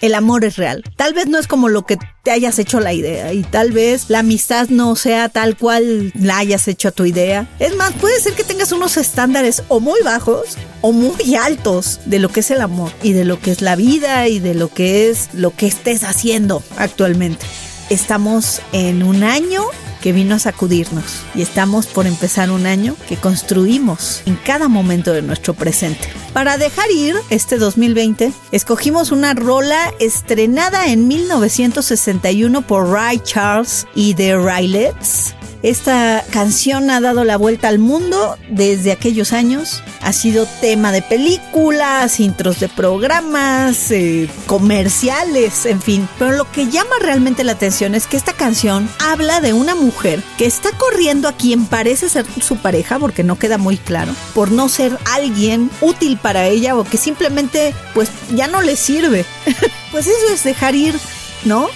El 0.00 0.16
amor 0.16 0.44
es 0.44 0.56
real. 0.56 0.82
Tal 0.96 1.14
vez 1.14 1.28
no 1.28 1.38
es 1.38 1.46
como 1.46 1.68
lo 1.68 1.86
que 1.86 1.96
te 2.24 2.32
hayas 2.32 2.58
hecho 2.58 2.80
la 2.80 2.92
idea 2.92 3.32
y 3.32 3.44
tal 3.44 3.70
vez 3.70 4.06
la 4.08 4.18
amistad 4.18 4.68
no 4.68 4.96
sea 4.96 5.28
tal 5.28 5.56
cual 5.56 6.12
la 6.16 6.38
hayas 6.38 6.66
hecho 6.66 6.90
tu 6.90 7.04
idea. 7.04 7.48
Es 7.60 7.76
más, 7.76 7.92
puede 7.92 8.20
ser 8.20 8.32
que 8.32 8.42
tengas 8.42 8.72
unos 8.72 8.96
estándares 8.96 9.62
o 9.68 9.78
muy 9.78 10.00
bajos 10.02 10.58
o 10.80 10.90
muy 10.90 11.36
altos 11.36 12.00
de 12.06 12.18
lo 12.18 12.30
que 12.30 12.40
es 12.40 12.50
el 12.50 12.62
amor 12.62 12.90
y 13.04 13.12
de 13.12 13.24
lo 13.24 13.38
que 13.38 13.52
es 13.52 13.62
la 13.62 13.76
vida 13.76 14.26
y 14.26 14.40
de 14.40 14.54
lo 14.54 14.74
que 14.74 15.08
es 15.08 15.28
lo 15.34 15.54
que 15.54 15.68
estés 15.68 16.02
haciendo 16.02 16.64
actualmente. 16.76 17.46
Estamos 17.88 18.60
en 18.72 19.04
un 19.04 19.22
año 19.22 19.66
que 20.02 20.12
vino 20.12 20.34
a 20.34 20.38
sacudirnos 20.38 21.22
y 21.34 21.40
estamos 21.40 21.86
por 21.86 22.06
empezar 22.06 22.50
un 22.50 22.66
año 22.66 22.96
que 23.08 23.16
construimos 23.16 24.22
en 24.26 24.36
cada 24.36 24.68
momento 24.68 25.12
de 25.12 25.22
nuestro 25.22 25.54
presente. 25.54 26.08
Para 26.34 26.58
dejar 26.58 26.90
ir 26.90 27.16
este 27.30 27.56
2020, 27.56 28.32
escogimos 28.50 29.12
una 29.12 29.32
rola 29.32 29.94
estrenada 30.00 30.88
en 30.88 31.08
1961 31.08 32.62
por 32.62 32.90
Ray 32.90 33.20
Charles 33.20 33.86
y 33.94 34.14
The 34.14 34.36
Raylets 34.36 35.34
esta 35.62 36.24
canción 36.30 36.90
ha 36.90 37.00
dado 37.00 37.22
la 37.22 37.36
vuelta 37.36 37.68
al 37.68 37.78
mundo 37.78 38.36
desde 38.48 38.90
aquellos 38.90 39.32
años. 39.32 39.82
Ha 40.00 40.12
sido 40.12 40.46
tema 40.60 40.90
de 40.90 41.02
películas, 41.02 42.18
intros 42.18 42.58
de 42.58 42.68
programas, 42.68 43.92
eh, 43.92 44.28
comerciales, 44.46 45.66
en 45.66 45.80
fin. 45.80 46.08
Pero 46.18 46.32
lo 46.32 46.50
que 46.50 46.68
llama 46.68 46.96
realmente 47.00 47.44
la 47.44 47.52
atención 47.52 47.94
es 47.94 48.08
que 48.08 48.16
esta 48.16 48.32
canción 48.32 48.90
habla 48.98 49.40
de 49.40 49.52
una 49.52 49.76
mujer 49.76 50.20
que 50.36 50.46
está 50.46 50.72
corriendo 50.72 51.28
a 51.28 51.36
quien 51.36 51.66
parece 51.66 52.08
ser 52.08 52.26
su 52.40 52.56
pareja, 52.56 52.98
porque 52.98 53.22
no 53.22 53.38
queda 53.38 53.56
muy 53.56 53.76
claro, 53.76 54.12
por 54.34 54.50
no 54.50 54.68
ser 54.68 54.98
alguien 55.12 55.70
útil 55.80 56.18
para 56.18 56.48
ella 56.48 56.76
o 56.76 56.82
que 56.82 56.96
simplemente 56.96 57.72
pues 57.94 58.10
ya 58.34 58.48
no 58.48 58.62
le 58.62 58.74
sirve. 58.74 59.24
pues 59.92 60.08
eso 60.08 60.32
es 60.34 60.42
dejar 60.42 60.74
ir, 60.74 60.98
¿no? 61.44 61.68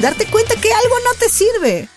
Darte 0.00 0.26
cuenta 0.26 0.54
que 0.56 0.72
algo 0.72 0.94
no 1.04 1.18
te 1.18 1.28
sirve. 1.30 1.88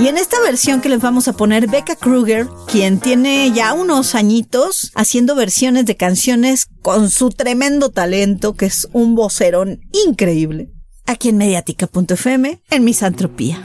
Y 0.00 0.08
en 0.08 0.16
esta 0.16 0.40
versión 0.40 0.80
que 0.80 0.88
les 0.88 1.02
vamos 1.02 1.28
a 1.28 1.34
poner, 1.34 1.66
Becca 1.66 1.94
Kruger, 1.94 2.48
quien 2.66 3.00
tiene 3.00 3.52
ya 3.52 3.74
unos 3.74 4.14
añitos 4.14 4.92
haciendo 4.94 5.34
versiones 5.34 5.84
de 5.84 5.94
canciones 5.94 6.68
con 6.80 7.10
su 7.10 7.28
tremendo 7.28 7.90
talento, 7.90 8.54
que 8.54 8.64
es 8.64 8.88
un 8.94 9.14
vocerón 9.14 9.82
increíble, 10.06 10.72
aquí 11.04 11.28
en 11.28 11.36
mediática.fm, 11.36 12.62
en 12.70 12.84
Misantropía. 12.84 13.62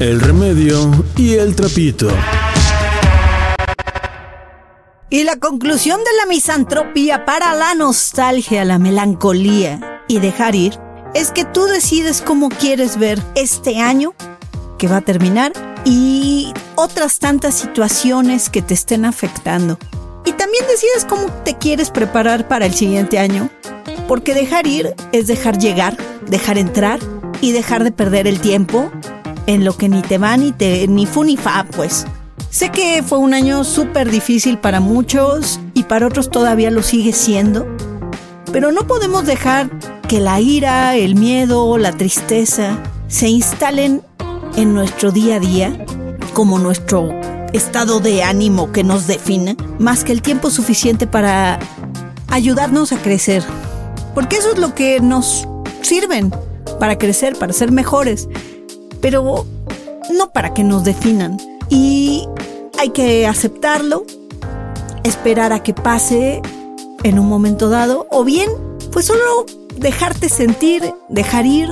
El 0.00 0.20
remedio 0.20 0.90
y 1.16 1.34
el 1.34 1.54
trapito. 1.54 2.10
Y 5.08 5.22
la 5.22 5.36
conclusión 5.36 6.00
de 6.00 6.10
la 6.18 6.26
misantropía 6.26 7.24
para 7.24 7.54
la 7.54 7.76
nostalgia, 7.76 8.64
la 8.64 8.80
melancolía 8.80 10.02
y 10.08 10.18
dejar 10.18 10.56
ir 10.56 10.80
es 11.14 11.30
que 11.30 11.44
tú 11.44 11.64
decides 11.66 12.22
cómo 12.22 12.48
quieres 12.48 12.98
ver 12.98 13.22
este 13.34 13.80
año 13.80 14.14
que 14.78 14.88
va 14.88 14.98
a 14.98 15.00
terminar 15.00 15.52
y 15.84 16.52
otras 16.74 17.18
tantas 17.18 17.54
situaciones 17.54 18.50
que 18.50 18.62
te 18.62 18.74
estén 18.74 19.04
afectando. 19.04 19.78
Y 20.24 20.32
también 20.32 20.64
decides 20.66 21.04
cómo 21.08 21.26
te 21.44 21.56
quieres 21.56 21.90
preparar 21.90 22.48
para 22.48 22.66
el 22.66 22.74
siguiente 22.74 23.18
año, 23.18 23.50
porque 24.08 24.34
dejar 24.34 24.66
ir 24.66 24.94
es 25.12 25.26
dejar 25.26 25.58
llegar, 25.58 25.96
dejar 26.28 26.58
entrar 26.58 27.00
y 27.40 27.52
dejar 27.52 27.84
de 27.84 27.92
perder 27.92 28.26
el 28.26 28.40
tiempo 28.40 28.90
en 29.46 29.64
lo 29.64 29.76
que 29.76 29.88
ni 29.88 30.02
te 30.02 30.18
va 30.18 30.36
ni 30.36 30.52
te 30.52 30.86
ni 30.86 31.06
fu 31.06 31.24
ni 31.24 31.36
fa, 31.36 31.66
pues. 31.76 32.06
Sé 32.50 32.70
que 32.70 33.02
fue 33.02 33.18
un 33.18 33.34
año 33.34 33.64
súper 33.64 34.10
difícil 34.10 34.58
para 34.58 34.80
muchos 34.80 35.58
y 35.74 35.84
para 35.84 36.06
otros 36.06 36.30
todavía 36.30 36.70
lo 36.70 36.82
sigue 36.82 37.12
siendo, 37.12 37.66
Pero 38.52 38.70
no 38.70 38.86
podemos 38.86 39.24
dejar 39.24 39.70
que 40.08 40.20
la 40.20 40.40
ira, 40.40 40.94
el 40.96 41.14
miedo, 41.14 41.78
la 41.78 41.92
tristeza 41.92 42.78
se 43.08 43.28
instalen 43.28 44.02
en 44.56 44.74
nuestro 44.74 45.10
día 45.10 45.36
a 45.36 45.40
día 45.40 45.86
como 46.34 46.58
nuestro 46.58 47.08
estado 47.52 48.00
de 48.00 48.22
ánimo 48.22 48.72
que 48.72 48.84
nos 48.84 49.06
define, 49.06 49.56
más 49.78 50.04
que 50.04 50.12
el 50.12 50.22
tiempo 50.22 50.50
suficiente 50.50 51.06
para 51.06 51.58
ayudarnos 52.28 52.92
a 52.92 53.00
crecer. 53.00 53.42
Porque 54.14 54.36
eso 54.36 54.52
es 54.52 54.58
lo 54.58 54.74
que 54.74 55.00
nos 55.00 55.48
sirven 55.80 56.30
para 56.78 56.98
crecer, 56.98 57.36
para 57.36 57.52
ser 57.52 57.72
mejores, 57.72 58.28
pero 59.00 59.46
no 60.14 60.30
para 60.32 60.52
que 60.52 60.64
nos 60.64 60.84
definan. 60.84 61.38
Y 61.70 62.28
hay 62.78 62.90
que 62.90 63.26
aceptarlo, 63.26 64.04
esperar 65.04 65.52
a 65.52 65.62
que 65.62 65.72
pase 65.72 66.42
en 67.02 67.18
un 67.18 67.28
momento 67.28 67.68
dado, 67.68 68.06
o 68.10 68.24
bien, 68.24 68.50
pues 68.92 69.06
solo 69.06 69.46
dejarte 69.76 70.28
sentir, 70.28 70.82
dejar 71.08 71.46
ir. 71.46 71.68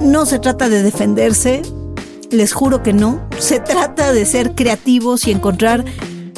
No 0.00 0.26
se 0.26 0.38
trata 0.38 0.68
de 0.68 0.82
defenderse, 0.82 1.62
les 2.30 2.52
juro 2.52 2.82
que 2.82 2.92
no. 2.92 3.20
Se 3.38 3.60
trata 3.60 4.12
de 4.12 4.24
ser 4.24 4.54
creativos 4.54 5.26
y 5.26 5.30
encontrar 5.30 5.84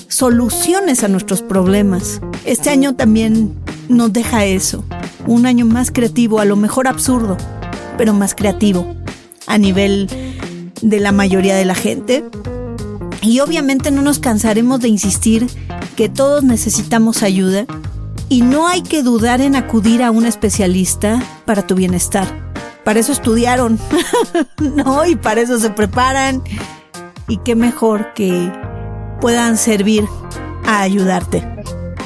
soluciones 0.08 1.04
a 1.04 1.08
nuestros 1.08 1.42
problemas. 1.42 2.20
Este 2.44 2.70
año 2.70 2.94
también 2.94 3.54
nos 3.88 4.12
deja 4.12 4.44
eso. 4.44 4.84
Un 5.26 5.46
año 5.46 5.66
más 5.66 5.90
creativo, 5.90 6.40
a 6.40 6.44
lo 6.44 6.56
mejor 6.56 6.88
absurdo, 6.88 7.36
pero 7.96 8.14
más 8.14 8.34
creativo 8.34 8.86
a 9.46 9.58
nivel 9.58 10.08
de 10.82 11.00
la 11.00 11.12
mayoría 11.12 11.56
de 11.56 11.64
la 11.64 11.74
gente. 11.74 12.24
Y 13.20 13.40
obviamente 13.40 13.90
no 13.90 14.02
nos 14.02 14.18
cansaremos 14.18 14.80
de 14.80 14.88
insistir 14.88 15.46
que 15.96 16.08
todos 16.08 16.44
necesitamos 16.44 17.22
ayuda 17.22 17.66
y 18.28 18.42
no 18.42 18.68
hay 18.68 18.82
que 18.82 19.02
dudar 19.02 19.40
en 19.40 19.56
acudir 19.56 20.02
a 20.02 20.10
un 20.10 20.26
especialista 20.26 21.22
para 21.44 21.66
tu 21.66 21.74
bienestar. 21.74 22.26
Para 22.84 23.00
eso 23.00 23.12
estudiaron, 23.12 23.78
¿no? 24.60 25.06
Y 25.06 25.16
para 25.16 25.40
eso 25.40 25.58
se 25.58 25.70
preparan. 25.70 26.42
Y 27.28 27.38
qué 27.38 27.54
mejor 27.54 28.14
que 28.14 28.52
puedan 29.20 29.56
servir 29.56 30.04
a 30.64 30.82
ayudarte. 30.82 31.46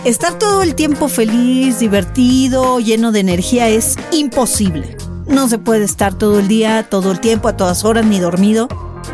Estar 0.05 0.39
todo 0.39 0.63
el 0.63 0.75
tiempo 0.75 1.09
feliz, 1.09 1.79
divertido, 1.79 2.81
lleno 2.81 3.13
de 3.13 3.21
energía 3.21 3.69
es 3.69 3.97
imposible. 4.11 4.97
No 5.29 5.49
se 5.49 5.59
puede 5.59 5.85
estar 5.85 6.15
todo 6.15 6.41
el 6.41 6.49
día, 6.49 6.89
todo 6.89 7.13
el 7.13 7.21
tiempo, 7.21 7.49
a 7.49 7.57
todas 7.57 7.85
horas, 7.85 8.05
ni 8.05 8.19
dormido. 8.19 8.67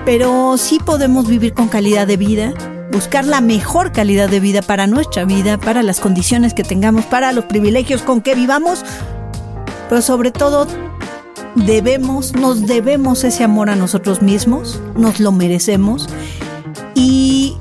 Pero 0.07 0.57
sí 0.57 0.81
podemos 0.83 1.29
vivir 1.29 1.53
con 1.53 1.69
calidad 1.69 2.07
de 2.07 2.17
vida, 2.17 2.55
buscar 2.91 3.25
la 3.25 3.41
mejor 3.41 3.93
calidad 3.93 4.29
de 4.29 4.41
vida 4.41 4.63
para 4.63 4.87
nuestra 4.87 5.25
vida, 5.25 5.59
para 5.59 5.83
las 5.83 6.01
condiciones 6.01 6.55
que 6.55 6.63
tengamos, 6.63 7.05
para 7.05 7.33
los 7.33 7.45
privilegios 7.45 8.03
con 8.03 8.21
que 8.21 8.35
vivamos, 8.35 8.85
pero 9.89 10.03
sobre 10.03 10.31
todo 10.31 10.67
debemos, 11.55 12.35
nos 12.35 12.67
debemos 12.67 13.25
ese 13.25 13.45
amor 13.45 13.71
a 13.71 13.77
nosotros 13.77 14.23
mismos, 14.23 14.81
nos 14.97 15.21
lo 15.21 15.33
merecemos. 15.33 16.09
Y 16.95 17.57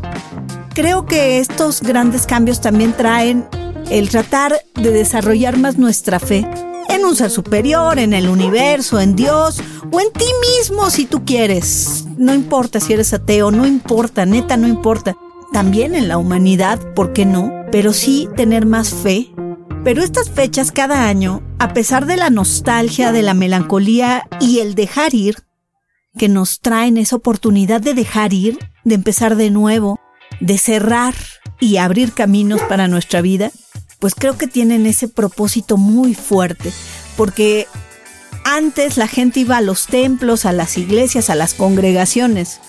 creo 0.74 1.06
que 1.06 1.40
estos 1.40 1.82
grandes 1.82 2.26
cambios 2.26 2.62
también 2.62 2.94
traen 2.94 3.48
el 3.90 4.10
tratar 4.10 4.62
de 4.76 4.92
desarrollar 4.92 5.58
más 5.58 5.78
nuestra 5.78 6.20
fe 6.20 6.48
en 6.90 7.06
un 7.06 7.16
ser 7.16 7.30
superior, 7.30 8.00
en 8.00 8.14
el 8.14 8.30
universo, 8.30 9.00
en 9.00 9.16
Dios 9.16 9.62
o 9.92 10.00
en 10.00 10.12
ti 10.12 10.26
mismo 10.58 10.90
si 10.90 11.06
tú 11.06 11.26
quieres. 11.26 12.06
No 12.18 12.34
importa 12.34 12.80
si 12.80 12.94
eres 12.94 13.14
ateo, 13.14 13.52
no 13.52 13.66
importa, 13.66 14.26
neta, 14.26 14.58
no 14.58 14.68
importa. 14.68 15.16
También 15.54 15.96
en 15.96 16.08
la 16.08 16.18
humanidad, 16.18 16.80
¿por 16.94 17.14
qué 17.14 17.26
no? 17.26 17.52
Pero 17.72 17.94
sí 17.94 18.28
tener 18.36 18.66
más 18.66 18.90
fe. 18.90 19.32
Pero 19.84 20.04
estas 20.04 20.30
fechas 20.30 20.72
cada 20.72 21.08
año, 21.08 21.42
a 21.60 21.74
pesar 21.74 22.06
de 22.06 22.18
la 22.18 22.30
nostalgia, 22.30 23.12
de 23.12 23.22
la 23.22 23.34
melancolía 23.34 24.28
y 24.42 24.60
el 24.60 24.76
dejar 24.76 25.14
ir, 25.14 25.38
que 26.18 26.28
nos 26.28 26.60
traen 26.60 26.98
esa 26.98 27.16
oportunidad 27.16 27.80
de 27.80 27.94
dejar 27.94 28.34
ir, 28.34 28.58
de 28.84 28.96
empezar 28.96 29.36
de 29.36 29.52
nuevo, 29.52 30.00
de 30.40 30.58
cerrar 30.58 31.14
y 31.60 31.78
abrir 31.78 32.14
caminos 32.14 32.62
para 32.64 32.88
nuestra 32.88 33.22
vida, 33.22 33.52
pues 34.00 34.16
creo 34.16 34.38
que 34.38 34.48
tienen 34.48 34.86
ese 34.86 35.08
propósito 35.08 35.78
muy 35.78 36.14
fuerte, 36.14 36.72
porque 37.16 37.68
antes 38.44 38.98
la 38.98 39.08
gente 39.08 39.42
iba 39.42 39.58
a 39.58 39.62
los 39.62 39.88
templos, 39.88 40.46
a 40.46 40.54
las 40.54 40.78
iglesias, 40.78 41.30
a 41.30 41.36
las 41.36 41.54
congregaciones. 41.54 42.60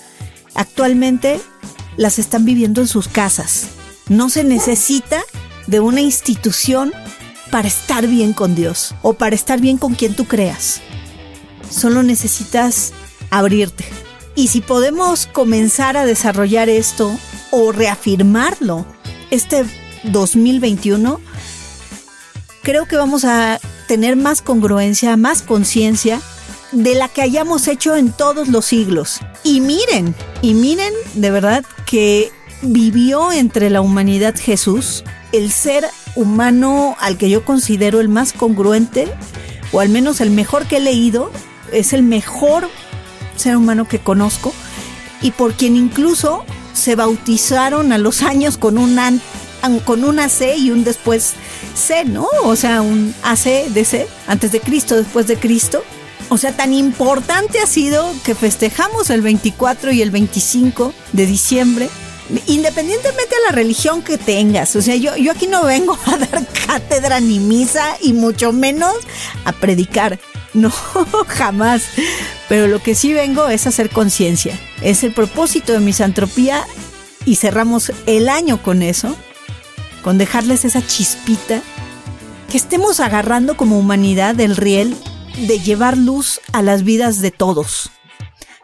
Actualmente 0.54 1.40
las 1.96 2.18
están 2.18 2.44
viviendo 2.44 2.80
en 2.80 2.88
sus 2.88 3.08
casas. 3.08 3.68
No 4.08 4.30
se 4.30 4.42
necesita 4.42 5.22
de 5.66 5.80
una 5.80 6.00
institución 6.00 6.92
para 7.50 7.68
estar 7.68 8.06
bien 8.06 8.32
con 8.32 8.54
Dios 8.54 8.94
o 9.02 9.14
para 9.14 9.34
estar 9.34 9.60
bien 9.60 9.78
con 9.78 9.94
quien 9.94 10.14
tú 10.14 10.24
creas. 10.24 10.80
Solo 11.70 12.02
necesitas 12.02 12.92
abrirte. 13.30 13.84
Y 14.34 14.48
si 14.48 14.60
podemos 14.60 15.26
comenzar 15.26 15.96
a 15.96 16.06
desarrollar 16.06 16.68
esto 16.68 17.16
o 17.50 17.72
reafirmarlo 17.72 18.86
este 19.30 19.64
2021, 20.04 21.20
creo 22.62 22.86
que 22.86 22.96
vamos 22.96 23.24
a 23.24 23.60
tener 23.86 24.16
más 24.16 24.42
congruencia, 24.42 25.16
más 25.16 25.42
conciencia 25.42 26.20
de 26.72 26.94
la 26.94 27.08
que 27.08 27.22
hayamos 27.22 27.66
hecho 27.68 27.96
en 27.96 28.12
todos 28.12 28.48
los 28.48 28.66
siglos. 28.66 29.20
Y 29.42 29.60
miren, 29.60 30.14
y 30.42 30.54
miren 30.54 30.92
de 31.14 31.30
verdad 31.30 31.64
que 31.86 32.30
vivió 32.62 33.32
entre 33.32 33.70
la 33.70 33.80
humanidad 33.80 34.34
Jesús, 34.36 35.04
el 35.32 35.50
ser 35.50 35.86
humano 36.14 36.96
al 37.00 37.16
que 37.16 37.30
yo 37.30 37.44
considero 37.44 38.00
el 38.00 38.08
más 38.08 38.32
congruente, 38.32 39.08
o 39.72 39.80
al 39.80 39.88
menos 39.88 40.20
el 40.20 40.30
mejor 40.30 40.66
que 40.66 40.78
he 40.78 40.80
leído, 40.80 41.30
es 41.72 41.92
el 41.92 42.02
mejor 42.02 42.68
ser 43.36 43.56
humano 43.56 43.86
que 43.86 43.98
conozco, 43.98 44.52
y 45.22 45.30
por 45.30 45.54
quien 45.54 45.76
incluso 45.76 46.44
se 46.72 46.96
bautizaron 46.96 47.92
a 47.92 47.98
los 47.98 48.22
años 48.22 48.56
con 48.56 48.78
un, 48.78 48.98
con 49.84 50.04
una 50.04 50.28
C 50.28 50.56
y 50.56 50.70
un 50.70 50.84
después 50.84 51.34
C, 51.74 52.04
¿no? 52.04 52.28
O 52.44 52.56
sea, 52.56 52.82
un 52.82 53.14
AC 53.22 53.68
de 53.68 53.84
C, 53.84 54.08
antes 54.26 54.52
de 54.52 54.60
Cristo, 54.60 54.96
después 54.96 55.26
de 55.26 55.36
Cristo. 55.36 55.82
O 56.30 56.36
sea, 56.36 56.52
tan 56.52 56.72
importante 56.74 57.58
ha 57.60 57.66
sido 57.66 58.12
que 58.24 58.34
festejamos 58.34 59.10
el 59.10 59.22
24 59.22 59.92
y 59.92 60.02
el 60.02 60.10
25 60.10 60.92
de 61.12 61.26
diciembre, 61.26 61.88
independientemente 62.46 63.34
de 63.34 63.42
la 63.46 63.52
religión 63.52 64.02
que 64.02 64.18
tengas. 64.18 64.76
O 64.76 64.82
sea, 64.82 64.94
yo, 64.96 65.16
yo 65.16 65.32
aquí 65.32 65.46
no 65.46 65.64
vengo 65.64 65.98
a 66.06 66.16
dar 66.18 66.46
cátedra 66.66 67.20
ni 67.20 67.38
misa 67.38 67.96
y 68.02 68.12
mucho 68.12 68.52
menos 68.52 68.94
a 69.44 69.52
predicar. 69.52 70.18
No, 70.54 70.72
jamás. 71.28 71.82
Pero 72.48 72.68
lo 72.68 72.82
que 72.82 72.94
sí 72.94 73.12
vengo 73.12 73.48
es 73.48 73.66
a 73.66 73.68
hacer 73.68 73.90
conciencia. 73.90 74.58
Es 74.80 75.04
el 75.04 75.12
propósito 75.12 75.74
de 75.74 75.80
misantropía 75.80 76.66
y 77.26 77.36
cerramos 77.36 77.92
el 78.06 78.28
año 78.30 78.62
con 78.62 78.82
eso, 78.82 79.14
con 80.02 80.18
dejarles 80.18 80.64
esa 80.64 80.86
chispita, 80.86 81.62
que 82.50 82.56
estemos 82.56 83.00
agarrando 83.00 83.56
como 83.56 83.78
humanidad 83.78 84.38
el 84.40 84.56
riel 84.56 84.96
de 85.46 85.60
llevar 85.60 85.96
luz 85.96 86.40
a 86.52 86.62
las 86.62 86.82
vidas 86.82 87.20
de 87.20 87.30
todos, 87.30 87.90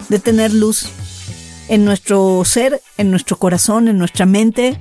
de 0.08 0.18
tener 0.18 0.52
luz 0.52 0.86
en 1.68 1.84
nuestro 1.84 2.42
ser, 2.44 2.80
en 2.96 3.10
nuestro 3.10 3.38
corazón, 3.38 3.88
en 3.88 3.98
nuestra 3.98 4.26
mente, 4.26 4.78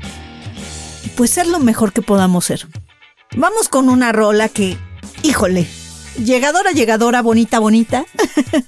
y 1.06 1.10
pues 1.10 1.32
ser 1.32 1.48
lo 1.48 1.60
mejor 1.60 1.94
que 1.94 2.02
podamos 2.02 2.46
ser. 2.46 2.68
Vamos 3.36 3.68
con 3.68 3.90
una 3.90 4.12
rola 4.12 4.50
que, 4.50 4.78
híjole, 5.24 5.68
llegadora, 6.18 6.72
llegadora, 6.72 7.22
bonita, 7.22 7.60
bonita. 7.60 8.06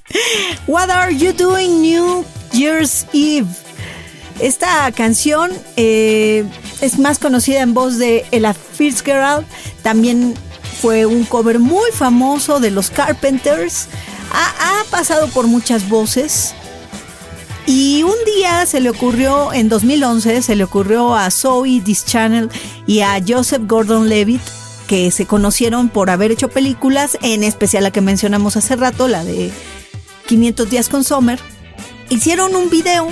What 0.67 0.89
are 0.89 1.15
you 1.15 1.33
doing 1.33 1.81
New 1.81 2.25
Year's 2.51 3.05
Eve? 3.13 3.64
Esta 4.39 4.91
canción 4.91 5.51
eh, 5.77 6.43
es 6.81 6.99
más 6.99 7.19
conocida 7.19 7.61
en 7.61 7.73
voz 7.73 7.97
de 7.97 8.25
Ella 8.31 8.53
Fitzgerald, 8.53 9.45
también 9.81 10.33
fue 10.81 11.05
un 11.05 11.23
cover 11.23 11.59
muy 11.59 11.91
famoso 11.91 12.59
de 12.59 12.71
los 12.71 12.89
Carpenters. 12.89 13.88
Ha, 14.31 14.83
pasado 14.91 15.27
por 15.29 15.47
muchas 15.47 15.89
voces. 15.89 16.53
Y 17.65 18.03
un 18.03 18.15
día 18.25 18.65
se 18.65 18.79
le 18.79 18.89
ocurrió, 18.89 19.51
en 19.53 19.69
2011, 19.69 20.41
se 20.41 20.55
le 20.55 20.63
ocurrió 20.63 21.15
a 21.15 21.31
Zoe 21.31 21.81
Channel 21.83 22.49
y 22.86 22.99
a 22.99 23.19
Joseph 23.25 23.63
Gordon 23.65 24.07
Levitt, 24.07 24.41
que 24.88 25.09
se 25.09 25.25
conocieron 25.25 25.89
por 25.89 26.09
haber 26.11 26.31
hecho 26.31 26.49
películas, 26.49 27.17
en 27.23 27.43
especial 27.43 27.83
la 27.83 27.91
que 27.91 28.01
mencionamos 28.01 28.55
hace 28.57 28.75
rato, 28.75 29.07
la 29.07 29.23
de 29.23 29.51
500 30.27 30.69
días 30.69 30.89
con 30.89 31.03
Sommer. 31.03 31.39
Hicieron 32.09 32.55
un 32.55 32.69
video 32.69 33.07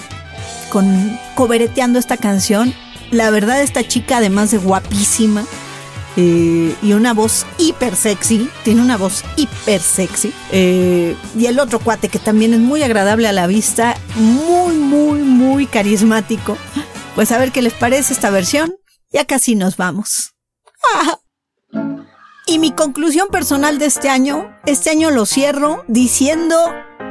con 0.70 1.20
cobereteando 1.36 2.00
esta 2.00 2.18
canción. 2.18 2.74
La 3.12 3.30
verdad, 3.30 3.62
esta 3.62 3.88
chica, 3.88 4.18
además 4.18 4.52
de 4.52 4.58
guapísima, 4.58 5.44
eh, 6.16 6.76
y 6.82 6.94
una 6.94 7.14
voz 7.14 7.46
hiper 7.58 7.96
sexy, 7.96 8.50
tiene 8.64 8.82
una 8.82 8.98
voz 8.98 9.24
hiper 9.36 9.82
sexy. 9.82 10.34
Eh, 10.52 11.16
y 11.38 11.46
el 11.48 11.60
otro 11.60 11.80
cuate 11.80 12.10
que 12.10 12.20
también 12.20 12.54
es 12.54 12.60
muy 12.60 12.84
agradable 12.84 13.28
a 13.28 13.32
la 13.32 13.48
vista, 13.48 13.98
muy, 14.16 14.76
muy, 14.76 15.20
muy 15.22 15.66
carismático. 15.66 16.58
Pues 17.16 17.32
a 17.32 17.38
ver 17.38 17.52
qué 17.52 17.62
les 17.62 17.74
parece 17.74 18.14
esta 18.14 18.30
versión. 18.30 18.76
Ya 19.12 19.26
casi 19.26 19.56
nos 19.56 19.78
vamos. 19.78 20.34
Y 22.46 22.60
mi 22.60 22.72
conclusión 22.72 23.30
personal 23.30 23.80
de 23.80 23.86
este 23.86 24.10
año, 24.10 24.54
este 24.66 24.90
año 24.90 25.12
lo 25.12 25.26
cierro 25.26 25.86
diciendo 25.88 26.58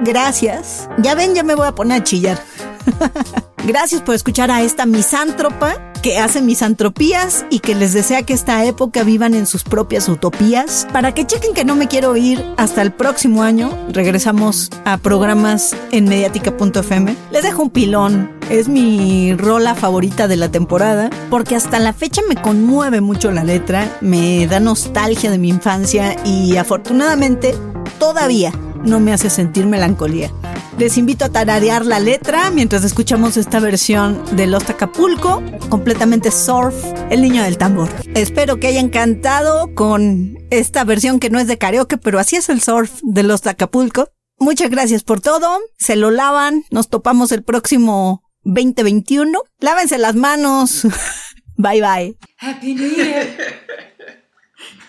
gracias. 0.05 0.91
Ya 0.99 1.15
ven, 1.15 1.35
ya 1.35 1.43
me 1.43 1.55
voy 1.55 1.67
a 1.67 1.75
poner 1.75 2.03
a 2.03 2.05
chillar. 2.05 2.45
gracias 3.67 4.01
por 4.03 4.15
escuchar 4.15 4.51
a 4.51 4.63
esta 4.63 4.87
misántropa 4.87 5.93
que 6.03 6.19
hace 6.19 6.43
misantropías 6.43 7.47
y 7.49 7.61
que 7.61 7.77
les 7.77 7.93
desea 7.93 8.25
que 8.25 8.33
esta 8.33 8.65
época 8.65 9.05
vivan 9.05 9.35
en 9.35 9.47
sus 9.47 9.63
propias 9.63 10.09
utopías. 10.09 10.87
Para 10.93 11.15
que 11.15 11.25
chequen 11.25 11.55
que 11.55 11.65
no 11.65 11.77
me 11.77 11.87
quiero 11.87 12.17
ir 12.17 12.45
hasta 12.57 12.83
el 12.83 12.93
próximo 12.93 13.43
año, 13.43 13.71
regresamos 13.91 14.69
a 14.85 14.99
programas 14.99 15.77
en 15.93 16.07
mediática.fm. 16.07 17.17
Les 17.31 17.43
dejo 17.45 17.63
un 17.63 17.71
pilón. 17.71 18.33
Es 18.51 18.69
mi 18.69 19.35
rola 19.35 19.77
favorita 19.77 20.27
de 20.27 20.37
la 20.37 20.51
temporada 20.51 21.09
porque 21.31 21.55
hasta 21.55 21.79
la 21.79 21.93
fecha 21.93 22.21
me 22.29 22.35
conmueve 22.35 23.01
mucho 23.01 23.31
la 23.31 23.45
letra, 23.45 23.89
me 24.01 24.47
da 24.49 24.59
nostalgia 24.59 25.31
de 25.31 25.39
mi 25.39 25.49
infancia 25.49 26.17
y 26.27 26.57
afortunadamente 26.57 27.55
todavía 27.99 28.53
no 28.85 28.99
me 28.99 29.13
hace 29.13 29.31
sentir 29.31 29.67
melancolía. 29.67 30.31
Les 30.79 30.97
invito 30.97 31.25
a 31.27 31.29
tararear 31.29 31.85
la 31.85 32.01
letra 32.01 32.51
mientras 32.51 32.83
escuchamos 32.83 33.37
esta 33.37 33.61
versión 33.61 34.25
de 34.37 34.47
Los 34.47 34.69
Acapulco, 34.71 35.43
completamente 35.69 36.31
surf, 36.31 36.75
el 37.11 37.21
niño 37.23 37.43
del 37.43 37.59
tambor. 37.59 37.91
Espero 38.15 38.59
que 38.59 38.69
hayan 38.69 38.89
cantado 38.89 39.75
con 39.75 40.39
esta 40.51 40.85
versión 40.85 41.21
que 41.21 41.31
no 41.31 41.39
es 41.39 41.47
de 41.47 41.59
karaoke, 41.59 41.99
pero 41.99 42.19
así 42.19 42.37
es 42.37 42.49
el 42.49 42.63
surf 42.63 43.01
de 43.03 43.23
Los 43.23 43.47
Acapulco. 43.47 44.09
Muchas 44.39 44.71
gracias 44.71 45.05
por 45.05 45.21
todo. 45.21 45.61
Se 45.79 45.95
lo 45.95 46.11
lavan. 46.11 46.65
Nos 46.71 46.89
topamos 46.89 47.33
el 47.33 47.45
próximo 47.45 48.25
2021. 48.45 49.39
Lávense 49.61 49.99
las 49.99 50.17
manos. 50.17 50.87
bye 51.57 51.81
bye. 51.81 52.17
Happy 52.39 52.75
New 52.75 52.97
Year. 52.97 53.37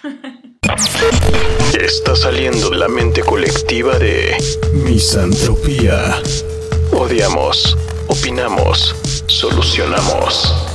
Está 1.79 2.15
saliendo 2.15 2.71
la 2.71 2.87
mente 2.87 3.21
colectiva 3.21 3.97
de 3.99 4.35
misantropía. 4.71 6.21
Odiamos, 6.91 7.77
opinamos, 8.07 8.95
solucionamos. 9.27 10.72